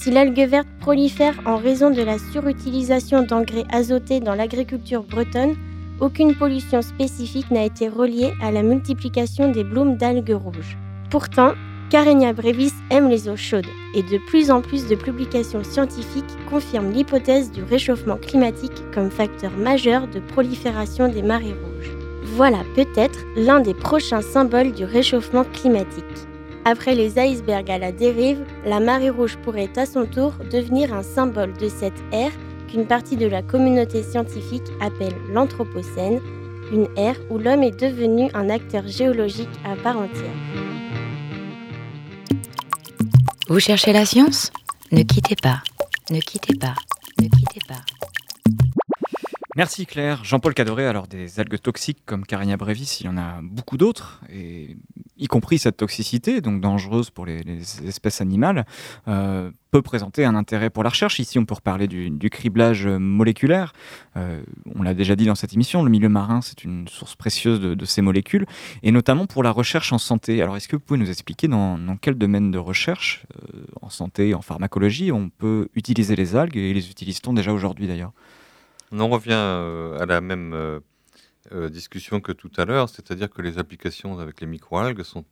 Si 0.00 0.12
l'algue 0.12 0.48
verte 0.48 0.68
prolifère 0.78 1.34
en 1.44 1.56
raison 1.56 1.90
de 1.90 2.02
la 2.02 2.18
surutilisation 2.18 3.24
d'engrais 3.24 3.64
azotés 3.72 4.20
dans 4.20 4.36
l'agriculture 4.36 5.02
bretonne, 5.02 5.56
aucune 5.98 6.36
pollution 6.36 6.82
spécifique 6.82 7.50
n'a 7.50 7.64
été 7.64 7.88
reliée 7.88 8.32
à 8.40 8.52
la 8.52 8.62
multiplication 8.62 9.50
des 9.50 9.64
blooms 9.64 9.96
d'algues 9.96 10.38
rouges. 10.40 10.78
Pourtant, 11.10 11.54
Carenia 11.90 12.32
brevis 12.32 12.74
aime 12.90 13.08
les 13.08 13.28
eaux 13.28 13.36
chaudes 13.36 13.66
et 13.96 14.04
de 14.04 14.24
plus 14.28 14.52
en 14.52 14.62
plus 14.62 14.86
de 14.86 14.94
publications 14.94 15.64
scientifiques 15.64 16.46
confirment 16.48 16.92
l'hypothèse 16.92 17.50
du 17.50 17.64
réchauffement 17.64 18.18
climatique 18.18 18.88
comme 18.94 19.10
facteur 19.10 19.50
majeur 19.56 20.06
de 20.06 20.20
prolifération 20.20 21.08
des 21.08 21.22
marées 21.22 21.56
rouges. 21.64 21.90
Voilà 22.22 22.58
peut-être 22.76 23.18
l'un 23.34 23.58
des 23.58 23.74
prochains 23.74 24.22
symboles 24.22 24.70
du 24.70 24.84
réchauffement 24.84 25.42
climatique. 25.42 26.27
Après 26.64 26.94
les 26.94 27.18
icebergs 27.18 27.70
à 27.70 27.78
la 27.78 27.92
dérive, 27.92 28.44
la 28.66 28.80
marée 28.80 29.10
rouge 29.10 29.36
pourrait 29.38 29.70
à 29.76 29.86
son 29.86 30.06
tour 30.06 30.34
devenir 30.50 30.92
un 30.92 31.02
symbole 31.02 31.54
de 31.54 31.68
cette 31.68 32.00
ère 32.12 32.32
qu'une 32.68 32.86
partie 32.86 33.16
de 33.16 33.26
la 33.26 33.42
communauté 33.42 34.02
scientifique 34.02 34.66
appelle 34.80 35.14
l'Anthropocène, 35.32 36.20
une 36.70 36.86
ère 36.96 37.16
où 37.30 37.38
l'homme 37.38 37.62
est 37.62 37.80
devenu 37.80 38.30
un 38.34 38.50
acteur 38.50 38.86
géologique 38.86 39.48
à 39.64 39.76
part 39.76 39.96
entière. 39.96 40.34
Vous 43.48 43.60
cherchez 43.60 43.94
la 43.94 44.04
science? 44.04 44.52
Ne 44.92 45.02
quittez 45.02 45.36
pas, 45.36 45.62
ne 46.10 46.20
quittez 46.20 46.54
pas, 46.54 46.74
ne 47.18 47.28
quittez 47.28 47.60
pas. 47.66 47.80
Merci 49.56 49.86
Claire. 49.86 50.22
Jean-Paul 50.22 50.54
Cadoré, 50.54 50.86
alors 50.86 51.08
des 51.08 51.40
algues 51.40 51.60
toxiques 51.60 51.98
comme 52.04 52.26
Carina 52.26 52.56
brevis, 52.56 53.00
il 53.00 53.06
y 53.06 53.08
en 53.08 53.16
a 53.16 53.40
beaucoup 53.42 53.76
d'autres, 53.76 54.20
et 54.30 54.76
y 55.18 55.26
compris 55.26 55.58
cette 55.58 55.76
toxicité, 55.76 56.40
donc 56.40 56.60
dangereuse 56.60 57.10
pour 57.10 57.26
les, 57.26 57.42
espèces 57.86 58.20
animales, 58.20 58.64
euh, 59.08 59.50
peut 59.70 59.82
présenter 59.82 60.24
un 60.24 60.34
intérêt 60.34 60.70
pour 60.70 60.82
la 60.82 60.90
recherche. 60.90 61.18
Ici, 61.18 61.38
on 61.38 61.44
peut 61.44 61.54
reparler 61.54 61.88
du, 61.88 62.30
criblage 62.30 62.86
moléculaire. 62.86 63.72
Euh, 64.16 64.40
on 64.74 64.82
l'a 64.82 64.94
déjà 64.94 65.16
dit 65.16 65.26
dans 65.26 65.34
cette 65.34 65.52
émission, 65.52 65.82
le 65.82 65.90
milieu 65.90 66.08
marin, 66.08 66.40
c'est 66.40 66.64
une 66.64 66.88
source 66.88 67.16
précieuse 67.16 67.60
de, 67.60 67.84
ces 67.84 68.02
molécules, 68.02 68.46
et 68.82 68.92
notamment 68.92 69.26
pour 69.26 69.42
la 69.42 69.50
recherche 69.50 69.92
en 69.92 69.98
santé. 69.98 70.40
Alors, 70.42 70.56
est-ce 70.56 70.68
que 70.68 70.76
vous 70.76 70.82
pouvez 70.82 71.00
nous 71.00 71.10
expliquer 71.10 71.48
dans, 71.48 71.78
quel 72.00 72.14
domaine 72.14 72.50
de 72.50 72.58
recherche, 72.58 73.26
euh, 73.36 73.64
en 73.82 73.90
santé, 73.90 74.34
en 74.34 74.42
pharmacologie, 74.42 75.10
on 75.12 75.30
peut 75.30 75.68
utiliser 75.74 76.16
les 76.16 76.36
algues, 76.36 76.56
et 76.56 76.72
les 76.72 76.90
utilise-t-on 76.90 77.32
déjà 77.32 77.52
aujourd'hui 77.52 77.86
d'ailleurs? 77.86 78.12
On 78.90 79.00
en 79.00 79.08
revient 79.08 79.32
à 79.32 80.06
la 80.06 80.22
même 80.22 80.80
euh, 81.52 81.66
euh, 81.66 81.68
discussion 81.68 82.20
que 82.20 82.32
tout 82.32 82.50
à 82.56 82.64
l'heure, 82.64 82.88
c'est-à-dire 82.88 83.30
que 83.30 83.42
les 83.42 83.58
applications 83.58 84.18
avec 84.18 84.40
les 84.40 84.46
microalgues 84.46 85.02
sont, 85.02 85.24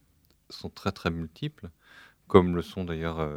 sont 0.50 0.70
très 0.70 0.92
très 0.92 1.10
multiples, 1.10 1.70
comme 2.26 2.56
le 2.56 2.62
sont 2.62 2.84
d'ailleurs 2.84 3.28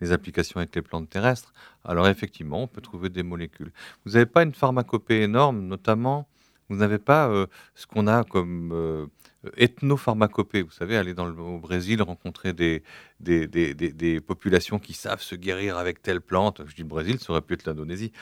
les 0.00 0.12
applications 0.12 0.58
avec 0.60 0.74
les 0.76 0.82
plantes 0.82 1.10
terrestres. 1.10 1.52
Alors 1.84 2.06
effectivement, 2.06 2.62
on 2.62 2.68
peut 2.68 2.80
trouver 2.80 3.08
des 3.08 3.24
molécules. 3.24 3.72
Vous 4.04 4.12
n'avez 4.12 4.26
pas 4.26 4.44
une 4.44 4.54
pharmacopée 4.54 5.22
énorme, 5.22 5.62
notamment, 5.62 6.28
vous 6.68 6.76
n'avez 6.76 6.98
pas 6.98 7.28
ce 7.74 7.88
qu'on 7.88 8.06
a 8.06 8.22
comme 8.22 9.08
ethnopharmacopée. 9.56 10.62
Vous 10.62 10.70
savez, 10.70 10.96
aller 10.96 11.12
dans 11.12 11.26
le, 11.26 11.36
au 11.36 11.58
Brésil, 11.58 12.02
rencontrer 12.02 12.52
des 12.52 12.84
des, 13.18 13.48
des, 13.48 14.20
populations 14.20 14.78
qui 14.78 14.92
savent 14.92 15.22
se 15.22 15.34
guérir 15.34 15.76
avec 15.76 16.00
telle 16.00 16.20
plante. 16.20 16.62
Je 16.66 16.76
dis 16.76 16.84
Brésil, 16.84 17.18
ça 17.18 17.32
aurait 17.32 17.42
pu 17.42 17.54
être 17.54 17.66
l'Indonésie 17.66 18.12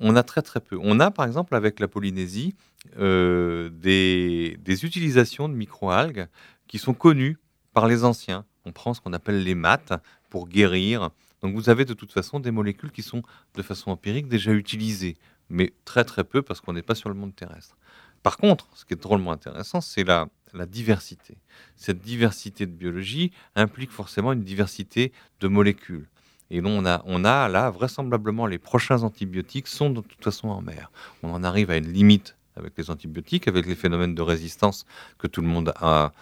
on 0.00 0.16
a 0.16 0.22
très 0.22 0.42
très 0.42 0.60
peu. 0.60 0.78
On 0.82 0.98
a 0.98 1.10
par 1.10 1.26
exemple 1.26 1.54
avec 1.54 1.78
la 1.78 1.88
Polynésie 1.88 2.54
euh, 2.98 3.68
des, 3.68 4.56
utilisations 4.84 5.48
de 5.48 5.54
microalgues 5.54 6.26
qui 6.66 6.78
sont 6.78 6.94
connues 6.94 7.38
par 7.74 7.86
les 7.86 8.04
anciens. 8.04 8.44
On 8.64 8.72
prend 8.72 8.94
ce 8.94 9.00
qu'on 9.00 9.12
appelle 9.12 9.44
les 9.44 9.54
maths 9.54 9.92
pour 10.30 10.48
guérir. 10.48 11.10
Donc 11.42 11.54
vous 11.54 11.68
avez 11.68 11.84
de 11.84 11.94
toute 11.94 12.12
façon 12.12 12.40
des 12.40 12.50
molécules 12.50 12.90
qui 12.90 13.02
sont 13.02 13.22
de 13.54 13.62
façon 13.62 13.90
empirique 13.90 14.28
déjà 14.28 14.52
utilisées, 14.52 15.16
mais 15.48 15.72
très 15.84 16.04
très 16.04 16.24
peu 16.24 16.42
parce 16.42 16.60
qu'on 16.60 16.72
n'est 16.72 16.82
pas 16.82 16.94
sur 16.94 17.08
le 17.08 17.14
monde 17.14 17.34
terrestre. 17.34 17.76
Par 18.22 18.36
contre, 18.36 18.68
ce 18.74 18.84
qui 18.84 18.94
est 18.94 19.02
drôlement 19.02 19.32
intéressant, 19.32 19.80
c'est 19.80 20.04
la 20.04 20.28
diversité. 20.66 21.38
Cette 21.76 22.00
diversité 22.00 22.66
de 22.66 22.72
biologie 22.72 23.32
implique 23.54 23.90
forcément 23.90 24.32
une 24.32 24.44
diversité 24.44 25.12
de 25.40 25.48
molécules. 25.48 26.06
Et 26.50 26.60
on 26.64 26.84
a, 26.84 27.02
on 27.06 27.24
a 27.24 27.48
là, 27.48 27.70
vraisemblablement, 27.70 28.46
les 28.46 28.58
prochains 28.58 29.02
antibiotiques 29.02 29.68
sont 29.68 29.90
de 29.90 30.00
toute 30.00 30.22
façon 30.22 30.48
en 30.48 30.62
mer. 30.62 30.90
On 31.22 31.32
en 31.32 31.44
arrive 31.44 31.70
à 31.70 31.76
une 31.76 31.92
limite 31.92 32.36
avec 32.56 32.76
les 32.76 32.90
antibiotiques, 32.90 33.46
avec 33.48 33.66
les 33.66 33.76
phénomènes 33.76 34.14
de 34.14 34.22
résistance 34.22 34.84
que 35.18 35.26
tout 35.26 35.40
le 35.40 35.46
monde 35.46 35.72
a, 35.76 36.12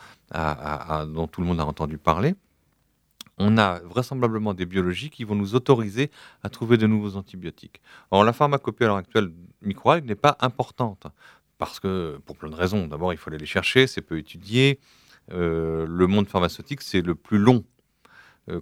dont 1.06 1.26
tout 1.26 1.40
le 1.40 1.46
monde 1.46 1.60
a 1.60 1.64
entendu 1.64 1.98
parler. 1.98 2.34
On 3.38 3.56
a 3.56 3.78
vraisemblablement 3.80 4.52
des 4.52 4.66
biologies 4.66 5.10
qui 5.10 5.24
vont 5.24 5.36
nous 5.36 5.54
autoriser 5.54 6.10
à 6.42 6.48
trouver 6.48 6.76
de 6.76 6.86
nouveaux 6.86 7.16
antibiotiques. 7.16 7.80
Or, 8.10 8.24
la 8.24 8.32
pharmacopée 8.32 8.84
à 8.84 8.88
l'heure 8.88 8.96
actuelle 8.96 9.32
microalgue 9.62 10.04
n'est 10.04 10.16
pas 10.16 10.36
importante 10.40 11.06
parce 11.56 11.80
que, 11.80 12.20
pour 12.24 12.36
plein 12.36 12.50
de 12.50 12.54
raisons. 12.54 12.86
D'abord, 12.86 13.12
il 13.12 13.16
faut 13.16 13.30
aller 13.30 13.38
les 13.38 13.46
chercher, 13.46 13.86
c'est 13.86 14.02
peu 14.02 14.18
étudié. 14.18 14.80
Euh, 15.32 15.86
le 15.88 16.06
monde 16.06 16.28
pharmaceutique, 16.28 16.82
c'est 16.82 17.02
le 17.02 17.14
plus 17.14 17.38
long 17.38 17.64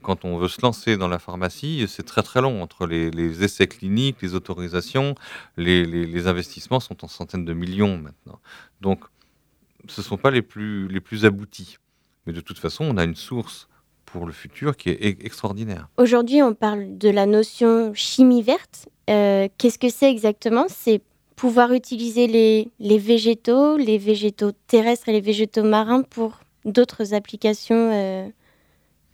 quand 0.02 0.24
on 0.24 0.36
veut 0.38 0.48
se 0.48 0.60
lancer 0.62 0.96
dans 0.96 1.08
la 1.08 1.18
pharmacie, 1.18 1.86
c'est 1.88 2.02
très 2.02 2.22
très 2.22 2.40
long 2.40 2.62
entre 2.62 2.86
les, 2.86 3.44
essais 3.44 3.66
cliniques, 3.66 4.16
les 4.22 4.34
autorisations, 4.34 5.14
les, 5.56 6.26
investissements 6.26 6.80
sont 6.80 7.04
en 7.04 7.08
centaines 7.08 7.44
de 7.44 7.52
millions 7.52 7.98
maintenant. 7.98 8.40
Donc, 8.80 9.04
ce 9.88 10.00
ne 10.00 10.04
sont 10.04 10.16
pas 10.16 10.30
les 10.30 10.42
plus, 10.42 10.88
les 10.88 11.00
plus 11.00 11.24
aboutis. 11.24 11.76
Mais 12.26 12.32
de 12.32 12.40
toute 12.40 12.58
façon, 12.58 12.84
on 12.84 12.96
a 12.96 13.04
une 13.04 13.14
source 13.14 13.68
pour 14.04 14.26
le 14.26 14.32
futur 14.32 14.76
qui 14.76 14.90
est 14.90 15.24
extraordinaire. 15.24 15.88
Aujourd'hui, 15.96 16.42
on 16.42 16.54
parle 16.54 16.98
de 16.98 17.08
la 17.08 17.26
notion 17.26 17.92
chimie 17.94 18.42
verte. 18.42 18.88
Euh, 19.10 19.48
qu'est-ce 19.58 19.78
que 19.78 19.88
c'est 19.88 20.10
exactement? 20.10 20.66
C'est 20.68 21.02
pouvoir 21.36 21.72
utiliser 21.72 22.26
les, 22.26 22.68
les, 22.80 22.98
végétaux, 22.98 23.76
les 23.76 23.98
végétaux 23.98 24.52
terrestres 24.66 25.08
et 25.10 25.12
les 25.12 25.20
végétaux 25.20 25.64
marins 25.64 26.02
pour 26.02 26.40
d'autres 26.64 27.14
applications 27.14 27.90
euh, 27.92 28.28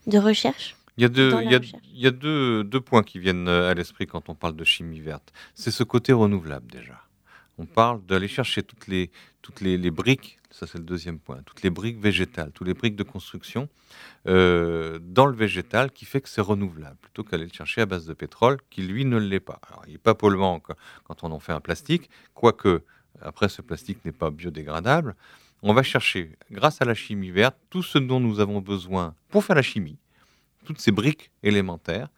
de 0.07 0.19
recherche 0.19 0.77
il 0.99 1.03
y 1.03 1.07
a, 1.07 1.09
deux, 1.09 1.33
il 1.43 1.51
y 1.95 2.07
a, 2.07 2.11
deux, 2.11 2.65
deux, 2.65 2.81
points 2.81 3.03
qui 3.03 3.19
viennent 3.19 3.49
euh, 3.49 3.71
à 3.71 3.75
l'esprit 3.75 4.07
quand 4.07 4.29
on 4.29 4.35
parle 4.35 4.55
de 4.57 4.65
chimie 4.65 5.01
verte. 5.01 5.33
C'est 5.55 5.71
ce 5.71 5.85
côté 5.85 6.13
renouvelable 6.13 6.71
déjà. 6.71 7.01
On 7.59 7.65
parle 7.65 8.05
d'aller 8.05 8.29
chercher 8.29 8.63
toutes 8.63 8.89
les, 8.89 9.11
toutes 9.41 9.61
les, 9.61 9.91
briques, 9.91 10.39
ça 10.51 10.67
c'est 10.67 10.79
le 10.79 10.85
deuxième 10.85 11.19
point, 11.19 11.41
toutes 11.47 11.63
les 11.63 11.71
briques 11.71 11.99
végétales, 11.99 12.51
toutes 12.53 12.67
les 12.67 12.75
briques 12.75 12.97
de 12.97 13.03
construction 13.03 13.69
euh, 14.27 14.99
dans 15.01 15.27
le 15.27 15.35
végétal 15.35 15.91
qui 15.91 16.05
fait 16.05 16.21
que 16.21 16.29
c'est 16.29 16.41
renouvelable, 16.41 16.97
plutôt 17.01 17.25
qu'aller 17.25 17.45
le 17.45 17.53
chercher 17.53 17.83
à 17.83 17.87
base 17.87 18.07
de 18.07 18.15
pétrole 18.15 18.59
qui 18.69 18.83
lui 18.83 19.05
ne 19.05 19.19
l'est 19.19 19.41
pas. 19.41 19.61
Alors 19.69 19.85
il 19.87 19.93
n'est 19.93 19.99
pas 19.99 20.15
polluant 20.15 20.61
quand 21.05 21.25
on 21.25 21.31
en 21.31 21.41
fait 21.41 21.53
un 21.53 21.61
plastique, 21.61 22.11
quoique 22.35 22.83
après 23.21 23.49
ce 23.49 23.63
plastique 23.63 24.05
n'est 24.05 24.13
pas 24.13 24.31
biodégradable, 24.31 25.15
on 25.63 25.73
va 25.73 25.83
chercher, 25.83 26.37
grâce 26.51 26.83
à 26.83 26.85
la 26.85 26.95
chimie 26.95 27.31
verte, 27.31 27.57
tout 27.71 27.83
ce 27.83 27.99
dont 27.99 28.21
nous 28.21 28.41
avons 28.41 28.61
besoin 28.61 29.15
pour 29.29 29.45
faire 29.45 29.57
la 29.57 29.63
chimie, 29.63 29.99
toutes 30.65 30.81
ces 30.81 30.91
briques 30.91 31.31
élémentaires, 31.43 32.09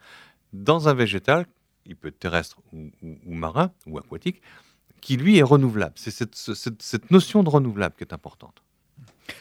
dans 0.53 0.89
un 0.89 0.95
végétal, 0.95 1.47
il 1.85 1.97
peut 1.97 2.09
être 2.09 2.19
terrestre 2.19 2.59
ou, 2.73 2.91
marin 3.27 3.71
ou 3.87 3.99
aquatique, 3.99 4.41
qui 5.01 5.17
lui 5.17 5.37
est 5.37 5.43
renouvelable. 5.43 5.95
C'est 5.97 6.11
cette, 6.11 7.11
notion 7.11 7.43
de 7.43 7.51
renouvelable 7.51 7.95
qui 7.97 8.05
est 8.05 8.15
importante. 8.15 8.63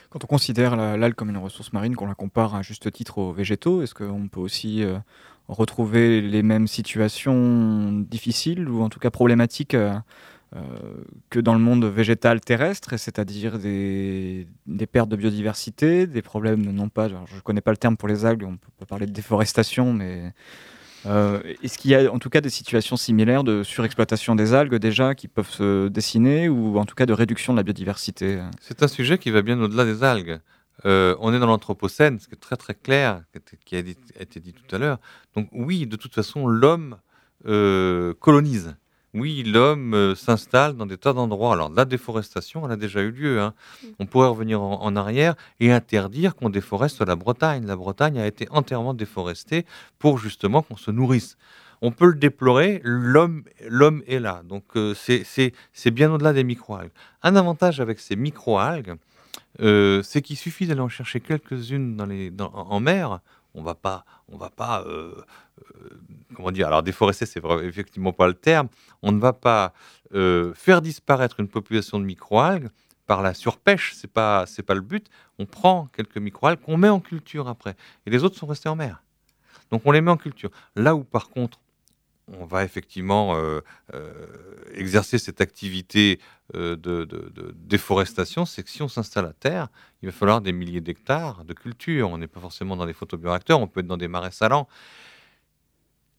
Quand 0.09 0.23
on 0.23 0.27
considère 0.27 0.75
l'algue 0.75 1.15
comme 1.15 1.29
une 1.29 1.37
ressource 1.37 1.71
marine, 1.71 1.95
qu'on 1.95 2.07
la 2.07 2.15
compare 2.15 2.55
à 2.55 2.61
juste 2.61 2.91
titre 2.91 3.17
aux 3.17 3.31
végétaux, 3.31 3.81
est-ce 3.81 3.93
qu'on 3.93 4.27
peut 4.27 4.39
aussi 4.39 4.83
euh, 4.83 4.97
retrouver 5.47 6.21
les 6.21 6.43
mêmes 6.43 6.67
situations 6.67 7.91
difficiles 7.91 8.67
ou 8.69 8.81
en 8.81 8.89
tout 8.89 8.99
cas 8.99 9.11
problématiques 9.11 9.73
euh, 9.73 9.93
que 11.29 11.39
dans 11.39 11.53
le 11.53 11.59
monde 11.59 11.85
végétal 11.85 12.41
terrestre, 12.41 12.97
c'est-à-dire 12.97 13.57
des, 13.57 14.47
pertes 14.91 15.09
de 15.09 15.15
biodiversité, 15.15 16.05
des 16.07 16.21
problèmes, 16.21 16.61
non 16.61 16.89
pas, 16.89 17.07
je 17.07 17.15
ne 17.15 17.41
connais 17.43 17.61
pas 17.61 17.71
le 17.71 17.77
terme 17.77 17.97
pour 17.97 18.07
les 18.07 18.25
algues, 18.25 18.43
on 18.43 18.57
peut 18.57 18.85
parler 18.85 19.05
de 19.05 19.11
déforestation, 19.11 19.93
mais 19.93 20.33
euh, 21.05 21.41
est-ce 21.61 21.77
qu'il 21.77 21.91
y 21.91 21.95
a 21.95 22.11
en 22.11 22.19
tout 22.19 22.29
cas 22.29 22.41
des 22.41 22.49
situations 22.49 22.95
similaires 22.95 23.43
de 23.43 23.63
surexploitation 23.63 24.35
des 24.35 24.53
algues 24.53 24.75
déjà 24.75 25.15
qui 25.15 25.27
peuvent 25.27 25.49
se 25.49 25.87
dessiner, 25.87 26.49
ou 26.49 26.77
en 26.77 26.85
tout 26.85 26.95
cas 26.95 27.05
de 27.05 27.13
réduction 27.13 27.53
de 27.53 27.57
la 27.57 27.63
biodiversité? 27.63 28.41
C'est 28.61 28.83
un 28.83 28.87
sujet 28.87 29.17
qui 29.17 29.31
va 29.31 29.41
bien 29.41 29.59
au-delà 29.59 29.85
des 29.85 30.03
algues. 30.03 30.39
Euh, 30.85 31.15
on 31.19 31.33
est 31.33 31.39
dans 31.39 31.47
l'Anthropocène, 31.47 32.19
ce 32.19 32.27
qui 32.27 32.33
est 32.33 32.39
très 32.39 32.57
très 32.57 32.73
clair, 32.73 33.23
qui 33.65 33.75
a 33.75 33.79
été 33.79 34.39
dit 34.39 34.53
tout 34.53 34.75
à 34.75 34.79
l'heure. 34.79 34.99
Donc 35.35 35.49
oui, 35.51 35.87
de 35.87 35.95
toute 35.95 36.13
façon, 36.13 36.47
l'homme 36.47 36.97
colonise 38.19 38.75
oui, 39.13 39.43
l'homme 39.43 39.93
euh, 39.93 40.15
s'installe 40.15 40.75
dans 40.75 40.87
des 40.87 40.97
tas 40.97 41.13
d'endroits. 41.13 41.53
Alors, 41.53 41.69
la 41.69 41.85
déforestation, 41.85 42.65
elle 42.65 42.71
a 42.71 42.75
déjà 42.75 43.01
eu 43.01 43.11
lieu. 43.11 43.39
Hein. 43.39 43.53
Mm. 43.83 43.87
On 43.99 44.05
pourrait 44.07 44.27
revenir 44.27 44.61
en, 44.61 44.95
arrière 44.95 45.35
et 45.59 45.71
interdire 45.71 46.35
qu'on 46.35 46.49
déforeste 46.49 47.01
la 47.01 47.15
Bretagne. 47.15 47.65
La 47.67 47.75
Bretagne 47.75 48.17
a 48.17 48.25
été 48.25 48.47
entièrement 48.49 48.95
déforestée 48.95 49.65
pour 49.99 50.17
justement 50.17 50.63
qu'on 50.63 50.77
se 50.77 50.89
nourrisse. 50.89 51.37
on 51.81 51.91
peut 51.91 52.07
le 52.07 52.15
déplorer, 52.15 52.81
l'homme 52.83 53.43
est 54.07 54.19
là. 54.19 54.41
Donc 54.45 54.63
euh, 54.75 54.95
c'est 54.95 55.91
bien 55.91 56.11
au-delà 56.11 56.33
des 56.33 56.43
microalgues. 56.43 56.91
Un 57.21 57.35
avantage 57.35 57.79
avec 57.79 57.99
ces 57.99 58.15
microalgues, 58.15 58.95
euh, 59.61 60.01
c'est 60.01 60.21
qu'il 60.21 60.37
suffit 60.37 60.65
d'aller 60.65 60.81
en 60.81 60.89
chercher 60.89 61.19
quelques-unes 61.19 62.01
en 62.39 62.79
mer. 62.79 63.19
On 63.53 63.61
va 63.61 63.75
pas, 63.75 64.05
on 64.27 64.37
va 64.37 64.49
pas, 64.49 64.81
euh, 64.81 65.23
comment 66.35 66.51
dire 66.51 66.67
Alors 66.67 66.83
déforester, 66.83 67.25
c'est 67.25 67.41
effectivement 67.63 68.13
pas 68.13 68.27
le 68.27 68.33
terme. 68.33 68.67
On 69.01 69.11
ne 69.11 69.19
va 69.19 69.33
pas 69.33 69.73
faire 70.55 70.81
disparaître 70.81 71.39
une 71.39 71.47
population 71.47 71.99
de 71.99 72.05
microalgues 72.05 72.69
par 73.07 73.21
la 73.21 73.33
surpêche. 73.33 73.93
C'est 73.95 74.11
pas, 74.11 74.45
c'est 74.45 74.63
pas 74.63 74.75
le 74.75 74.81
but. 74.81 75.07
On 75.39 75.45
prend 75.45 75.87
quelques 75.87 76.17
microalgues 76.17 76.59
qu'on 76.59 76.77
met 76.77 76.89
en 76.89 76.99
culture 76.99 77.47
après, 77.47 77.75
et 78.05 78.09
les 78.09 78.23
autres 78.23 78.37
sont 78.37 78.47
restés 78.47 78.69
en 78.69 78.75
mer. 78.75 79.03
Donc 79.71 79.81
on 79.85 79.91
les 79.91 80.01
met 80.01 80.11
en 80.11 80.17
culture. 80.17 80.51
Là 80.75 80.95
où 80.95 81.03
par 81.03 81.29
contre 81.29 81.59
on 82.31 82.45
va 82.45 82.63
effectivement 82.63 83.35
euh, 83.35 83.59
euh, 83.93 84.13
exercer 84.73 85.17
cette 85.17 85.41
activité 85.41 86.19
euh, 86.55 86.75
de, 86.75 87.07
déforestation, 87.55 88.45
c'est 88.45 88.63
que 88.63 88.69
si 88.69 88.81
on 88.81 88.87
s'installe 88.87 89.25
à 89.25 89.33
terre, 89.33 89.67
il 90.01 90.07
va 90.07 90.11
falloir 90.11 90.41
des 90.41 90.51
milliers 90.51 90.81
d'hectares 90.81 91.43
de 91.43 91.53
culture. 91.53 92.09
On 92.09 92.17
n'est 92.17 92.27
pas 92.27 92.39
forcément 92.39 92.75
dans 92.75 92.85
des 92.85 92.93
photobioréacteurs, 92.93 93.59
on 93.59 93.67
peut 93.67 93.81
être 93.81 93.87
dans 93.87 93.97
des 93.97 94.07
marais 94.07 94.31
salants. 94.31 94.67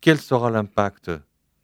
Quel 0.01 0.21
sera 0.21 0.51
l'impact 0.51 1.11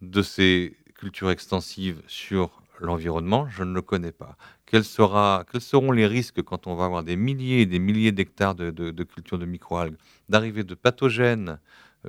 de 0.00 0.22
ces 0.22 0.76
cultures 0.94 1.30
extensives 1.30 2.02
sur 2.06 2.62
l'environnement? 2.78 3.46
Je 3.50 3.64
ne 3.64 3.74
le 3.74 3.82
connais 3.82 4.12
pas. 4.12 4.36
quels 4.64 4.84
seront 4.84 5.92
les 5.92 6.06
risques 6.06 6.42
quand 6.42 6.66
on 6.66 6.74
va 6.74 6.86
avoir 6.86 7.02
des 7.02 7.16
milliers 7.16 7.62
et 7.62 7.66
des 7.66 7.78
milliers 7.78 8.12
d'hectares 8.12 8.54
de, 8.54 8.70
de 8.70 9.04
cultures 9.04 9.38
de 9.38 9.44
microalgues, 9.44 9.96
d'arriver 10.30 10.64
de 10.64 10.74
pathogènes 10.74 11.58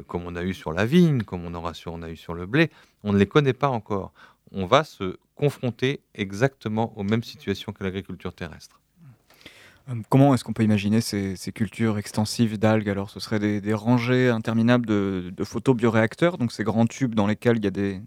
comme 0.08 0.26
on 0.26 0.36
a 0.36 0.44
eu 0.44 0.54
sur 0.54 0.72
la 0.72 0.86
vigne, 0.86 1.24
comme 1.24 1.46
on, 1.46 1.54
aura 1.54 1.74
sur, 1.74 1.94
on 1.94 2.02
a 2.02 2.10
eu 2.10 2.16
sur 2.16 2.34
le 2.34 2.46
blé, 2.46 2.72
on 3.04 3.14
ne 3.14 3.18
les 3.18 3.28
connaît 3.28 3.54
pas 3.54 3.70
encore. 3.70 4.14
On 4.52 4.66
va 4.66 4.84
se 4.84 5.18
confronter 5.36 6.02
exactement 6.14 6.98
aux 6.98 7.04
mêmes 7.04 7.24
situations 7.24 7.72
que 7.72 7.84
l'agriculture 7.84 8.34
terrestre. 8.34 8.80
Euh, 9.89 9.96
comment 10.10 10.34
est-ce 10.34 10.44
qu'on 10.44 10.54
peut 10.54 10.64
imaginer 10.64 11.02
ces, 11.02 11.36
cultures 11.54 11.98
extensives 11.98 12.58
d'algues? 12.58 12.89
Alors, 12.89 13.10
ce 13.10 13.20
seraient 13.20 13.39
des, 13.39 13.74
rangées 13.74 14.30
interminables 14.30 14.86
de, 14.86 15.32
de 15.36 15.44
photobioréacteurs, 15.44 16.38
donc 16.38 16.52
ces 16.52 16.64
grands 16.64 16.86
tubes 16.86 17.16
dans 17.16 17.28
lesquels 17.28 17.58
il 17.58 17.64
y 17.64 17.68
a 17.68 17.72
des, 17.72 18.02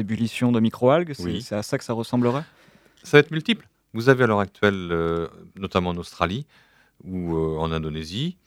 ébullitions 0.00 0.50
de 0.50 0.60
microalgues. 0.60 1.12
C'est 1.12 1.54
à 1.54 1.62
ça 1.62 1.76
que 1.76 1.84
ça 1.84 1.92
ressemblerait? 1.92 2.44
Ça 3.02 3.18
va 3.18 3.20
être 3.20 3.30
multiple. 3.30 3.68
Vous 3.92 4.08
avez 4.08 4.24
à 4.24 4.26
l'heure 4.26 4.40
actuelle, 4.40 4.88
euh, 4.90 5.28
notamment 5.56 5.90
en 5.90 5.96
Australie 5.96 6.46
ou 7.04 7.36
en 7.36 7.70
Indonésie, 7.70 8.38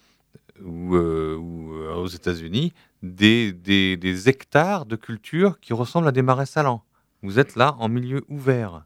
ou, 0.64 0.96
euh, 0.96 1.38
euh, 1.38 1.96
aux 1.96 2.08
États-Unis 2.08 2.74
des, 3.04 4.30
hectares 4.30 4.86
de 4.86 4.96
cultures 4.96 5.60
qui 5.60 5.74
ressemblent 5.74 6.08
à 6.08 6.12
des 6.12 6.22
marais 6.22 6.46
salants. 6.46 6.84
Vous 7.22 7.40
êtes 7.40 7.56
là 7.56 7.76
en 7.80 7.90
milieu 7.90 8.24
ouvert. 8.28 8.86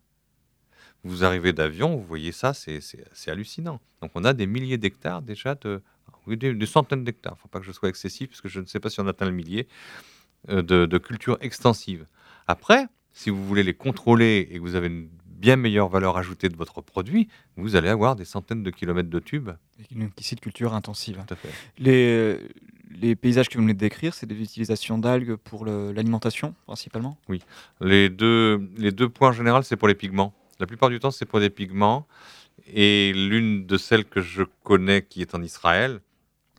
Vous 1.04 1.24
arrivez 1.24 1.54
d'avion, 1.54 1.96
vous 1.96 2.04
voyez 2.04 2.32
ça, 2.32 2.54
c'est 2.54 2.82
hallucinant. 3.28 3.82
Donc 4.02 4.12
on 4.16 4.24
a 4.24 4.34
des 4.34 4.46
milliers 4.46 4.78
d'hectares 4.78 5.22
déjà, 5.22 5.56
de, 5.56 5.82
des, 6.28 6.66
centaines 6.66 7.04
d'hectares. 7.04 7.34
Il 7.34 7.40
ne 7.40 7.42
faut 7.42 7.48
pas 7.48 7.60
que 7.60 7.66
je 7.66 7.72
sois 7.72 7.90
excessif, 7.90 8.30
parce 8.30 8.42
que 8.42 8.50
je 8.50 8.60
ne 8.60 8.66
sais 8.66 8.80
pas 8.80 8.90
si 8.90 9.00
on 9.00 9.08
atteint 9.08 9.26
le 9.26 9.32
millier, 9.32 9.68
euh, 10.50 10.62
de, 10.62 10.86
de 10.86 10.98
cultures 10.98 11.38
extensives. 11.42 12.06
Après, 12.48 12.88
si 13.14 13.30
vous 13.30 13.46
voulez 13.46 13.64
les 13.64 13.74
contrôler 13.74 14.48
et 14.52 14.56
que 14.56 14.62
vous 14.62 14.76
avez 14.76 14.88
une 14.88 15.10
bien 15.42 15.56
meilleure 15.56 15.90
valeur 15.90 16.16
ajoutée 16.18 16.48
de 16.48 16.56
votre 16.56 16.82
produit, 16.82 17.28
vous 17.58 17.76
allez 17.76 17.90
avoir 17.90 18.16
des 18.16 18.26
centaines 18.26 18.64
de 18.64 18.70
kilomètres 18.70 19.10
de 19.10 19.20
tubes. 19.20 19.50
Ici 20.18 20.36
de 20.36 20.40
culture 20.40 20.74
intensive. 20.74 21.18
Tout 21.28 21.34
à 21.34 21.38
fait. 21.38 21.50
Les, 21.80 22.38
les 22.92 23.16
paysages 23.16 23.50
que 23.50 23.56
vous 23.56 23.64
venez 23.64 23.74
de 23.74 23.80
décrire, 23.80 24.14
c'est 24.14 24.28
des 24.28 24.40
utilisations 24.40 24.98
d'algues 25.00 25.36
pour 25.36 25.66
l'alimentation 25.66 26.54
principalement? 26.68 27.18
Oui. 27.28 27.42
Les 27.82 28.10
deux, 28.10 28.70
les 28.78 28.92
deux 28.92 29.10
points 29.10 29.34
généraux, 29.34 29.64
c'est 29.64 29.76
pour 29.76 29.88
les 29.88 29.96
pigments. 29.96 30.34
La 30.60 30.68
plupart 30.68 30.90
du 30.90 31.00
temps, 31.00 31.12
c'est 31.12 31.26
pour 31.26 31.40
des 31.40 31.50
pigments. 31.50 32.06
Et 32.68 33.12
l'une 33.14 33.66
de 33.66 33.78
celles 33.78 34.06
que 34.06 34.22
je 34.22 34.44
connais 34.64 35.02
qui 35.02 35.22
est 35.22 35.34
en 35.34 35.42
Israël, 35.42 36.02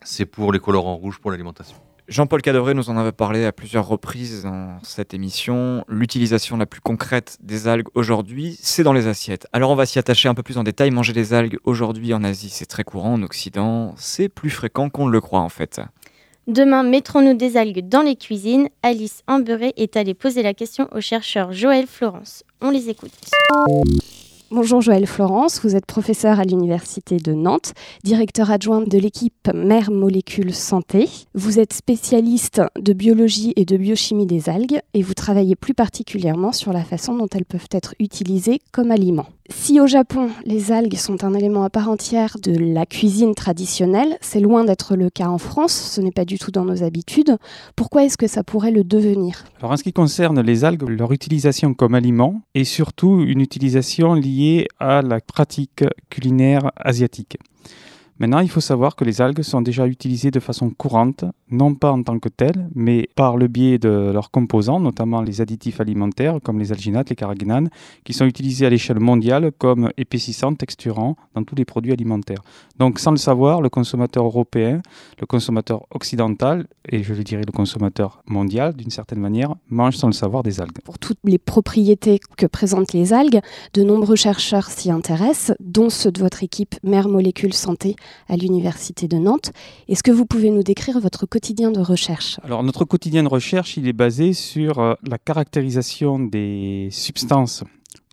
c'est 0.03 0.25
pour 0.25 0.51
les 0.51 0.59
colorants 0.59 0.97
rouges 0.97 1.19
pour 1.19 1.31
l'alimentation. 1.31 1.77
Jean-Paul 2.09 2.41
Cadoré 2.41 2.73
nous 2.73 2.89
en 2.89 2.97
avait 2.97 3.13
parlé 3.13 3.45
à 3.45 3.53
plusieurs 3.53 3.87
reprises 3.87 4.43
dans 4.43 4.77
cette 4.83 5.13
émission. 5.13 5.85
L'utilisation 5.87 6.57
la 6.57 6.65
plus 6.65 6.81
concrète 6.81 7.37
des 7.41 7.69
algues 7.69 7.87
aujourd'hui, 7.93 8.57
c'est 8.61 8.83
dans 8.83 8.91
les 8.91 9.07
assiettes. 9.07 9.47
Alors 9.53 9.71
on 9.71 9.75
va 9.75 9.85
s'y 9.85 9.99
attacher 9.99 10.27
un 10.27 10.33
peu 10.33 10.43
plus 10.43 10.57
en 10.57 10.63
détail. 10.63 10.91
Manger 10.91 11.13
des 11.13 11.33
algues 11.33 11.59
aujourd'hui 11.63 12.13
en 12.13 12.23
Asie, 12.23 12.49
c'est 12.49 12.65
très 12.65 12.83
courant. 12.83 13.13
En 13.13 13.23
Occident, 13.23 13.93
c'est 13.97 14.27
plus 14.27 14.49
fréquent 14.49 14.89
qu'on 14.89 15.07
le 15.07 15.21
croit 15.21 15.39
en 15.39 15.49
fait. 15.49 15.79
Demain, 16.47 16.83
mettrons-nous 16.83 17.35
des 17.35 17.55
algues 17.55 17.87
dans 17.87 18.01
les 18.01 18.17
cuisines 18.17 18.67
Alice 18.81 19.23
Amberé 19.27 19.71
est 19.77 19.95
allée 19.95 20.13
poser 20.13 20.43
la 20.43 20.53
question 20.53 20.89
au 20.91 20.99
chercheur 20.99 21.53
Joël 21.53 21.87
Florence. 21.87 22.43
On 22.59 22.69
les 22.69 22.89
écoute. 22.89 23.13
Bonjour 24.55 24.81
Joël 24.81 25.07
Florence, 25.07 25.61
vous 25.63 25.75
êtes 25.75 25.87
professeur 25.87 26.39
à 26.39 26.43
l'Université 26.43 27.17
de 27.17 27.33
Nantes, 27.33 27.73
directeur 28.03 28.51
adjoint 28.51 28.81
de 28.81 28.99
l'équipe 28.99 29.49
Mère 29.51 29.89
Molécules 29.89 30.53
Santé. 30.53 31.09
Vous 31.33 31.57
êtes 31.57 31.73
spécialiste 31.73 32.61
de 32.77 32.93
biologie 32.93 33.53
et 33.55 33.65
de 33.65 33.75
biochimie 33.77 34.27
des 34.27 34.49
algues 34.49 34.79
et 34.93 35.01
vous 35.01 35.15
travaillez 35.15 35.55
plus 35.55 35.73
particulièrement 35.73 36.51
sur 36.51 36.71
la 36.71 36.83
façon 36.83 37.15
dont 37.15 37.27
elles 37.33 37.45
peuvent 37.45 37.67
être 37.71 37.95
utilisées 37.97 38.59
comme 38.71 38.91
aliments. 38.91 39.25
Si 39.49 39.81
au 39.81 39.87
Japon, 39.87 40.29
les 40.45 40.71
algues 40.71 40.95
sont 40.95 41.25
un 41.25 41.33
élément 41.33 41.65
à 41.65 41.69
part 41.69 41.89
entière 41.89 42.37
de 42.41 42.57
la 42.57 42.85
cuisine 42.85 43.35
traditionnelle, 43.35 44.17
c'est 44.21 44.39
loin 44.39 44.63
d'être 44.63 44.95
le 44.95 45.09
cas 45.09 45.27
en 45.27 45.37
France, 45.37 45.73
ce 45.73 45.99
n'est 45.99 46.11
pas 46.11 46.23
du 46.23 46.39
tout 46.39 46.49
dans 46.49 46.63
nos 46.63 46.81
habitudes. 46.81 47.35
Pourquoi 47.75 48.05
est-ce 48.05 48.17
que 48.17 48.27
ça 48.27 48.45
pourrait 48.45 48.71
le 48.71 48.85
devenir? 48.85 49.43
Alors 49.59 49.71
en 49.71 49.77
ce 49.77 49.83
qui 49.83 49.91
concerne 49.91 50.39
les 50.39 50.63
algues, 50.63 50.87
leur 50.87 51.11
utilisation 51.11 51.73
comme 51.73 51.93
aliment 51.93 52.41
est 52.55 52.63
surtout 52.63 53.21
une 53.21 53.41
utilisation 53.41 54.13
liée 54.13 54.67
à 54.79 55.01
la 55.01 55.19
pratique 55.19 55.83
culinaire 56.09 56.71
asiatique. 56.77 57.37
Maintenant, 58.23 58.39
il 58.39 58.49
faut 58.49 58.61
savoir 58.61 58.95
que 58.95 59.03
les 59.03 59.19
algues 59.19 59.41
sont 59.41 59.61
déjà 59.61 59.85
utilisées 59.85 60.31
de 60.31 60.39
façon 60.39 60.69
courante, 60.69 61.25
non 61.51 61.75
pas 61.75 61.91
en 61.91 62.03
tant 62.03 62.19
que 62.19 62.29
telles, 62.29 62.69
mais 62.73 63.09
par 63.15 63.35
le 63.35 63.49
biais 63.49 63.79
de 63.79 64.11
leurs 64.13 64.31
composants, 64.31 64.79
notamment 64.79 65.21
les 65.21 65.41
additifs 65.41 65.81
alimentaires 65.81 66.39
comme 66.41 66.57
les 66.57 66.71
alginates, 66.71 67.09
les 67.09 67.17
carraginanes, 67.17 67.69
qui 68.05 68.13
sont 68.13 68.23
utilisés 68.23 68.65
à 68.65 68.69
l'échelle 68.69 69.01
mondiale 69.01 69.51
comme 69.57 69.91
épaississants, 69.97 70.55
texturants 70.55 71.17
dans 71.35 71.43
tous 71.43 71.55
les 71.55 71.65
produits 71.65 71.91
alimentaires. 71.91 72.41
Donc, 72.79 72.97
sans 72.97 73.11
le 73.11 73.17
savoir, 73.17 73.59
le 73.59 73.67
consommateur 73.67 74.23
européen, 74.23 74.81
le 75.19 75.25
consommateur 75.25 75.85
occidental, 75.91 76.67
et 76.87 77.03
je 77.03 77.13
le 77.13 77.25
dirais 77.25 77.43
le 77.45 77.51
consommateur 77.51 78.23
mondial, 78.25 78.73
d'une 78.73 78.89
certaine 78.89 79.19
manière, 79.19 79.53
mange 79.69 79.97
sans 79.97 80.07
le 80.07 80.13
savoir 80.13 80.43
des 80.43 80.61
algues. 80.61 80.79
Pour 80.85 80.97
toutes 80.97 81.19
les 81.25 81.39
propriétés 81.39 82.21
que 82.37 82.45
présentent 82.45 82.93
les 82.93 83.11
algues, 83.11 83.41
de 83.73 83.83
nombreux 83.83 84.15
chercheurs 84.15 84.71
s'y 84.71 84.91
intéressent, 84.91 85.57
dont 85.59 85.89
ceux 85.89 86.13
de 86.13 86.21
votre 86.21 86.41
équipe 86.41 86.75
Mère 86.83 87.09
Molécules 87.09 87.53
Santé 87.53 87.97
à 88.27 88.35
l'Université 88.35 89.07
de 89.07 89.17
Nantes. 89.17 89.51
Est-ce 89.87 90.03
que 90.03 90.11
vous 90.11 90.25
pouvez 90.25 90.49
nous 90.49 90.63
décrire 90.63 90.99
votre 90.99 91.25
quotidien 91.25 91.71
de 91.71 91.79
recherche? 91.79 92.39
Alors 92.43 92.63
notre 92.63 92.85
quotidien 92.85 93.23
de 93.23 93.29
recherche, 93.29 93.77
il 93.77 93.87
est 93.87 93.93
basé 93.93 94.33
sur 94.33 94.79
euh, 94.79 94.93
la 95.03 95.17
caractérisation 95.17 96.19
des 96.19 96.89
substances 96.91 97.63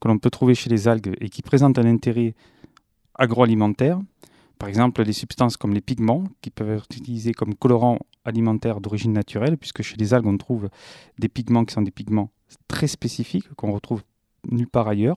que 0.00 0.08
l'on 0.08 0.18
peut 0.18 0.30
trouver 0.30 0.54
chez 0.54 0.70
les 0.70 0.88
algues 0.88 1.14
et 1.20 1.28
qui 1.28 1.42
présentent 1.42 1.78
un 1.78 1.86
intérêt 1.86 2.34
agroalimentaire. 3.14 4.00
Par 4.58 4.68
exemple, 4.68 5.04
des 5.04 5.12
substances 5.12 5.56
comme 5.56 5.72
les 5.72 5.80
pigments, 5.80 6.24
qui 6.42 6.50
peuvent 6.50 6.70
être 6.70 6.86
utilisés 6.90 7.32
comme 7.32 7.54
colorants 7.54 7.98
alimentaires 8.24 8.80
d'origine 8.80 9.12
naturelle, 9.12 9.56
puisque 9.56 9.82
chez 9.82 9.96
les 9.96 10.12
algues, 10.12 10.26
on 10.26 10.36
trouve 10.36 10.68
des 11.18 11.28
pigments 11.28 11.64
qui 11.64 11.72
sont 11.72 11.82
des 11.82 11.90
pigments 11.90 12.30
très 12.68 12.86
spécifiques 12.86 13.48
qu'on 13.54 13.72
retrouve 13.72 14.02
nulle 14.50 14.68
part 14.68 14.88
ailleurs. 14.88 15.16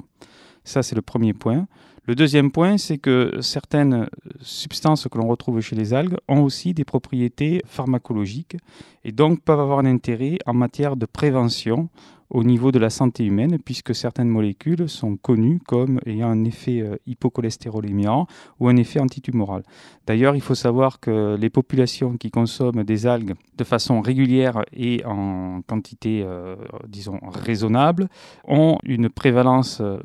Ça, 0.64 0.82
c'est 0.82 0.96
le 0.96 1.02
premier 1.02 1.34
point. 1.34 1.68
Le 2.06 2.16
deuxième 2.16 2.52
point, 2.52 2.78
c'est 2.78 2.98
que 2.98 3.40
certaines 3.40 4.10
substances 4.42 5.08
que 5.08 5.18
l'on 5.18 5.28
retrouve 5.28 5.62
chez 5.62 5.78
les 5.78 5.94
algues 5.94 6.18
ont 6.28 6.42
aussi 6.42 6.74
des 6.74 6.84
propriétés 6.84 7.62
pharmacologiques 7.66 8.58
et 9.06 9.14
donc 9.14 9.42
peuvent 9.42 9.62
avoir 9.62 9.80
un 9.80 9.86
intérêt 9.86 10.38
en 10.46 10.54
matière 10.54 10.98
de 10.98 11.06
prévention 11.06 11.88
au 12.34 12.44
niveau 12.44 12.72
de 12.72 12.80
la 12.80 12.90
santé 12.90 13.24
humaine, 13.24 13.60
puisque 13.64 13.94
certaines 13.96 14.28
molécules 14.28 14.90
sont 14.90 15.16
connues 15.16 15.60
comme 15.66 16.00
ayant 16.06 16.30
un 16.30 16.44
effet 16.44 16.82
euh, 16.82 16.96
hypocholestérolémiant 17.06 18.28
ou 18.60 18.68
un 18.68 18.76
effet 18.76 19.00
antitumoral. 19.00 19.64
D'ailleurs, 20.08 20.36
il 20.36 20.42
faut 20.42 20.56
savoir 20.56 21.00
que 21.00 21.38
les 21.40 21.52
populations 21.52 22.18
qui 22.18 22.32
consomment 22.32 22.84
des 22.84 23.06
algues 23.06 23.36
de 23.56 23.64
façon 23.64 24.02
régulière 24.02 24.64
et 24.74 25.06
en 25.06 25.62
quantité, 25.62 26.24
euh, 26.26 26.56
disons, 26.88 27.20
raisonnable, 27.24 28.10
ont 28.48 28.80
une 28.84 29.10
prévalence 29.10 29.80
euh, 29.80 30.00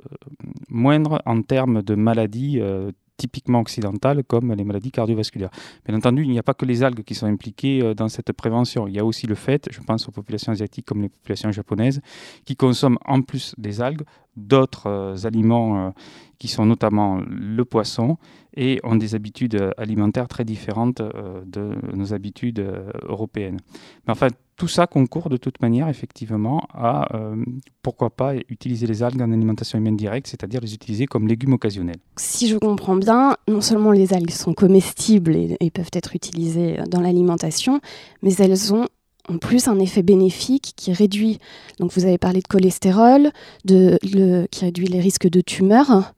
moindre 0.68 1.22
en 1.24 1.40
termes 1.40 1.82
de 1.82 1.94
maladies 1.94 2.60
typiquement 3.18 3.60
occidentales 3.60 4.24
comme 4.24 4.54
les 4.54 4.64
maladies 4.64 4.90
cardiovasculaires. 4.90 5.50
Bien 5.84 5.94
entendu, 5.96 6.22
il 6.22 6.30
n'y 6.30 6.38
a 6.38 6.42
pas 6.42 6.54
que 6.54 6.64
les 6.64 6.82
algues 6.82 7.02
qui 7.02 7.14
sont 7.14 7.26
impliquées 7.26 7.82
euh, 7.82 7.92
dans 7.92 8.08
cette 8.08 8.32
prévention. 8.32 8.88
Il 8.88 8.94
y 8.94 8.98
a 8.98 9.04
aussi 9.04 9.26
le 9.26 9.34
fait, 9.34 9.68
je 9.70 9.80
pense 9.80 10.08
aux 10.08 10.12
populations 10.12 10.52
asiatiques 10.52 10.86
comme 10.86 11.02
les 11.02 11.10
populations 11.10 11.52
japonaises, 11.52 12.00
qui 12.46 12.56
consomment 12.56 12.98
en 13.04 13.20
plus 13.20 13.54
des 13.58 13.82
algues 13.82 14.04
d'autres 14.39 15.26
aliments 15.26 15.93
qui 16.39 16.49
sont 16.49 16.64
notamment 16.64 17.20
le 17.28 17.64
poisson 17.64 18.16
et 18.57 18.80
ont 18.84 18.97
des 18.97 19.14
habitudes 19.14 19.72
alimentaires 19.76 20.28
très 20.28 20.45
différentes 20.45 21.03
de 21.03 21.74
nos 21.95 22.14
habitudes 22.14 22.64
européennes. 23.03 23.59
Mais 24.07 24.12
enfin, 24.12 24.28
tout 24.57 24.68
ça 24.68 24.86
concourt 24.86 25.28
de 25.28 25.36
toute 25.36 25.61
manière 25.61 25.89
effectivement 25.89 26.66
à, 26.72 27.09
pourquoi 27.82 28.11
pas, 28.11 28.34
utiliser 28.49 28.86
les 28.86 29.03
algues 29.03 29.22
en 29.22 29.32
alimentation 29.32 29.78
humaine 29.78 29.97
directe, 29.97 30.26
c'est-à-dire 30.28 30.61
les 30.61 30.74
utiliser 30.74 31.07
comme 31.07 31.28
légumes 31.28 31.53
occasionnels. 31.53 31.99
Si 32.16 32.49
je 32.49 32.57
comprends 32.57 32.97
bien, 32.97 33.36
non 33.49 33.61
seulement 33.61 33.93
les 33.93 34.12
algues 34.14 34.30
sont 34.30 34.55
comestibles 34.55 35.36
et 35.36 35.70
peuvent 35.70 35.91
être 35.93 36.14
utilisées 36.14 36.78
dans 36.89 37.01
l'alimentation, 37.01 37.80
mais 38.22 38.34
elles 38.34 38.74
ont 38.74 38.86
en 39.28 39.38
plus 39.38 39.68
un 39.68 39.78
effet 39.78 40.02
bénéfique 40.02 40.72
qui 40.76 40.92
réduit, 40.92 41.38
donc 41.78 41.92
vous 41.92 42.04
avez 42.04 42.18
parlé 42.18 42.40
de 42.40 42.46
cholestérol, 42.46 43.30
qui 43.66 44.64
réduit 44.64 44.86
les 44.86 45.00
risques 45.00 45.28
de 45.28 45.40
tumeurs 45.40 46.12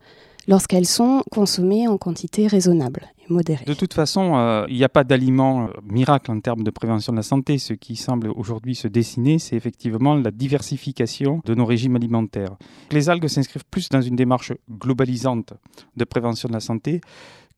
lorsqu'elles 0.49 0.87
sont 0.87 1.23
consommées 1.31 1.87
en 1.87 1.97
quantité 1.97 2.47
raisonnable 2.47 3.07
et 3.19 3.33
modérée. 3.33 3.65
De 3.65 3.75
toute 3.75 3.95
façon, 3.95 4.37
euh, 4.37 4.67
il 4.69 4.77
n'y 4.77 4.85
a 4.85 4.89
pas 4.89 5.05
d'aliment 5.05 5.65
euh, 5.65 5.69
miracle 5.85 6.31
en 6.31 6.41
termes 6.41 6.65
de 6.65 6.71
prévention 6.71 7.13
de 7.13 7.19
la 7.19 7.23
santé. 7.23 7.59
Ce 7.59 7.73
qui 7.73 7.95
semble 7.95 8.29
aujourd'hui 8.35 8.75
se 8.75 8.89
dessiner, 8.89 9.39
c'est 9.39 9.55
effectivement 9.55 10.15
la 10.15 10.31
diversification 10.31 11.41
de 11.45 11.55
nos 11.55 11.65
régimes 11.65 11.97
alimentaires. 11.97 12.57
Les 12.91 13.09
algues 13.09 13.29
s'inscrivent 13.29 13.65
plus 13.71 13.89
dans 13.91 14.03
une 14.03 14.17
démarche 14.17 14.53
globalisante 14.69 15.55
de 15.97 16.05
prévention 16.05 16.49
de 16.49 16.55
la 16.55 16.61
santé 16.61 17.01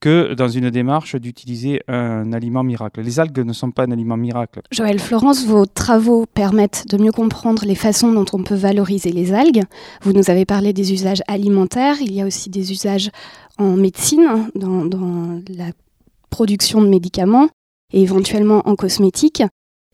que 0.03 0.35
dans 0.35 0.49
une 0.49 0.69
démarche 0.69 1.15
d'utiliser 1.15 1.81
un 1.87 2.33
aliment 2.33 2.65
miracle. 2.65 3.01
Les 3.03 3.21
algues 3.21 3.47
ne 3.47 3.53
sont 3.53 3.71
pas 3.71 3.85
un 3.85 3.93
aliment 3.93 4.17
miracle. 4.17 4.61
Joël 4.73 4.99
Florence, 4.99 5.47
vos 5.47 5.65
travaux 5.65 6.27
permettent 6.27 6.87
de 6.91 7.01
mieux 7.01 7.13
comprendre 7.13 7.65
les 7.65 7.77
façons 7.77 8.11
dont 8.11 8.27
on 8.33 8.43
peut 8.43 8.57
valoriser 8.57 9.13
les 9.13 9.33
algues. 9.33 9.63
Vous 10.03 10.13
nous 10.13 10.29
avez 10.29 10.45
parlé 10.45 10.73
des 10.73 10.93
usages 10.93 11.23
alimentaires, 11.29 11.97
il 12.01 12.13
y 12.13 12.21
a 12.21 12.27
aussi 12.27 12.51
des 12.51 12.73
usages 12.73 13.11
en 13.59 13.77
médecine, 13.77 14.51
dans, 14.57 14.85
dans 14.85 15.41
la 15.49 15.71
production 16.31 16.83
de 16.83 16.89
médicaments 16.89 17.49
et 17.93 18.03
éventuellement 18.03 18.63
en 18.69 18.75
cosmétique. 18.75 19.45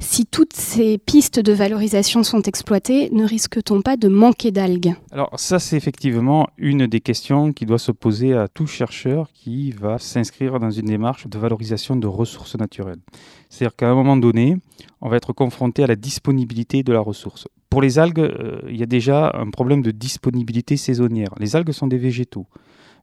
Si 0.00 0.26
toutes 0.26 0.52
ces 0.52 0.96
pistes 0.96 1.40
de 1.40 1.52
valorisation 1.52 2.22
sont 2.22 2.42
exploitées, 2.42 3.10
ne 3.10 3.24
risque-t-on 3.24 3.82
pas 3.82 3.96
de 3.96 4.06
manquer 4.06 4.52
d'algues? 4.52 4.94
Alors 5.10 5.30
ça, 5.38 5.58
c'est 5.58 5.76
effectivement 5.76 6.46
une 6.56 6.86
des 6.86 7.00
questions 7.00 7.52
qui 7.52 7.66
doit 7.66 7.80
se 7.80 7.90
poser 7.90 8.32
à 8.32 8.46
tout 8.46 8.68
chercheur 8.68 9.28
qui 9.32 9.72
va 9.72 9.98
s'inscrire 9.98 10.60
dans 10.60 10.70
une 10.70 10.86
démarche 10.86 11.26
de 11.26 11.36
valorisation 11.36 11.96
de 11.96 12.06
ressources 12.06 12.56
naturelles. 12.56 13.00
C'est-à-dire 13.48 13.74
qu'à 13.74 13.90
un 13.90 13.94
moment 13.94 14.16
donné, 14.16 14.56
on 15.00 15.08
va 15.08 15.16
être 15.16 15.32
confronté 15.32 15.82
à 15.82 15.88
la 15.88 15.96
disponibilité 15.96 16.84
de 16.84 16.92
la 16.92 17.00
ressource. 17.00 17.48
Pour 17.68 17.82
les 17.82 17.98
algues, 17.98 18.20
euh, 18.20 18.60
il 18.68 18.76
y 18.76 18.84
a 18.84 18.86
déjà 18.86 19.32
un 19.34 19.50
problème 19.50 19.82
de 19.82 19.90
disponibilité 19.90 20.76
saisonnière. 20.76 21.34
Les 21.40 21.56
algues 21.56 21.72
sont 21.72 21.88
des 21.88 21.98
végétaux 21.98 22.46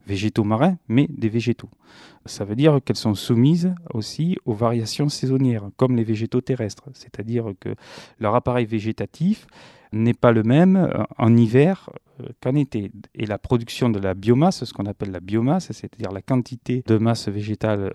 végétaux 0.05 0.43
marins, 0.43 0.77
mais 0.87 1.07
des 1.09 1.29
végétaux. 1.29 1.69
Ça 2.25 2.45
veut 2.45 2.55
dire 2.55 2.79
qu'elles 2.83 2.95
sont 2.95 3.15
soumises 3.15 3.73
aussi 3.93 4.37
aux 4.45 4.53
variations 4.53 5.09
saisonnières, 5.09 5.69
comme 5.77 5.95
les 5.95 6.03
végétaux 6.03 6.41
terrestres. 6.41 6.89
C'est-à-dire 6.93 7.53
que 7.59 7.75
leur 8.19 8.35
appareil 8.35 8.65
végétatif 8.65 9.47
n'est 9.91 10.13
pas 10.13 10.31
le 10.31 10.43
même 10.43 10.75
euh, 10.75 11.03
en 11.17 11.35
hiver 11.35 11.89
euh, 12.21 12.27
qu'en 12.41 12.55
été. 12.55 12.91
Et 13.13 13.25
la 13.25 13.37
production 13.37 13.89
de 13.89 13.99
la 13.99 14.13
biomasse, 14.13 14.63
ce 14.65 14.73
qu'on 14.73 14.85
appelle 14.85 15.11
la 15.11 15.19
biomasse, 15.19 15.71
c'est-à-dire 15.71 16.11
la 16.11 16.21
quantité 16.21 16.83
de 16.85 16.97
masse 16.97 17.29
végétale 17.29 17.93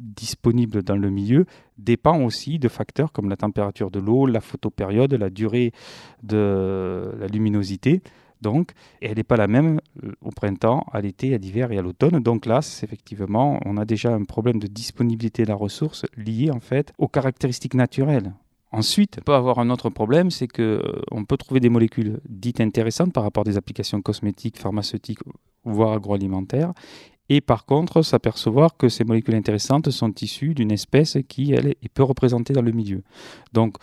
disponible 0.00 0.82
dans 0.82 0.96
le 0.96 1.10
milieu 1.10 1.44
dépend 1.78 2.22
aussi 2.22 2.58
de 2.58 2.68
facteurs 2.68 3.12
comme 3.12 3.28
la 3.28 3.36
température 3.36 3.90
de 3.90 4.00
l'eau, 4.00 4.26
la 4.26 4.40
photopériode, 4.40 5.12
la 5.12 5.30
durée 5.30 5.72
de 6.22 7.12
la 7.18 7.26
luminosité. 7.26 8.02
Donc, 8.42 8.72
elle 9.00 9.16
n'est 9.16 9.24
pas 9.24 9.36
la 9.36 9.46
même 9.46 9.80
euh, 10.04 10.12
au 10.22 10.30
printemps, 10.30 10.86
à 10.92 11.00
l'été, 11.00 11.34
à 11.34 11.38
l'hiver 11.38 11.72
et 11.72 11.78
à 11.78 11.82
l'automne. 11.82 12.20
Donc 12.20 12.46
là, 12.46 12.60
effectivement, 12.82 13.60
on 13.64 13.76
a 13.76 13.84
déjà 13.84 14.12
un 14.12 14.24
problème 14.24 14.58
de 14.58 14.66
disponibilité 14.66 15.42
de 15.42 15.48
la 15.48 15.54
ressource 15.54 16.06
lié 16.16 16.50
en 16.50 16.60
fait 16.60 16.92
aux 16.98 17.08
caractéristiques 17.08 17.74
naturelles. 17.74 18.34
Ensuite, 18.72 19.16
on 19.18 19.22
peut 19.22 19.34
avoir 19.34 19.58
un 19.58 19.68
autre 19.68 19.90
problème, 19.90 20.30
c'est 20.30 20.46
qu'on 20.46 20.62
euh, 20.62 21.24
peut 21.28 21.36
trouver 21.36 21.58
des 21.58 21.68
molécules 21.68 22.20
dites 22.28 22.60
intéressantes 22.60 23.12
par 23.12 23.24
rapport 23.24 23.40
à 23.42 23.44
des 23.44 23.56
applications 23.56 24.00
cosmétiques, 24.00 24.58
pharmaceutiques, 24.58 25.18
voire 25.64 25.92
agroalimentaires, 25.92 26.72
et 27.28 27.40
par 27.40 27.64
contre 27.64 28.02
s'apercevoir 28.02 28.76
que 28.76 28.88
ces 28.88 29.04
molécules 29.04 29.34
intéressantes 29.34 29.90
sont 29.90 30.12
issues 30.20 30.54
d'une 30.54 30.70
espèce 30.70 31.18
qui, 31.28 31.52
elle, 31.52 31.68
est 31.68 31.88
peu 31.92 32.04
représentée 32.04 32.52
dans 32.52 32.62
le 32.62 32.72
milieu. 32.72 33.02
Donc 33.52 33.76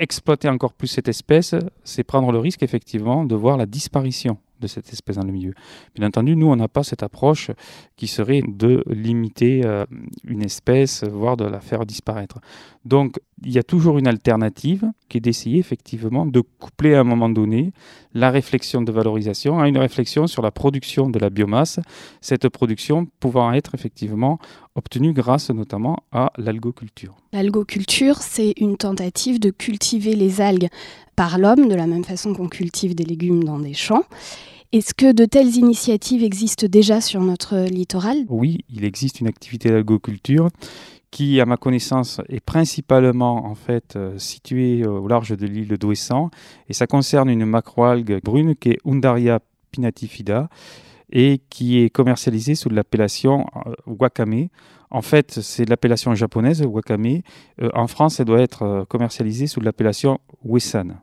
exploiter 0.00 0.48
encore 0.48 0.72
plus 0.72 0.88
cette 0.88 1.08
espèce, 1.08 1.54
c'est 1.84 2.02
prendre 2.02 2.32
le 2.32 2.38
risque 2.38 2.62
effectivement 2.62 3.24
de 3.24 3.34
voir 3.34 3.56
la 3.56 3.66
disparition 3.66 4.38
de 4.60 4.66
cette 4.66 4.92
espèce 4.92 5.16
dans 5.16 5.24
le 5.24 5.32
milieu. 5.32 5.54
Bien 5.94 6.06
entendu, 6.06 6.36
nous, 6.36 6.46
on 6.46 6.56
n'a 6.56 6.68
pas 6.68 6.82
cette 6.82 7.02
approche 7.02 7.50
qui 7.96 8.06
serait 8.06 8.42
de 8.46 8.82
limiter 8.86 9.62
euh, 9.64 9.86
une 10.24 10.42
espèce, 10.42 11.04
voire 11.04 11.36
de 11.36 11.44
la 11.44 11.60
faire 11.60 11.86
disparaître. 11.86 12.40
Donc, 12.84 13.18
il 13.42 13.52
y 13.52 13.58
a 13.58 13.62
toujours 13.62 13.98
une 13.98 14.06
alternative 14.06 14.84
qui 15.10 15.18
est 15.18 15.20
d'essayer 15.20 15.58
effectivement 15.58 16.24
de 16.24 16.40
coupler 16.40 16.94
à 16.94 17.00
un 17.00 17.04
moment 17.04 17.28
donné 17.28 17.72
la 18.14 18.30
réflexion 18.30 18.80
de 18.80 18.90
valorisation 18.90 19.58
à 19.58 19.68
une 19.68 19.76
réflexion 19.76 20.26
sur 20.26 20.40
la 20.40 20.50
production 20.50 21.10
de 21.10 21.18
la 21.18 21.28
biomasse, 21.28 21.80
cette 22.20 22.48
production 22.48 23.06
pouvant 23.18 23.52
être 23.52 23.74
effectivement 23.74 24.38
obtenue 24.76 25.12
grâce 25.12 25.50
notamment 25.50 25.98
à 26.12 26.32
l'algoculture. 26.38 27.16
L'algoculture, 27.32 28.16
c'est 28.16 28.54
une 28.56 28.76
tentative 28.76 29.40
de 29.40 29.50
cultiver 29.50 30.14
les 30.14 30.40
algues 30.40 30.68
par 31.16 31.38
l'homme, 31.38 31.68
de 31.68 31.74
la 31.74 31.86
même 31.86 32.04
façon 32.04 32.32
qu'on 32.32 32.48
cultive 32.48 32.94
des 32.94 33.04
légumes 33.04 33.44
dans 33.44 33.58
des 33.58 33.74
champs. 33.74 34.04
Est-ce 34.72 34.94
que 34.94 35.10
de 35.10 35.24
telles 35.24 35.56
initiatives 35.56 36.22
existent 36.22 36.68
déjà 36.68 37.00
sur 37.00 37.20
notre 37.20 37.68
littoral? 37.68 38.18
Oui, 38.28 38.64
il 38.72 38.84
existe 38.84 39.18
une 39.18 39.26
activité 39.26 39.68
d'algoculture 39.68 40.48
qui, 41.10 41.40
à 41.40 41.46
ma 41.46 41.56
connaissance, 41.56 42.20
est 42.28 42.40
principalement 42.40 43.46
en 43.46 43.54
fait 43.54 43.96
euh, 43.96 44.16
située 44.18 44.86
au 44.86 45.08
large 45.08 45.36
de 45.36 45.46
l'île 45.46 45.76
d'Ouessant 45.76 46.30
et 46.68 46.72
ça 46.72 46.86
concerne 46.86 47.28
une 47.30 47.44
macroalgue 47.44 48.20
brune 48.22 48.54
qui 48.54 48.70
est 48.70 48.78
Undaria 48.84 49.40
pinatifida 49.72 50.48
et 51.12 51.40
qui 51.50 51.80
est 51.80 51.90
commercialisée 51.90 52.54
sous 52.54 52.68
l'appellation 52.70 53.46
euh, 53.66 53.74
wakame. 53.86 54.48
En 54.92 55.02
fait, 55.02 55.40
c'est 55.40 55.68
l'appellation 55.68 56.14
japonaise 56.14 56.62
wakame. 56.62 57.22
Euh, 57.60 57.70
en 57.74 57.88
France, 57.88 58.20
elle 58.20 58.26
doit 58.26 58.40
être 58.40 58.84
commercialisée 58.88 59.46
sous 59.46 59.60
l'appellation 59.60 60.20
wesan 60.44 61.00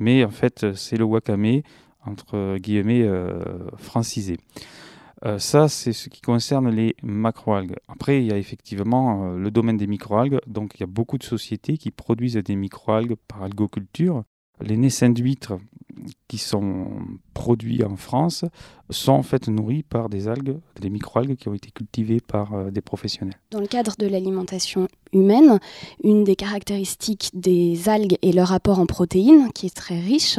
mais 0.00 0.24
en 0.24 0.30
fait, 0.30 0.74
c'est 0.74 0.96
le 0.96 1.04
wakame, 1.04 1.60
entre 2.04 2.58
guillemets, 2.58 3.08
francisé. 3.78 4.38
Euh, 5.24 5.38
ça, 5.38 5.68
c'est 5.68 5.92
ce 5.92 6.08
qui 6.08 6.20
concerne 6.20 6.68
les 6.68 6.96
macroalgues. 7.02 7.76
Après, 7.88 8.22
il 8.22 8.26
y 8.26 8.32
a 8.32 8.36
effectivement 8.36 9.24
euh, 9.24 9.38
le 9.38 9.50
domaine 9.50 9.76
des 9.76 9.86
microalgues. 9.86 10.38
Donc, 10.46 10.72
il 10.74 10.80
y 10.80 10.84
a 10.84 10.88
beaucoup 10.88 11.16
de 11.16 11.22
sociétés 11.22 11.78
qui 11.78 11.90
produisent 11.90 12.36
des 12.36 12.56
microalgues 12.56 13.16
par 13.26 13.42
algoculture. 13.42 14.24
Les 14.60 14.76
naissins 14.76 15.10
d'huîtres 15.10 15.58
qui 16.28 16.38
sont 16.38 16.88
produits 17.32 17.84
en 17.84 17.96
France 17.96 18.44
sont 18.90 19.12
en 19.12 19.22
fait 19.22 19.48
nourris 19.48 19.82
par 19.82 20.08
des 20.08 20.28
algues, 20.28 20.58
des 20.80 20.90
microalgues 20.90 21.36
qui 21.36 21.48
ont 21.48 21.54
été 21.54 21.70
cultivées 21.70 22.20
par 22.20 22.54
euh, 22.54 22.70
des 22.70 22.80
professionnels. 22.80 23.38
Dans 23.50 23.60
le 23.60 23.66
cadre 23.66 23.94
de 23.98 24.06
l'alimentation 24.06 24.88
humaine, 25.12 25.58
une 26.02 26.24
des 26.24 26.36
caractéristiques 26.36 27.30
des 27.34 27.88
algues 27.88 28.18
est 28.22 28.32
leur 28.32 28.52
apport 28.52 28.78
en 28.78 28.86
protéines, 28.86 29.50
qui 29.52 29.66
est 29.66 29.74
très 29.74 29.98
riche. 29.98 30.38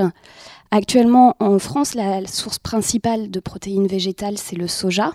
Actuellement, 0.77 1.37
en 1.39 1.57
France, 1.57 1.95
la 1.95 2.27
source 2.27 2.59
principale 2.59 3.31
de 3.31 3.39
protéines 3.39 3.87
végétales, 3.87 4.37
c'est 4.37 4.57
le 4.57 4.67
soja. 4.67 5.13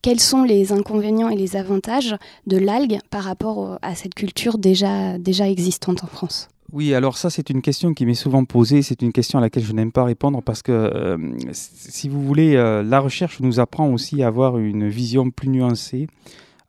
Quels 0.00 0.20
sont 0.20 0.42
les 0.42 0.72
inconvénients 0.72 1.28
et 1.28 1.36
les 1.36 1.54
avantages 1.54 2.16
de 2.46 2.56
l'algue 2.56 2.96
par 3.10 3.24
rapport 3.24 3.78
à 3.82 3.94
cette 3.94 4.14
culture 4.14 4.56
déjà, 4.56 5.18
déjà 5.18 5.50
existante 5.50 6.02
en 6.02 6.06
France? 6.06 6.48
Oui, 6.72 6.94
alors 6.94 7.18
ça 7.18 7.28
c'est 7.28 7.50
une 7.50 7.60
question 7.60 7.92
qui 7.92 8.06
m'est 8.06 8.14
souvent 8.14 8.46
posée, 8.46 8.80
c'est 8.80 9.02
une 9.02 9.12
question 9.12 9.38
à 9.38 9.42
laquelle 9.42 9.64
je 9.64 9.74
n'aime 9.74 9.92
pas 9.92 10.04
répondre 10.04 10.40
parce 10.42 10.62
que 10.62 10.72
euh, 10.72 11.18
si 11.52 12.08
vous 12.08 12.22
voulez, 12.22 12.56
euh, 12.56 12.82
la 12.82 13.00
recherche 13.00 13.40
nous 13.40 13.60
apprend 13.60 13.92
aussi 13.92 14.22
à 14.22 14.28
avoir 14.28 14.56
une 14.56 14.88
vision 14.88 15.30
plus 15.30 15.50
nuancée, 15.50 16.06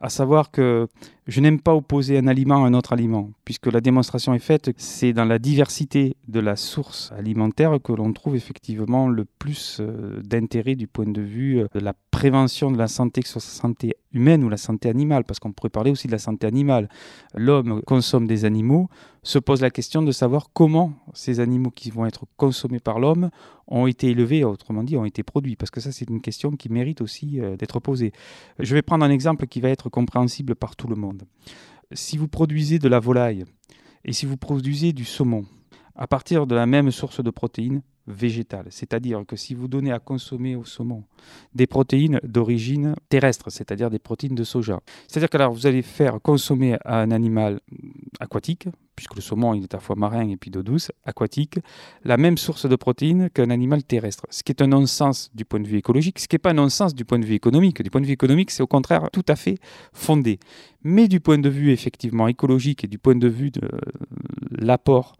à 0.01 0.09
savoir 0.09 0.51
que 0.51 0.89
je 1.27 1.41
n'aime 1.41 1.59
pas 1.59 1.75
opposer 1.75 2.17
un 2.17 2.27
aliment 2.27 2.63
à 2.63 2.67
un 2.67 2.73
autre 2.73 2.93
aliment, 2.93 3.31
puisque 3.43 3.67
la 3.67 3.81
démonstration 3.81 4.33
est 4.33 4.39
faite, 4.39 4.71
c'est 4.77 5.13
dans 5.13 5.25
la 5.25 5.39
diversité 5.39 6.15
de 6.27 6.39
la 6.39 6.55
source 6.55 7.11
alimentaire 7.17 7.77
que 7.83 7.91
l'on 7.91 8.13
trouve 8.13 8.35
effectivement 8.35 9.09
le 9.09 9.25
plus 9.25 9.79
euh, 9.79 10.21
d'intérêt 10.23 10.75
du 10.75 10.87
point 10.87 11.05
de 11.05 11.21
vue 11.21 11.65
de 11.73 11.79
la 11.79 11.93
prévention 12.11 12.71
de 12.71 12.77
la 12.77 12.87
santé, 12.87 13.21
que 13.21 13.27
ce 13.27 13.39
soit 13.39 13.51
la 13.53 13.61
santé 13.61 13.95
humaine 14.13 14.43
ou 14.43 14.49
la 14.49 14.57
santé 14.57 14.89
animale, 14.89 15.25
parce 15.25 15.39
qu'on 15.39 15.51
pourrait 15.51 15.69
parler 15.69 15.91
aussi 15.91 16.07
de 16.07 16.13
la 16.13 16.17
santé 16.17 16.47
animale. 16.47 16.89
L'homme 17.35 17.81
consomme 17.83 18.25
des 18.25 18.45
animaux, 18.45 18.89
se 19.27 19.39
pose 19.39 19.61
la 19.61 19.69
question 19.69 20.01
de 20.01 20.11
savoir 20.13 20.47
comment 20.53 20.93
ces 21.13 21.41
animaux 21.41 21.69
qui 21.69 21.91
vont 21.91 22.05
être 22.05 22.25
consommés 22.37 22.79
par 22.79 22.97
l'homme 22.97 23.29
ont 23.67 23.85
été 23.85 24.09
élevés, 24.09 24.45
autrement 24.45 24.83
dit, 24.83 24.95
ont 24.95 25.03
été 25.03 25.21
produits, 25.21 25.57
parce 25.57 25.69
que 25.69 25.81
ça 25.81 25.91
c'est 25.91 26.09
une 26.09 26.21
question 26.21 26.51
qui 26.51 26.69
mérite 26.69 27.01
aussi 27.01 27.41
euh, 27.41 27.57
d'être 27.57 27.81
posée. 27.81 28.13
Je 28.59 28.73
vais 28.73 28.81
prendre 28.81 29.03
un 29.03 29.09
exemple 29.09 29.45
qui 29.47 29.59
va 29.59 29.69
être 29.69 29.89
compréhensible 29.89 30.55
par 30.55 30.77
tout 30.77 30.87
le 30.87 30.95
monde. 30.95 31.16
Si 31.91 32.17
vous 32.17 32.27
produisez 32.27 32.79
de 32.79 32.87
la 32.87 32.99
volaille 32.99 33.45
et 34.03 34.13
si 34.13 34.25
vous 34.25 34.37
produisez 34.37 34.93
du 34.93 35.05
saumon, 35.05 35.45
à 35.95 36.07
partir 36.07 36.47
de 36.47 36.55
la 36.55 36.65
même 36.65 36.91
source 36.91 37.23
de 37.23 37.29
protéines 37.29 37.81
végétale. 38.07 38.67
C'est-à-dire 38.69 39.23
que 39.27 39.35
si 39.35 39.53
vous 39.53 39.67
donnez 39.67 39.91
à 39.91 39.99
consommer 39.99 40.55
au 40.55 40.63
saumon 40.63 41.03
des 41.53 41.67
protéines 41.67 42.19
d'origine 42.23 42.95
terrestre, 43.09 43.49
c'est-à-dire 43.49 43.89
des 43.89 43.99
protéines 43.99 44.35
de 44.35 44.43
soja, 44.43 44.79
c'est-à-dire 45.07 45.29
que 45.29 45.37
vous 45.53 45.67
allez 45.67 45.81
faire 45.81 46.19
consommer 46.21 46.77
à 46.85 47.01
un 47.01 47.11
animal 47.11 47.59
aquatique, 48.19 48.67
puisque 48.95 49.15
le 49.15 49.21
saumon 49.21 49.53
est 49.53 49.73
à 49.73 49.77
la 49.77 49.81
fois 49.81 49.95
marin 49.95 50.27
et 50.27 50.37
puis 50.37 50.49
d'eau 50.49 50.63
douce, 50.63 50.91
aquatique, 51.05 51.59
la 52.03 52.17
même 52.17 52.37
source 52.37 52.67
de 52.67 52.75
protéines 52.75 53.29
qu'un 53.29 53.49
animal 53.49 53.83
terrestre. 53.83 54.25
Ce 54.29 54.43
qui 54.43 54.51
est 54.51 54.61
un 54.61 54.67
non-sens 54.67 55.29
du 55.35 55.45
point 55.45 55.59
de 55.59 55.67
vue 55.67 55.77
écologique, 55.77 56.19
ce 56.19 56.27
qui 56.27 56.35
n'est 56.35 56.39
pas 56.39 56.51
un 56.51 56.55
non-sens 56.55 56.95
du 56.95 57.05
point 57.05 57.19
de 57.19 57.25
vue 57.25 57.35
économique. 57.35 57.81
Du 57.81 57.91
point 57.91 58.01
de 58.01 58.07
vue 58.07 58.13
économique, 58.13 58.51
c'est 58.51 58.63
au 58.63 58.67
contraire 58.67 59.09
tout 59.13 59.25
à 59.27 59.35
fait 59.35 59.59
fondé. 59.93 60.39
Mais 60.83 61.07
du 61.07 61.19
point 61.19 61.37
de 61.37 61.49
vue 61.49 61.71
effectivement 61.71 62.27
écologique 62.27 62.83
et 62.83 62.87
du 62.87 62.97
point 62.97 63.15
de 63.15 63.27
vue 63.27 63.51
de 63.51 63.65
euh, 63.65 63.79
l'apport 64.51 65.15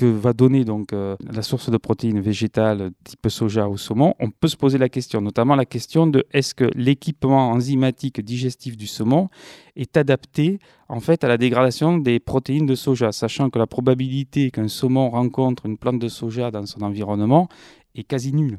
que 0.00 0.06
va 0.06 0.32
donner 0.32 0.64
donc 0.64 0.94
euh, 0.94 1.14
la 1.30 1.42
source 1.42 1.68
de 1.68 1.76
protéines 1.76 2.20
végétales 2.20 2.90
type 3.04 3.28
soja 3.28 3.68
ou 3.68 3.76
saumon, 3.76 4.14
on 4.18 4.30
peut 4.30 4.48
se 4.48 4.56
poser 4.56 4.78
la 4.78 4.88
question, 4.88 5.20
notamment 5.20 5.56
la 5.56 5.66
question 5.66 6.06
de 6.06 6.24
est-ce 6.32 6.54
que 6.54 6.70
l'équipement 6.74 7.50
enzymatique 7.50 8.22
digestif 8.24 8.78
du 8.78 8.86
saumon 8.86 9.28
est 9.76 9.98
adapté 9.98 10.58
en 10.88 11.00
fait 11.00 11.22
à 11.22 11.28
la 11.28 11.36
dégradation 11.36 11.98
des 11.98 12.18
protéines 12.18 12.64
de 12.64 12.76
soja, 12.76 13.12
sachant 13.12 13.50
que 13.50 13.58
la 13.58 13.66
probabilité 13.66 14.50
qu'un 14.50 14.68
saumon 14.68 15.10
rencontre 15.10 15.66
une 15.66 15.76
plante 15.76 15.98
de 15.98 16.08
soja 16.08 16.50
dans 16.50 16.64
son 16.64 16.80
environnement 16.80 17.50
est 17.94 18.04
quasi 18.04 18.32
nulle. 18.32 18.58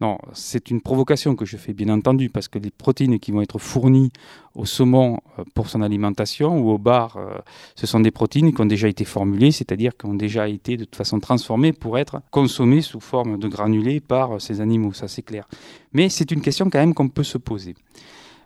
Non, 0.00 0.18
c'est 0.32 0.70
une 0.70 0.80
provocation 0.80 1.34
que 1.34 1.44
je 1.44 1.56
fais 1.56 1.72
bien 1.72 1.88
entendu 1.88 2.30
parce 2.30 2.46
que 2.46 2.60
les 2.60 2.70
protéines 2.70 3.18
qui 3.18 3.32
vont 3.32 3.42
être 3.42 3.58
fournies 3.58 4.12
au 4.54 4.64
saumon 4.64 5.18
euh, 5.38 5.44
pour 5.54 5.68
son 5.68 5.82
alimentation 5.82 6.56
ou 6.60 6.70
au 6.70 6.78
bar, 6.78 7.16
euh, 7.16 7.38
ce 7.74 7.86
sont 7.86 7.98
des 7.98 8.12
protéines 8.12 8.54
qui 8.54 8.60
ont 8.60 8.66
déjà 8.66 8.86
été 8.86 9.04
formulées, 9.04 9.50
c'est-à-dire 9.50 9.96
qui 9.96 10.06
ont 10.06 10.14
déjà 10.14 10.48
été 10.48 10.76
de 10.76 10.84
toute 10.84 10.94
façon 10.94 11.18
transformées 11.18 11.72
pour 11.72 11.98
être 11.98 12.22
consommées 12.30 12.82
sous 12.82 13.00
forme 13.00 13.38
de 13.38 13.48
granulés 13.48 13.98
par 13.98 14.36
euh, 14.36 14.38
ces 14.38 14.60
animaux, 14.60 14.92
ça 14.92 15.08
c'est 15.08 15.22
clair. 15.22 15.48
Mais 15.92 16.08
c'est 16.08 16.30
une 16.30 16.42
question 16.42 16.70
quand 16.70 16.78
même 16.78 16.94
qu'on 16.94 17.08
peut 17.08 17.24
se 17.24 17.38
poser. 17.38 17.74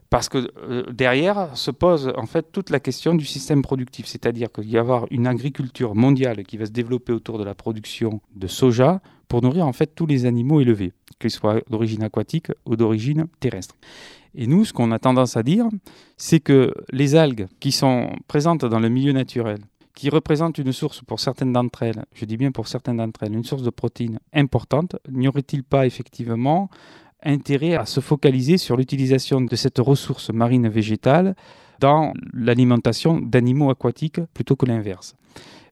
Parce 0.09 0.29
que 0.29 0.51
derrière 0.91 1.57
se 1.57 1.71
pose 1.71 2.13
en 2.19 2.27
fait 2.27 2.53
toute 2.53 2.69
la 2.69 2.81
question 2.81 3.15
du 3.15 3.25
système 3.25 3.63
productif, 3.63 4.05
c'est-à-dire 4.07 4.53
qu'il 4.53 4.65
va 4.65 4.71
y 4.71 4.77
avoir 4.77 5.07
une 5.11 5.27
agriculture 5.27 5.95
mondiale 5.95 6.45
qui 6.45 6.59
va 6.59 6.67
se 6.67 6.71
développer 6.71 7.15
autour 7.15 7.39
de 7.39 7.45
la 7.45 7.55
production 7.55 8.21
de 8.37 8.47
soja 8.47 9.01
pour 9.33 9.41
nourrir 9.41 9.67
en 9.67 9.73
fait 9.73 9.95
tous 9.95 10.05
les 10.05 10.27
animaux 10.27 10.61
élevés, 10.61 10.93
qu'ils 11.19 11.31
soient 11.31 11.63
d'origine 11.71 12.03
aquatique 12.03 12.49
ou 12.67 12.77
d'origine 12.77 13.29
terrestre. 13.41 13.77
Et 14.35 14.47
nous, 14.47 14.67
ce 14.67 14.75
qu'on 14.75 14.93
a 14.93 14.99
tendance 14.99 15.39
à 15.39 15.43
dire, 15.43 15.65
c'est 16.19 16.39
que 16.39 16.75
les 16.91 17.15
algues 17.15 17.47
qui 17.59 17.73
sont 17.73 18.11
présentes 18.29 18.67
dans 18.67 18.79
le 18.79 18.91
milieu 18.91 19.13
naturel, 19.13 19.61
qui 19.95 20.11
représentent 20.11 20.59
une 20.59 20.75
source 20.75 21.01
pour 21.01 21.19
certaines 21.19 21.55
d'entre 21.55 21.83
elles, 21.83 22.05
je 22.13 22.27
dis 22.27 22.37
bien 22.37 22.53
pour 22.53 22.69
certaines 22.69 22.99
d'entre 22.99 23.23
elles, 23.23 23.33
une 23.33 23.43
source 23.43 23.63
de 23.63 23.71
protéines 23.71 24.19
importante, 24.35 24.97
n'y 25.11 25.29
aurait-il 25.29 25.65
pas 25.65 25.87
effectivement 25.87 26.69
intérêt 27.23 27.75
à 27.75 27.87
se 27.87 28.01
focaliser 28.01 28.59
sur 28.59 28.77
l'utilisation 28.77 29.41
de 29.41 29.57
cette 29.57 29.79
ressource 29.79 30.29
marine 30.29 30.69
végétale 30.69 31.37
dans 31.81 32.13
l'alimentation 32.35 33.19
d'animaux 33.19 33.71
aquatiques 33.71 34.21
plutôt 34.35 34.57
que 34.57 34.67
l'inverse? 34.67 35.17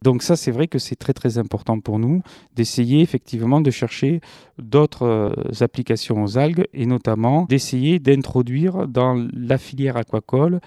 Donc 0.03 0.23
ça, 0.23 0.37
c'est 0.37 0.51
vrai 0.51 0.67
que 0.67 0.79
c'est 0.79 0.97
très 0.97 1.13
très 1.13 1.39
important 1.39 1.81
pour 1.81 1.99
nous 1.99 2.23
d'essayer 2.57 3.01
effectivement 3.01 3.61
de 3.61 3.71
chercher 3.71 4.21
d'autres 4.59 5.07
euh, 5.07 5.65
applications 5.65 6.23
aux 6.23 6.39
algues 6.39 6.67
et 6.73 6.87
notamment 6.87 7.45
d'essayer 7.45 7.99
d'introduire 7.99 8.89
dans 8.89 9.27
la 9.33 9.59
filière 9.59 9.97
aquacole 9.97 10.61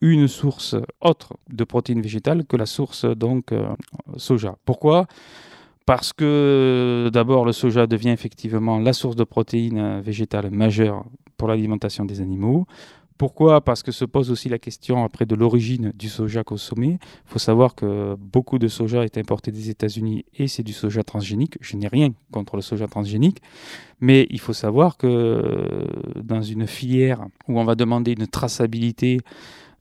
une 0.00 0.28
source 0.28 0.76
autre 1.00 1.34
de 1.50 1.64
protéines 1.64 2.00
végétales 2.00 2.44
que 2.46 2.56
la 2.56 2.66
source 2.66 3.04
donc 3.04 3.52
euh, 3.52 3.68
soja. 4.16 4.56
Pourquoi? 4.64 5.06
Parce 5.86 6.12
que 6.12 7.10
d'abord 7.12 7.44
le 7.44 7.52
soja 7.52 7.86
devient 7.86 8.10
effectivement 8.10 8.78
la 8.78 8.92
source 8.92 9.16
de 9.16 9.24
protéines 9.24 10.00
végétales 10.00 10.50
majeure 10.50 11.04
pour 11.36 11.48
l'alimentation 11.48 12.04
des 12.04 12.20
animaux. 12.20 12.66
Pourquoi? 13.18 13.60
Parce 13.60 13.82
que 13.82 13.90
se 13.90 14.04
pose 14.04 14.30
aussi 14.30 14.48
la 14.48 14.60
question 14.60 15.02
après 15.04 15.26
de 15.26 15.34
l'origine 15.34 15.92
du 15.98 16.08
soja 16.08 16.44
consommé. 16.44 16.98
Il 17.00 17.30
faut 17.32 17.40
savoir 17.40 17.74
que 17.74 18.14
beaucoup 18.14 18.60
de 18.60 18.68
soja 18.68 19.04
est 19.04 19.18
importé 19.18 19.50
des 19.50 19.70
États-Unis 19.70 20.24
et 20.36 20.46
c'est 20.46 20.62
du 20.62 20.72
soja 20.72 21.02
transgénique. 21.02 21.58
Je 21.60 21.76
n'ai 21.76 21.88
rien 21.88 22.10
contre 22.30 22.54
le 22.54 22.62
soja 22.62 22.86
transgénique, 22.86 23.42
mais 24.00 24.28
il 24.30 24.38
faut 24.38 24.52
savoir 24.52 24.96
que 24.96 25.84
dans 26.22 26.42
une 26.42 26.68
filière 26.68 27.26
où 27.48 27.58
on 27.58 27.64
va 27.64 27.74
demander 27.74 28.12
une 28.12 28.28
traçabilité 28.28 29.18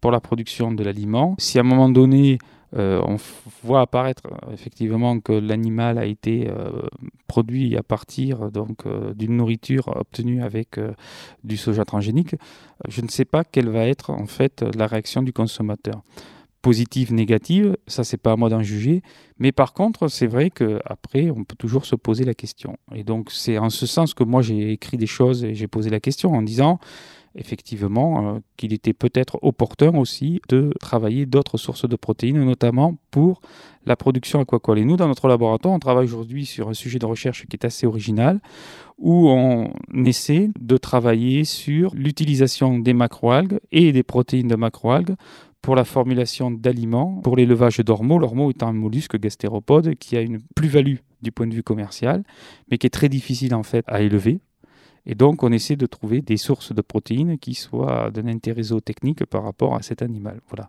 pour 0.02 0.10
la 0.10 0.20
production 0.20 0.72
de 0.72 0.84
l'aliment, 0.84 1.36
si 1.38 1.60
à 1.60 1.62
un 1.62 1.64
moment 1.64 1.90
donné 1.90 2.40
euh, 2.76 3.02
on 3.06 3.18
voit 3.64 3.82
apparaître 3.82 4.24
euh, 4.26 4.52
effectivement 4.52 5.20
que 5.20 5.32
l'animal 5.32 5.98
a 5.98 6.06
été 6.06 6.50
euh, 6.50 6.82
produit 7.28 7.78
à 7.78 7.84
partir 7.84 8.52
donc 8.52 8.84
d'une 9.16 9.38
nourriture 9.38 9.88
obtenue 9.96 10.44
avec 10.44 10.80
du 11.44 11.58
soja 11.58 11.86
transgénique. 11.86 12.36
Je 12.88 13.02
ne 13.02 13.08
sais 13.08 13.26
pas 13.26 13.44
quelle 13.44 13.70
va 13.70 13.88
être 13.88 14.10
en 14.10 14.26
fait 14.26 14.64
la 14.76 14.88
réaction 14.88 15.24
du 15.24 15.34
consommateur. 15.34 16.02
Positive, 16.62 17.14
négative, 17.14 17.78
ça 17.88 18.04
c'est 18.04 18.18
pas 18.18 18.32
à 18.32 18.36
moi 18.36 18.50
d'en 18.50 18.64
juger, 18.64 19.02
mais 19.40 19.52
par 19.52 19.74
contre 19.74 20.08
c'est 20.08 20.28
vrai 20.28 20.50
qu'après 20.50 21.30
on 21.30 21.44
peut 21.44 21.56
toujours 21.58 21.86
se 21.86 21.96
poser 21.96 22.26
la 22.26 22.34
question. 22.34 22.78
Et 22.96 23.04
donc 23.04 23.32
c'est 23.32 23.58
en 23.58 23.70
ce 23.70 23.86
sens 23.86 24.14
que 24.14 24.24
moi 24.24 24.42
j'ai 24.42 24.72
écrit 24.72 24.98
des 24.98 25.08
choses 25.08 25.44
et 25.44 25.54
j'ai 25.54 25.68
posé 25.68 25.90
la 25.90 26.00
question 26.00 26.34
en 26.34 26.42
disant 26.42 26.80
effectivement 27.38 28.36
euh, 28.36 28.40
qu'il 28.58 28.74
était 28.74 28.94
peut-être 28.94 29.40
opportun 29.42 29.96
aussi 29.98 30.42
de 30.50 30.74
travailler 30.80 31.26
d'autres 31.26 31.58
sources 31.58 31.88
de 31.88 31.96
protéines, 31.96 32.44
notamment 32.44 32.98
pour 33.12 33.42
la 33.86 33.96
production 33.96 34.40
aquacole. 34.40 34.80
Et 34.80 34.86
nous, 34.86 34.98
dans 34.98 35.08
notre 35.08 35.28
laboratoire, 35.28 35.74
on 35.74 35.80
travaille 35.80 36.06
aujourd'hui 36.06 36.46
sur 36.46 36.70
un 36.70 36.74
sujet 36.74 37.00
de 37.00 37.06
recherche 37.06 37.46
qui 37.48 37.56
est 37.56 37.66
assez 37.66 37.88
original, 37.88 38.42
où 38.98 39.30
on 39.30 39.72
essaie 40.06 40.50
de 40.60 40.78
travailler 40.78 41.46
sur 41.46 41.94
l'utilisation 41.96 42.80
des 42.80 42.94
macroalgues 42.94 43.60
et 43.72 43.92
des 43.92 44.04
protéines 44.04 44.48
de 44.48 44.56
macroalgues 44.56 45.16
pour 45.62 45.76
la 45.76 45.86
formulation 45.86 46.52
d'aliments 46.52 47.20
pour 47.24 47.36
l'élevage 47.36 47.80
d'ormeaux. 47.80 48.20
L'ormeau 48.20 48.50
est 48.50 48.64
un 48.64 48.74
mollusque 48.74 49.18
gastéropode 49.18 49.96
qui 49.96 50.18
a 50.18 50.22
une 50.22 50.40
plus-value 50.56 50.98
du 51.22 51.32
point 51.32 51.48
de 51.48 51.54
vue 51.54 51.64
commercial, 51.64 52.24
mais 52.70 52.78
qui 52.78 52.88
est 52.88 52.92
très 52.92 53.10
difficile 53.10 53.56
en 53.56 53.64
fait 53.64 53.84
à 53.88 54.02
élever 54.02 54.40
et 55.08 55.16
donc, 55.16 55.42
on 55.42 55.52
essaie 55.54 55.78
de 55.78 55.86
trouver 55.86 56.22
des 56.22 56.36
sources 56.36 56.76
de 56.76 56.82
protéines 56.82 57.40
qui 57.40 57.54
soient 57.54 58.12
d'un 58.12 58.28
intérêt 58.28 58.64
zootechnique 58.64 59.26
par 59.26 59.44
rapport 59.44 59.74
à 59.74 59.82
cet 59.82 60.02
animal. 60.02 60.42
Voilà. 60.50 60.68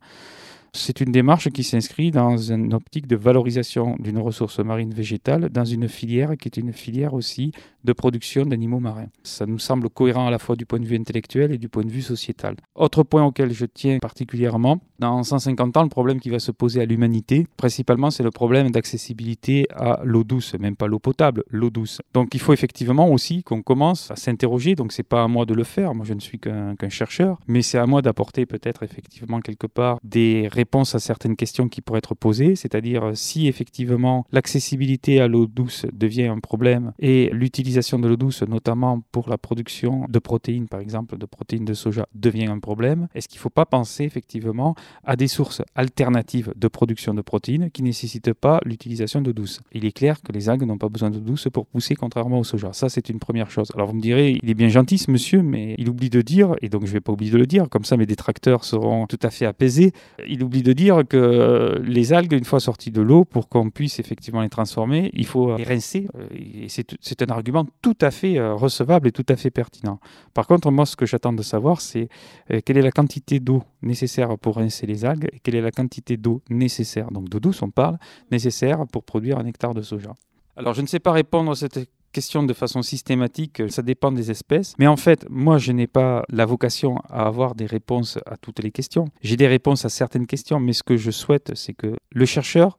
C'est 0.72 1.01
une 1.01 1.11
démarche 1.11 1.51
qui 1.51 1.64
s'inscrit 1.64 2.12
dans 2.12 2.36
une 2.36 2.72
optique 2.72 3.09
de 3.09 3.16
valorisation 3.16 3.97
d'une 3.99 4.18
ressource 4.18 4.61
marine 4.61 4.95
végétale 4.95 5.49
dans 5.49 5.64
une 5.64 5.89
filière 5.89 6.36
qui 6.36 6.47
est 6.47 6.57
une 6.57 6.72
filière 6.72 7.14
aussi 7.14 7.53
de 7.89 7.93
production 7.95 8.45
d'animaux 8.45 8.80
marins. 8.80 9.09
Ça 9.22 9.47
nous 9.47 9.59
semble 9.59 9.89
cohérent 9.89 10.26
à 10.26 10.30
la 10.30 10.39
fois 10.39 10.57
du 10.57 10.66
point 10.66 10.78
de 10.78 10.84
vue 10.84 10.97
intellectuel 10.97 11.53
et 11.53 11.59
du 11.59 11.70
point 11.70 11.84
de 11.84 11.91
vue 11.91 12.03
sociétal. 12.03 12.55
Autre 12.74 13.03
point 13.03 13.24
auquel 13.24 13.51
je 13.53 13.64
tiens 13.64 13.99
particulièrement, 13.99 14.80
dans 14.99 15.22
150 15.22 15.76
ans, 15.76 15.82
le 15.84 15.89
problème 15.89 16.20
qui 16.20 16.28
va 16.28 16.39
se 16.39 16.51
poser 16.51 16.82
à 16.82 16.84
l'humanité, 16.84 17.47
principalement, 17.57 18.11
c'est 18.11 18.22
le 18.22 18.30
problème 18.30 18.70
d'accessibilité 18.70 19.66
à 19.74 20.01
l'eau 20.05 20.22
douce, 20.22 20.55
même 20.61 20.76
pas 20.76 20.86
l'eau 20.86 20.99
potable, 20.99 21.45
l'eau 21.51 21.70
douce. 21.70 22.01
Donc 22.12 22.34
il 22.34 22.41
faut 22.41 22.53
effectivement 22.53 23.09
aussi 23.11 23.43
qu'on 23.43 23.62
commence 23.62 24.11
à 24.11 24.16
s'interroger, 24.16 24.74
donc 24.74 24.93
c'est 24.93 25.03
pas 25.03 25.22
à 25.22 25.28
moi 25.28 25.47
de 25.47 25.55
le 25.55 25.64
faire, 25.64 25.95
moi 25.95 26.05
je 26.05 26.14
ne 26.14 26.20
suis 26.20 26.39
qu'un 26.39 26.74
chercheur, 26.91 27.39
mais 27.47 27.62
c'est 27.62 27.78
à 27.78 27.86
moi 27.86 28.03
d'apporter 28.03 28.45
peut-être 28.45 28.82
effectivement 28.82 29.41
quelque 29.41 29.66
part 29.66 29.99
des 30.05 30.49
réponse 30.49 30.95
à 30.95 30.99
certaines 30.99 31.36
questions 31.36 31.68
qui 31.68 31.80
pourraient 31.80 31.99
être 31.99 32.14
posées, 32.14 32.55
c'est-à-dire 32.55 33.12
si 33.14 33.47
effectivement 33.47 34.26
l'accessibilité 34.30 35.20
à 35.20 35.28
l'eau 35.28 35.47
douce 35.47 35.86
devient 35.93 36.26
un 36.26 36.41
problème 36.41 36.93
et 36.99 37.30
l'utilisation 37.32 37.78
de 37.99 38.09
l'eau 38.09 38.16
douce, 38.16 38.43
notamment 38.43 39.03
pour 39.12 39.29
la 39.29 39.39
production 39.39 40.07
de 40.09 40.18
protéines, 40.18 40.68
par 40.68 40.81
exemple 40.81 41.16
de 41.16 41.26
protéines 41.26 41.64
de 41.64 41.74
soja, 41.74 42.07
devient 42.14 42.47
un 42.47 42.59
problème, 42.59 43.09
est-ce 43.14 43.29
qu'il 43.29 43.39
ne 43.39 43.43
faut 43.43 43.51
pas 43.51 43.66
penser 43.66 44.05
effectivement 44.05 44.74
à 45.05 45.16
des 45.16 45.29
sources 45.29 45.62
alternatives 45.74 46.53
de 46.57 46.68
production 46.68 47.14
de 47.14 47.22
protéines 47.22 47.70
qui 47.70 47.83
ne 47.83 47.89
nécessitent 47.89 48.35
pas 48.35 48.61
l'utilisation 48.64 49.20
d'eau 49.20 49.33
douce? 49.33 49.61
Il 49.72 49.85
est 49.85 49.93
clair 49.93 50.20
que 50.22 50.33
les 50.33 50.49
algues 50.49 50.64
n'ont 50.64 50.79
pas 50.79 50.89
besoin 50.89 51.11
d'eau 51.11 51.20
douce 51.20 51.49
pour 51.53 51.66
pousser, 51.66 51.95
contrairement 51.95 52.41
au 52.41 52.45
soja. 52.45 52.72
Ça, 52.72 52.89
c'est 52.89 53.09
une 53.09 53.18
première 53.18 53.51
chose. 53.51 53.70
Alors 53.74 53.89
vous 53.89 53.95
me 53.97 54.01
direz, 54.01 54.39
il 54.43 54.51
est 54.51 54.55
bien 54.55 54.68
gentil 54.68 54.99
ce 54.99 55.11
monsieur, 55.11 55.43
mais 55.43 55.74
il 55.79 55.89
oublie 55.89 56.11
de 56.11 56.22
dire, 56.22 56.55
et 56.62 56.68
donc 56.68 56.83
je 56.83 56.89
ne 56.89 56.93
vais 56.95 57.01
pas 57.01 57.12
oublier 57.12 57.31
de 57.31 57.39
le 57.39 57.47
dire, 57.47 57.68
comme 57.68 57.85
ça 57.85 57.97
mes 57.97 58.07
détracteurs 58.07 58.64
seront 58.64 59.07
tout 59.07 59.20
à 59.22 59.31
fait 59.31 59.47
apaisés, 59.47 59.93
il 60.29 60.43
oublie 60.43 60.62
de 60.62 60.72
dire 60.72 61.03
que 61.09 61.81
les 61.85 62.12
algues, 62.12 62.33
une 62.33 62.45
fois 62.45 62.61
sorties 62.61 62.91
de 62.91 63.01
l'eau, 63.01 63.24
pour 63.24 63.49
qu'on 63.49 63.70
puisse 63.70 63.99
effectivement 63.99 64.43
les 64.43 64.49
transformer, 64.49 65.11
il 65.12 65.26
faut 65.26 65.57
les 65.57 65.64
rincer. 65.64 66.09
Euh, 66.16 66.66
c'est 67.01 67.22
un 67.22 67.26
argument 67.26 67.57
tout 67.82 67.96
à 68.00 68.11
fait 68.11 68.38
euh, 68.38 68.54
recevable 68.54 69.09
et 69.09 69.12
tout 69.12 69.26
à 69.28 69.36
fait 69.36 69.50
pertinent. 69.50 70.00
Par 70.34 70.46
contre, 70.46 70.70
moi, 70.70 70.86
ce 70.86 70.96
que 70.96 71.06
j'attends 71.06 71.32
de 71.32 71.42
savoir, 71.42 71.80
c'est 71.80 72.09
euh, 72.50 72.61
quelle 72.64 72.78
est 72.78 72.82
la 72.82 72.90
quantité 72.90 73.40
d'eau 73.40 73.62
nécessaire 73.82 74.38
pour 74.38 74.56
rincer 74.56 74.86
les 74.86 75.04
algues 75.04 75.28
et 75.32 75.40
quelle 75.40 75.54
est 75.54 75.61
la 75.61 75.70
quantité 75.70 76.16
d'eau 76.16 76.42
nécessaire, 76.50 77.11
donc 77.11 77.28
d'eau 77.28 77.40
douce, 77.40 77.62
on 77.62 77.70
parle, 77.70 77.98
nécessaire 78.30 78.86
pour 78.86 79.04
produire 79.04 79.38
un 79.38 79.46
hectare 79.46 79.74
de 79.74 79.82
soja. 79.82 80.14
Alors, 80.56 80.74
je 80.74 80.82
ne 80.82 80.86
sais 80.86 80.98
pas 80.98 81.12
répondre 81.12 81.52
à 81.52 81.54
cette 81.54 81.88
question 82.12 82.42
de 82.42 82.52
façon 82.52 82.82
systématique, 82.82 83.62
ça 83.68 83.82
dépend 83.82 84.12
des 84.12 84.30
espèces. 84.30 84.74
Mais 84.78 84.86
en 84.86 84.96
fait, 84.96 85.26
moi, 85.28 85.59
je 85.59 85.72
n'ai 85.72 85.86
pas 85.86 86.24
la 86.30 86.46
vocation 86.46 86.96
à 87.09 87.26
avoir 87.26 87.54
des 87.54 87.66
réponses 87.66 88.18
à 88.26 88.36
toutes 88.36 88.61
les 88.61 88.70
questions. 88.70 89.06
J'ai 89.22 89.36
des 89.36 89.46
réponses 89.46 89.84
à 89.84 89.88
certaines 89.88 90.26
questions, 90.26 90.59
mais 90.59 90.72
ce 90.72 90.82
que 90.82 90.96
je 90.96 91.11
souhaite, 91.11 91.52
c'est 91.54 91.74
que 91.74 91.96
le 92.11 92.24
chercheur 92.24 92.78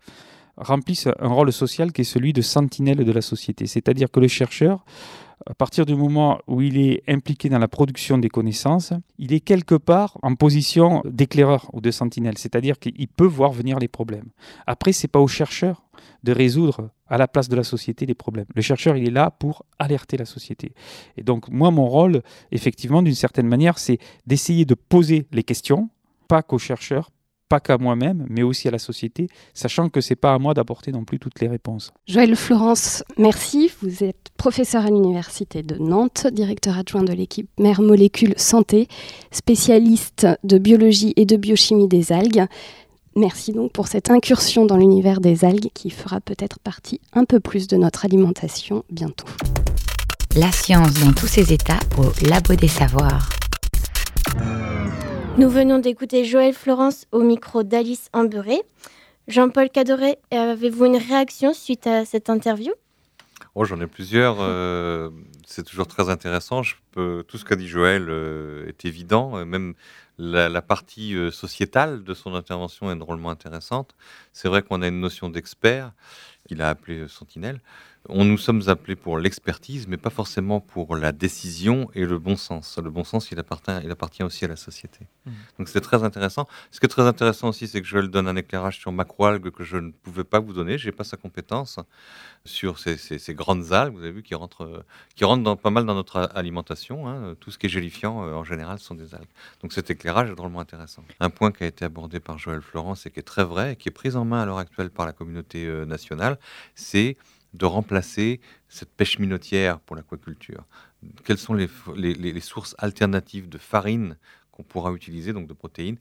remplissent 0.60 1.08
un 1.20 1.28
rôle 1.30 1.52
social 1.52 1.92
qui 1.92 2.02
est 2.02 2.06
celui 2.06 2.34
de 2.34 2.42
sentinelle 2.42 3.04
de 3.04 3.12
la 3.12 3.22
société. 3.22 3.66
C'est-à-dire 3.66 4.12
que 4.12 4.20
le 4.20 4.28
chercheur, 4.28 4.86
à 5.48 5.54
partir 5.54 5.86
du 5.86 5.96
moment 5.96 6.40
où 6.48 6.62
il 6.62 6.78
est 6.78 7.02
impliqué 7.08 7.50
dans 7.50 7.60
la 7.60 7.68
production 7.68 8.18
des 8.18 8.30
connaissances, 8.30 8.94
il 9.18 9.34
est 9.34 9.40
quelque 9.40 9.76
part 9.76 10.18
en 10.22 10.36
position 10.36 11.02
d'éclaireur 11.06 11.70
ou 11.74 11.82
de 11.82 11.92
sentinelle, 11.92 12.38
c'est-à-dire 12.38 12.78
qu'il 12.78 13.08
peut 13.08 13.26
voir 13.26 13.52
venir 13.52 13.80
les 13.80 13.88
problèmes. 13.88 14.30
Après, 14.68 14.92
c'est 14.92 15.08
pas 15.08 15.20
au 15.20 15.28
chercheur 15.28 15.84
de 16.24 16.34
résoudre 16.34 16.92
à 17.08 17.18
la 17.18 17.28
place 17.28 17.48
de 17.48 17.56
la 17.56 17.64
société 17.64 18.06
les 18.06 18.14
problèmes. 18.14 18.46
Le 18.54 18.62
chercheur, 18.62 18.98
il 18.98 19.08
est 19.08 19.12
là 19.12 19.32
pour 19.32 19.66
alerter 19.80 20.18
la 20.18 20.26
société. 20.26 20.74
Et 21.18 21.24
donc, 21.24 21.50
moi, 21.50 21.72
mon 21.72 21.88
rôle, 21.88 22.22
effectivement, 22.52 23.02
d'une 23.02 23.16
certaine 23.16 23.48
manière, 23.48 23.80
c'est 23.80 24.00
d'essayer 24.28 24.66
de 24.66 24.76
poser 24.76 25.26
les 25.32 25.44
questions, 25.44 25.90
pas 26.28 26.44
qu'au 26.44 26.58
chercheur, 26.58 27.10
pas 27.50 27.60
qu'à 27.60 27.78
moi-même, 27.78 28.26
mais 28.30 28.44
aussi 28.44 28.68
à 28.68 28.72
la 28.72 28.80
société, 28.80 29.28
sachant 29.54 29.90
que 29.90 30.02
c'est 30.02 30.16
pas 30.16 30.34
à 30.34 30.40
moi 30.40 30.54
d'apporter 30.54 30.92
non 30.92 31.04
plus 31.04 31.20
toutes 31.20 31.42
les 31.42 31.48
réponses. 31.48 31.92
Joël 32.08 32.36
Florence, 32.36 33.04
merci. 33.18 33.72
Vous 33.82 34.04
êtes 34.04 34.30
professeur 34.38 34.86
à 34.86 34.90
l'Université 34.90 35.64
de 35.64 35.76
Nantes, 35.76 36.28
directeur 36.32 36.78
adjoint 36.78 37.04
de 37.04 37.12
l'équipe 37.12 37.50
Mère 37.60 37.82
Molécules 37.82 38.36
Santé, 38.38 38.88
spécialiste 39.32 40.28
de 40.44 40.58
biologie 40.60 41.14
et 41.16 41.26
de 41.26 41.36
biochimie 41.36 41.88
des 41.88 42.12
algues. 42.12 42.46
Merci 43.16 43.52
donc 43.52 43.72
pour 43.72 43.88
cette 43.88 44.12
incursion 44.12 44.66
dans 44.66 44.78
l'univers 44.78 45.20
des 45.20 45.44
algues 45.44 45.72
qui 45.74 45.90
fera 45.90 46.22
peut-être 46.22 46.60
partie 46.60 47.02
un 47.14 47.26
peu 47.26 47.40
plus 47.40 47.68
de 47.68 47.76
notre 47.76 48.06
alimentation 48.06 48.84
bientôt. 48.92 49.28
La 50.36 50.52
science 50.52 50.94
dans 50.94 51.12
tous 51.12 51.28
ses 51.28 51.52
états 51.52 51.80
au 51.98 52.06
Labo 52.28 52.56
des 52.56 52.68
Savoirs. 52.68 53.30
Nous 55.40 55.50
venons 55.50 55.80
d'écouter 55.80 56.26
Joël 56.26 56.54
Florence 56.54 57.06
au 57.14 57.22
micro 57.22 57.64
d'Alice 57.64 58.10
Amburé. 58.12 58.62
Jean-Paul 59.30 59.70
Cadoret, 59.70 60.20
avez-vous 60.32 60.84
une 60.84 60.98
réaction 60.98 61.54
suite 61.54 61.88
à 61.88 62.04
cette 62.04 62.30
interview? 62.30 62.74
Oh, 63.56 63.64
j'en 63.64 63.80
ai 63.80 63.88
plusieurs. 63.88 64.36
euh, 64.42 65.10
c'est 65.48 65.64
toujours 65.64 65.88
très 65.88 66.10
intéressant. 66.10 66.64
Tout 66.92 67.38
ce 67.38 67.46
qu'a 67.46 67.56
dit 67.56 67.70
Joël 67.70 68.08
euh, 68.10 68.68
est 68.68 68.84
évident. 68.84 69.38
Euh, 69.38 69.46
Même 69.46 69.76
la, 70.18 70.62
partie 70.62 71.16
sociétale 71.32 72.04
de 72.04 72.14
son 72.14 72.36
intervention 72.36 72.92
est 72.92 72.98
drôlement 72.98 73.30
intéressante. 73.30 73.96
C'est 74.34 74.50
vrai 74.50 74.62
qu'on 74.62 74.82
a 74.82 74.90
une 74.90 75.00
notion 75.00 75.30
d'expert 75.30 75.94
qu'il 76.50 76.62
a 76.62 76.68
appelé 76.68 77.08
sentinelle. 77.08 77.62
On 78.08 78.24
nous 78.24 78.38
sommes 78.38 78.62
appelés 78.68 78.96
pour 78.96 79.20
l'expertise, 79.20 79.88
mais 79.88 79.98
pas 79.98 80.10
forcément 80.10 80.62
pour 80.62 80.96
la 80.96 81.12
décision 81.12 81.92
et 81.94 82.06
le 82.06 82.18
bon 82.18 82.38
sens. 82.38 82.80
Le 82.82 82.90
bon 82.90 83.04
sens, 83.04 83.30
il 83.32 83.38
appartient, 83.40 83.72
il 83.84 83.92
appartient 83.92 84.24
aussi 84.24 84.46
à 84.46 84.48
la 84.48 84.56
société. 84.56 85.02
Mhm. 85.26 85.34
Donc 85.60 85.68
c'est 85.70 85.82
très 85.82 86.04
intéressant. 86.04 86.48
Ce 86.72 86.80
qui 86.80 86.86
est 86.86 86.90
très 86.90 87.04
intéressant 87.06 87.50
aussi, 87.50 87.68
c'est 87.68 87.82
que 87.82 87.88
Joël 87.88 88.08
donne 88.08 88.28
un 88.28 88.36
éclairage 88.38 88.80
sur 88.80 88.92
macroalgues 88.94 89.52
que 89.52 89.64
je 89.66 89.78
ne 89.78 89.92
pouvais 89.92 90.24
pas 90.24 90.40
vous 90.40 90.54
donner. 90.54 90.78
J'ai 90.78 90.94
pas 90.94 91.04
sa 91.04 91.18
compétence 91.18 91.78
sur 92.46 92.80
ces, 92.80 92.96
ces- 92.98 93.20
ces 93.20 93.34
grandes 93.34 93.74
algues, 93.74 93.94
vous 93.96 94.00
avez 94.04 94.12
vu, 94.14 94.24
qui 94.24 94.34
rentrent, 94.34 94.86
qui 95.16 95.26
rentrent 95.26 95.44
dans, 95.44 95.58
pas 95.58 95.70
mal 95.70 95.86
dans 95.86 95.94
notre 95.96 96.32
alimentation. 96.34 97.08
hein. 97.08 97.36
Tout 97.42 97.52
ce 97.52 97.58
qui 97.58 97.66
est 97.68 97.70
gélifiant, 97.70 98.24
euh, 98.24 98.34
en 98.34 98.46
général, 98.46 98.80
sont 98.80 98.96
des 98.96 99.14
algues. 99.14 99.28
Donc 99.62 99.74
cet 99.74 99.90
éclairage 99.92 100.32
est 100.32 100.36
drôlement 100.36 100.62
intéressant. 100.62 101.04
Un 101.20 101.30
point 101.30 101.52
qui 101.52 101.64
a 101.66 101.68
été 101.68 101.84
abordé 101.86 102.20
par 102.22 102.38
Joël 102.40 102.62
Florence 102.62 103.06
et 103.06 103.12
qui 103.12 103.20
est 103.20 103.24
très 103.24 103.44
vrai, 103.44 103.74
et 103.74 103.76
qui 103.76 103.90
est 103.90 103.92
pris 103.92 104.16
en 104.16 104.24
main 104.26 104.42
à 104.42 104.46
l'heure 104.46 104.58
actuelle 104.58 104.90
par 104.90 105.06
la 105.06 105.12
communauté 105.12 105.66
euh, 105.68 105.86
nationale, 105.86 106.40
c'est 106.76 107.18
de 107.54 107.66
remplacer 107.66 108.40
cette 108.68 108.90
pêche 108.92 109.20
minotière 109.20 109.80
pour 109.80 109.96
l'aquaculture. 109.96 110.66
Quelles 111.26 111.38
sont 111.38 111.54
les, 111.54 111.70
sources 112.42 112.76
alternatives 112.78 113.50
de 113.50 113.58
farine 113.58 114.18
qu'on 114.52 114.64
pourra 114.64 114.92
utiliser, 114.94 115.34
donc 115.34 115.48
de 115.48 115.54
protéines, 115.54 115.98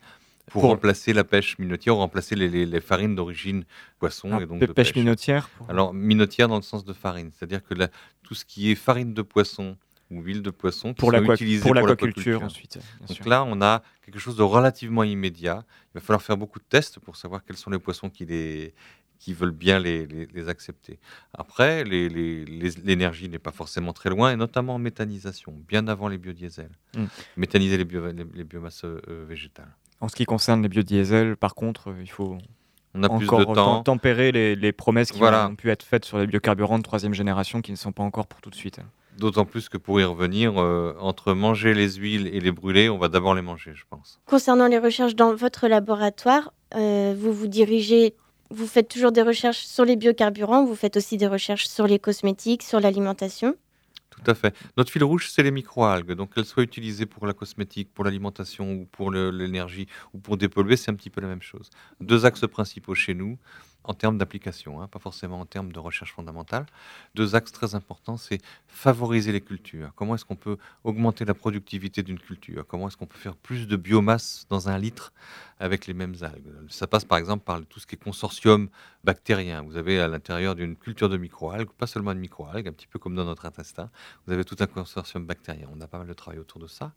pour, 0.46 0.62
Pour- 0.62 0.70
remplacer 0.70 1.12
la 1.12 1.24
pêche 1.24 1.58
minotière 1.58 1.94
ou 1.96 1.98
remplacer 1.98 2.34
les, 2.34 2.48
les- 2.48 2.64
les 2.66 2.80
farines 2.80 3.14
d'origine 3.14 3.64
poisson 3.98 4.30
Ah, 4.32 4.42
et 4.42 4.46
donc 4.46 4.60
de 4.60 4.66
de 4.66 4.72
pêche 4.72 4.94
minotière 4.94 5.48
pour- 5.50 5.68
Alors 5.68 5.92
minotière 5.92 6.48
dans 6.48 6.56
le 6.56 6.62
sens 6.62 6.84
de 6.86 6.92
farine, 6.94 7.30
c'est-à-dire 7.36 7.62
que 7.62 7.74
la- 7.74 7.88
tout 8.22 8.34
ce 8.34 8.44
qui 8.46 8.70
est 8.70 8.74
farine 8.74 9.12
de 9.12 9.20
poisson 9.22 9.76
ou 10.10 10.22
huile 10.22 10.40
de 10.40 10.48
poisson 10.50 10.94
qui 10.94 11.00
Pour 11.00 11.12
sont 11.12 11.22
utilisées 11.34 11.62
pour 11.62 11.74
l'aquaculture 11.74 12.42
ensuite, 12.42 12.78
Donc 13.06 13.10
sûr. 13.18 13.28
là, 13.28 13.44
on 13.44 13.60
a 13.60 13.82
quelque 14.02 14.18
chose 14.18 14.36
de 14.38 14.42
relativement 14.42 15.04
immédiat. 15.04 15.64
Il 15.94 15.98
va 15.98 16.00
falloir 16.00 16.22
faire 16.22 16.38
beaucoup 16.38 16.58
de 16.58 16.64
tests 16.66 16.98
pour 16.98 17.16
savoir 17.16 17.44
quels 17.44 17.58
sont 17.58 17.68
les 17.68 17.78
poissons 17.78 18.08
qui, 18.08 18.24
les, 18.24 18.72
qui 19.18 19.34
veulent 19.34 19.50
bien 19.50 19.78
les, 19.78 20.06
les- 20.06 20.26
les 20.26 20.48
accepter. 20.48 20.98
Après, 21.34 21.84
les- 21.84 22.08
les- 22.08 22.44
les- 22.44 22.70
l'énergie 22.84 23.28
n'est 23.28 23.38
pas 23.38 23.52
forcément 23.52 23.92
très 23.92 24.10
loin, 24.10 24.32
et 24.32 24.36
notamment 24.36 24.74
en 24.76 24.78
méthanisation, 24.78 25.54
bien 25.66 25.88
avant 25.88 26.08
les 26.08 26.18
biodiesels. 26.18 26.70
Mm. 26.96 27.04
Méthaniser 27.36 27.76
les, 27.76 27.84
bio- 27.84 28.06
les- 28.12 28.26
les 28.34 28.44
biomasses 28.44 28.84
euh, 28.84 29.00
végétales. 29.28 29.74
En 30.00 30.08
ce 30.08 30.14
qui 30.14 30.24
concerne 30.24 30.62
les 30.62 30.68
biodiesels, 30.68 31.36
par 31.36 31.54
contre, 31.54 31.88
euh, 31.90 31.94
il 32.00 32.10
faut 32.10 32.38
On 32.94 33.02
a 33.02 33.08
plus 33.08 33.26
encore 33.28 33.40
de 33.40 33.54
temps. 33.54 33.78
tem- 33.80 33.84
tempérer 33.84 34.30
les, 34.32 34.54
les 34.56 34.72
promesses 34.72 35.10
qui 35.10 35.18
Voilà. 35.18 35.48
ont 35.48 35.56
pu 35.56 35.70
être 35.70 35.82
faites 35.82 36.04
sur 36.04 36.18
les 36.18 36.26
biocarburants 36.26 36.78
de 36.78 36.84
troisième 36.84 37.14
génération 37.14 37.60
qui 37.60 37.72
ne 37.72 37.76
sont 37.76 37.92
pas 37.92 38.02
encore 38.04 38.26
pour 38.28 38.40
tout 38.40 38.50
de 38.50 38.54
suite. 38.54 38.78
D'autant 39.18 39.44
plus 39.44 39.68
que 39.68 39.76
pour 39.76 40.00
y 40.00 40.04
revenir, 40.04 40.52
euh, 40.62 40.94
entre 41.00 41.32
manger 41.34 41.74
les 41.74 41.94
huiles 41.94 42.28
et 42.28 42.38
les 42.38 42.52
brûler, 42.52 42.88
on 42.88 42.98
va 42.98 43.08
d'abord 43.08 43.34
les 43.34 43.42
manger, 43.42 43.72
je 43.74 43.82
pense. 43.90 44.20
Concernant 44.26 44.68
les 44.68 44.78
recherches 44.78 45.16
dans 45.16 45.34
votre 45.34 45.66
laboratoire, 45.66 46.52
euh, 46.76 47.16
vous 47.18 47.32
vous 47.32 47.48
dirigez, 47.48 48.14
vous 48.50 48.66
faites 48.66 48.88
toujours 48.88 49.12
des 49.12 49.22
recherches 49.22 49.64
sur 49.64 49.84
les 49.84 49.96
biocarburants, 49.96 50.64
vous 50.64 50.74
faites 50.74 50.96
aussi 50.96 51.16
des 51.16 51.26
recherches 51.26 51.66
sur 51.66 51.86
les 51.86 51.98
cosmétiques, 51.98 52.62
sur 52.62 52.80
l'alimentation. 52.80 53.54
Tout 54.10 54.30
à 54.30 54.34
fait. 54.34 54.54
Notre 54.76 54.90
fil 54.90 55.04
rouge, 55.04 55.28
c'est 55.30 55.42
les 55.42 55.50
microalgues. 55.50 56.12
Donc, 56.12 56.34
qu'elles 56.34 56.44
soient 56.44 56.62
utilisées 56.62 57.06
pour 57.06 57.26
la 57.26 57.34
cosmétique, 57.34 57.92
pour 57.92 58.04
l'alimentation 58.04 58.72
ou 58.72 58.86
pour 58.86 59.12
l'énergie 59.12 59.86
ou 60.12 60.18
pour 60.18 60.36
dépolluer, 60.36 60.76
c'est 60.76 60.90
un 60.90 60.94
petit 60.94 61.10
peu 61.10 61.20
la 61.20 61.28
même 61.28 61.42
chose. 61.42 61.70
Deux 62.00 62.26
axes 62.26 62.46
principaux 62.48 62.94
chez 62.94 63.14
nous 63.14 63.38
en 63.88 63.94
termes 63.94 64.18
d'application, 64.18 64.80
hein, 64.80 64.86
pas 64.86 64.98
forcément 64.98 65.40
en 65.40 65.46
termes 65.46 65.72
de 65.72 65.78
recherche 65.78 66.12
fondamentale. 66.12 66.66
Deux 67.14 67.34
axes 67.34 67.52
très 67.52 67.74
importants, 67.74 68.18
c'est 68.18 68.38
favoriser 68.68 69.32
les 69.32 69.40
cultures. 69.40 69.92
Comment 69.96 70.14
est-ce 70.14 70.26
qu'on 70.26 70.36
peut 70.36 70.58
augmenter 70.84 71.24
la 71.24 71.32
productivité 71.32 72.02
d'une 72.02 72.20
culture? 72.20 72.66
Comment 72.66 72.88
est-ce 72.88 72.98
qu'on 72.98 73.06
peut 73.06 73.18
faire 73.18 73.34
plus 73.34 73.66
de 73.66 73.76
biomasse 73.76 74.46
dans 74.50 74.68
un 74.68 74.78
litre 74.78 75.14
avec 75.58 75.86
les 75.86 75.94
mêmes 75.94 76.14
algues? 76.20 76.52
Ça 76.68 76.86
passe 76.86 77.06
par 77.06 77.16
exemple 77.16 77.44
par 77.44 77.64
tout 77.64 77.80
ce 77.80 77.86
qui 77.86 77.94
est 77.94 77.98
consortium 77.98 78.68
bactérien. 79.04 79.62
Vous 79.62 79.78
avez 79.78 79.98
à 79.98 80.06
l'intérieur 80.06 80.54
d'une 80.54 80.76
culture 80.76 81.08
de 81.08 81.16
microalgues, 81.16 81.70
pas 81.70 81.86
seulement 81.86 82.14
de 82.14 82.20
microalgues, 82.20 82.68
un 82.68 82.72
petit 82.72 82.86
peu 82.86 82.98
comme 82.98 83.14
dans 83.14 83.24
notre 83.24 83.46
intestin, 83.46 83.90
vous 84.26 84.34
avez 84.34 84.44
tout 84.44 84.56
un 84.60 84.66
consortium 84.66 85.24
bactérien. 85.24 85.66
On 85.74 85.80
a 85.80 85.86
pas 85.86 85.98
mal 85.98 86.06
de 86.06 86.12
travail 86.12 86.38
autour 86.38 86.60
de 86.60 86.66
ça. 86.66 86.92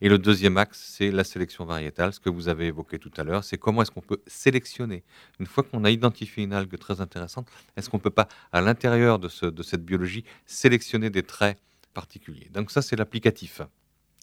Et 0.00 0.08
le 0.08 0.18
deuxième 0.18 0.56
axe, 0.56 0.80
c'est 0.96 1.10
la 1.10 1.24
sélection 1.24 1.64
variétale, 1.64 2.12
ce 2.12 2.20
que 2.20 2.30
vous 2.30 2.48
avez 2.48 2.66
évoqué 2.66 2.98
tout 2.98 3.10
à 3.16 3.24
l'heure, 3.24 3.44
c'est 3.44 3.58
comment 3.58 3.82
est-ce 3.82 3.90
qu'on 3.90 4.00
peut 4.00 4.20
sélectionner. 4.26 5.02
Une 5.40 5.46
fois 5.46 5.62
qu'on 5.64 5.84
a 5.84 5.90
identifié 5.90 6.44
une 6.44 6.52
algue 6.52 6.76
très 6.78 7.00
intéressante, 7.00 7.48
est-ce 7.76 7.88
qu'on 7.90 7.98
ne 7.98 8.02
peut 8.02 8.10
pas, 8.10 8.28
à 8.52 8.60
l'intérieur 8.60 9.18
de, 9.18 9.28
ce- 9.28 9.46
de 9.46 9.62
cette 9.62 9.84
biologie, 9.84 10.24
sélectionner 10.46 11.10
des 11.10 11.22
traits 11.22 11.58
particuliers? 11.92 12.48
Donc 12.52 12.70
ça, 12.70 12.82
c'est 12.82 12.96
l'applicatif. 12.96 13.62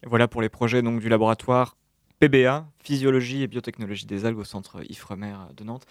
Voilà 0.06 0.28
pour 0.28 0.42
les 0.42 0.50
projets 0.50 0.82
donc, 0.82 1.00
du 1.00 1.10
laboratoire 1.10 1.78
PBA, 2.20 2.68
Physiologie 2.84 3.44
et 3.44 3.48
Biotechnologie 3.48 4.06
des 4.06 4.26
algues 4.26 4.38
au 4.40 4.44
centre 4.44 4.82
Ifremer 4.90 5.36
de 5.58 5.64
Nantes. 5.64 5.86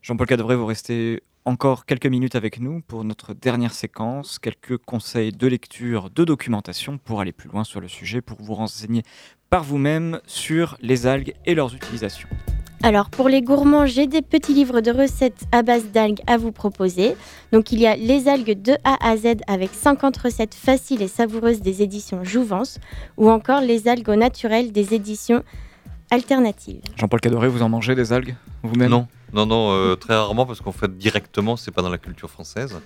Jean-Paul 0.00 0.26
Cadevray, 0.26 0.56
vous 0.56 0.66
restez 0.66 1.22
encore 1.44 1.86
quelques 1.86 2.06
minutes 2.06 2.34
avec 2.34 2.60
nous 2.60 2.80
pour 2.80 3.04
notre 3.04 3.34
dernière 3.34 3.74
séquence, 3.74 4.38
quelques 4.38 4.78
conseils 4.78 5.32
de 5.32 5.46
lecture, 5.46 6.10
de 6.10 6.24
documentation 6.24 6.98
pour 6.98 7.20
aller 7.20 7.32
plus 7.32 7.48
loin 7.48 7.64
sur 7.64 7.80
le 7.80 7.88
sujet, 7.88 8.20
pour 8.20 8.40
vous 8.40 8.54
renseigner 8.54 9.02
par 9.50 9.64
vous-même 9.64 10.20
sur 10.26 10.76
les 10.80 11.06
algues 11.06 11.34
et 11.44 11.54
leurs 11.54 11.74
utilisations. 11.74 12.28
Alors 12.84 13.10
pour 13.10 13.28
les 13.28 13.42
gourmands, 13.42 13.86
j'ai 13.86 14.08
des 14.08 14.22
petits 14.22 14.54
livres 14.54 14.80
de 14.80 14.90
recettes 14.90 15.44
à 15.52 15.62
base 15.62 15.86
d'algues 15.92 16.20
à 16.26 16.36
vous 16.36 16.50
proposer. 16.50 17.14
Donc 17.52 17.70
il 17.70 17.78
y 17.78 17.86
a 17.86 17.94
les 17.94 18.28
algues 18.28 18.60
de 18.60 18.72
A 18.82 18.96
à 19.08 19.16
Z 19.16 19.36
avec 19.46 19.70
50 19.72 20.16
recettes 20.16 20.54
faciles 20.54 21.00
et 21.02 21.08
savoureuses 21.08 21.60
des 21.60 21.82
éditions 21.82 22.24
Jouvence 22.24 22.80
ou 23.16 23.30
encore 23.30 23.60
les 23.60 23.86
algues 23.86 24.08
au 24.08 24.16
naturel 24.16 24.72
des 24.72 24.94
éditions 24.94 25.44
alternatives. 26.10 26.82
Jean-Paul 26.96 27.20
Cadoré, 27.20 27.48
vous 27.48 27.62
en 27.62 27.68
mangez 27.68 27.94
des 27.94 28.12
algues 28.12 28.34
vous-même? 28.64 28.90
Non, 28.90 29.06
non, 29.32 29.46
non, 29.46 29.72
euh, 29.72 29.96
très 29.96 30.14
rarement 30.14 30.46
parce 30.46 30.60
qu'en 30.60 30.72
fait 30.72 30.96
directement, 30.96 31.56
c'est 31.56 31.70
pas 31.70 31.82
dans 31.82 31.90
la 31.90 31.98
culture 31.98 32.30
française. 32.30 32.80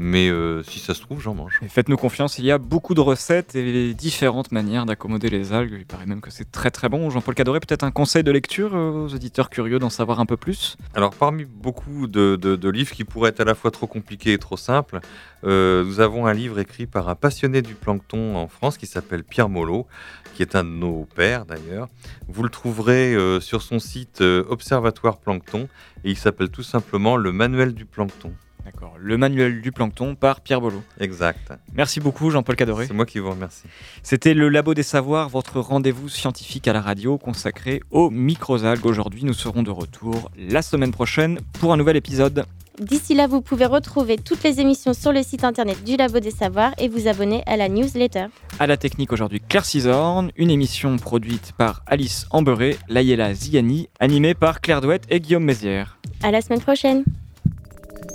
Mais 0.00 0.28
euh, 0.28 0.62
si 0.62 0.78
ça 0.78 0.94
se 0.94 1.00
trouve, 1.00 1.20
j'en 1.20 1.34
mange. 1.34 1.58
Faites-nous 1.68 1.96
confiance, 1.96 2.38
il 2.38 2.44
y 2.44 2.52
a 2.52 2.58
beaucoup 2.58 2.94
de 2.94 3.00
recettes 3.00 3.56
et 3.56 3.94
différentes 3.94 4.52
manières 4.52 4.86
d'accommoder 4.86 5.28
les 5.28 5.52
algues. 5.52 5.74
Il 5.76 5.86
paraît 5.86 6.06
même 6.06 6.20
que 6.20 6.30
c'est 6.30 6.52
très 6.52 6.70
très 6.70 6.88
bon. 6.88 7.10
Jean-Paul 7.10 7.34
Cadoré, 7.34 7.58
peut-être 7.58 7.82
un 7.82 7.90
conseil 7.90 8.22
de 8.22 8.30
lecture 8.30 8.76
euh, 8.76 8.90
aux 9.06 9.12
auditeurs 9.14 9.50
curieux 9.50 9.80
d'en 9.80 9.90
savoir 9.90 10.20
un 10.20 10.26
peu 10.26 10.36
plus? 10.36 10.76
Alors, 10.94 11.12
parmi 11.14 11.44
beaucoup 11.44 12.06
de, 12.06 12.36
de- 12.36 12.54
de 12.54 12.68
livres 12.68 12.92
qui 12.92 13.02
pourraient 13.02 13.30
être 13.30 13.40
à 13.40 13.44
la 13.44 13.56
fois 13.56 13.72
trop 13.72 13.88
compliqués 13.88 14.34
et 14.34 14.38
trop 14.38 14.56
simples, 14.56 15.00
euh, 15.42 15.82
nous 15.84 15.98
avons 15.98 16.26
un 16.26 16.32
livre 16.32 16.60
écrit 16.60 16.86
par 16.86 17.08
un 17.08 17.16
passionné 17.16 17.60
du 17.60 17.74
plancton 17.74 18.36
en 18.36 18.46
France 18.46 18.78
qui 18.78 18.86
s'appelle 18.86 19.24
Pierre 19.24 19.48
Molot, 19.48 19.88
qui 20.34 20.42
est 20.42 20.54
un 20.54 20.62
de 20.62 20.68
nos 20.70 21.08
pères 21.16 21.44
d'ailleurs. 21.44 21.88
Vous 22.28 22.44
le 22.44 22.50
trouverez 22.50 23.14
euh, 23.16 23.40
sur 23.40 23.62
son 23.62 23.80
site 23.80 24.20
Observatoire 24.20 25.18
Plancton 25.18 25.68
et 26.04 26.10
il 26.10 26.16
s'appelle 26.16 26.50
tout 26.50 26.62
simplement 26.62 27.16
Le 27.16 27.32
Manuel 27.32 27.74
du 27.74 27.84
Plancton. 27.84 28.32
D'accord. 28.72 28.96
Le 28.98 29.16
manuel 29.16 29.62
du 29.62 29.72
plancton 29.72 30.14
par 30.14 30.42
Pierre 30.42 30.60
Bolo. 30.60 30.82
Exact. 31.00 31.54
Merci 31.72 32.00
beaucoup 32.00 32.28
Jean-Paul 32.28 32.54
Cadoré. 32.54 32.86
C'est 32.86 32.92
moi 32.92 33.06
qui 33.06 33.18
vous 33.18 33.30
remercie. 33.30 33.62
C'était 34.02 34.34
le 34.34 34.50
Labo 34.50 34.74
des 34.74 34.82
Savoirs, 34.82 35.30
votre 35.30 35.58
rendez-vous 35.58 36.10
scientifique 36.10 36.68
à 36.68 36.74
la 36.74 36.82
radio 36.82 37.16
consacré 37.16 37.80
aux 37.90 38.10
microalgues. 38.10 38.84
Aujourd'hui, 38.84 39.24
nous 39.24 39.32
serons 39.32 39.62
de 39.62 39.70
retour 39.70 40.30
la 40.36 40.60
semaine 40.60 40.90
prochaine 40.90 41.40
pour 41.54 41.72
un 41.72 41.78
nouvel 41.78 41.96
épisode. 41.96 42.44
D'ici 42.78 43.14
là, 43.14 43.26
vous 43.26 43.40
pouvez 43.40 43.64
retrouver 43.64 44.18
toutes 44.18 44.42
les 44.44 44.60
émissions 44.60 44.92
sur 44.92 45.12
le 45.12 45.22
site 45.22 45.44
internet 45.44 45.82
du 45.82 45.96
Labo 45.96 46.20
des 46.20 46.30
Savoirs 46.30 46.74
et 46.76 46.88
vous 46.88 47.08
abonner 47.08 47.42
à 47.46 47.56
la 47.56 47.70
newsletter. 47.70 48.26
À 48.58 48.66
la 48.66 48.76
technique 48.76 49.14
aujourd'hui, 49.14 49.40
Claire 49.40 49.64
Cisorne, 49.64 50.30
une 50.36 50.50
émission 50.50 50.94
produite 50.98 51.52
par 51.56 51.82
Alice 51.86 52.26
Amberé, 52.30 52.76
Layela 52.90 53.32
Ziani, 53.32 53.88
animée 53.98 54.34
par 54.34 54.60
Claire 54.60 54.82
Douette 54.82 55.04
et 55.08 55.20
Guillaume 55.20 55.44
Mézières. 55.44 55.98
À 56.22 56.30
la 56.30 56.42
semaine 56.42 56.60
prochaine. 56.60 57.04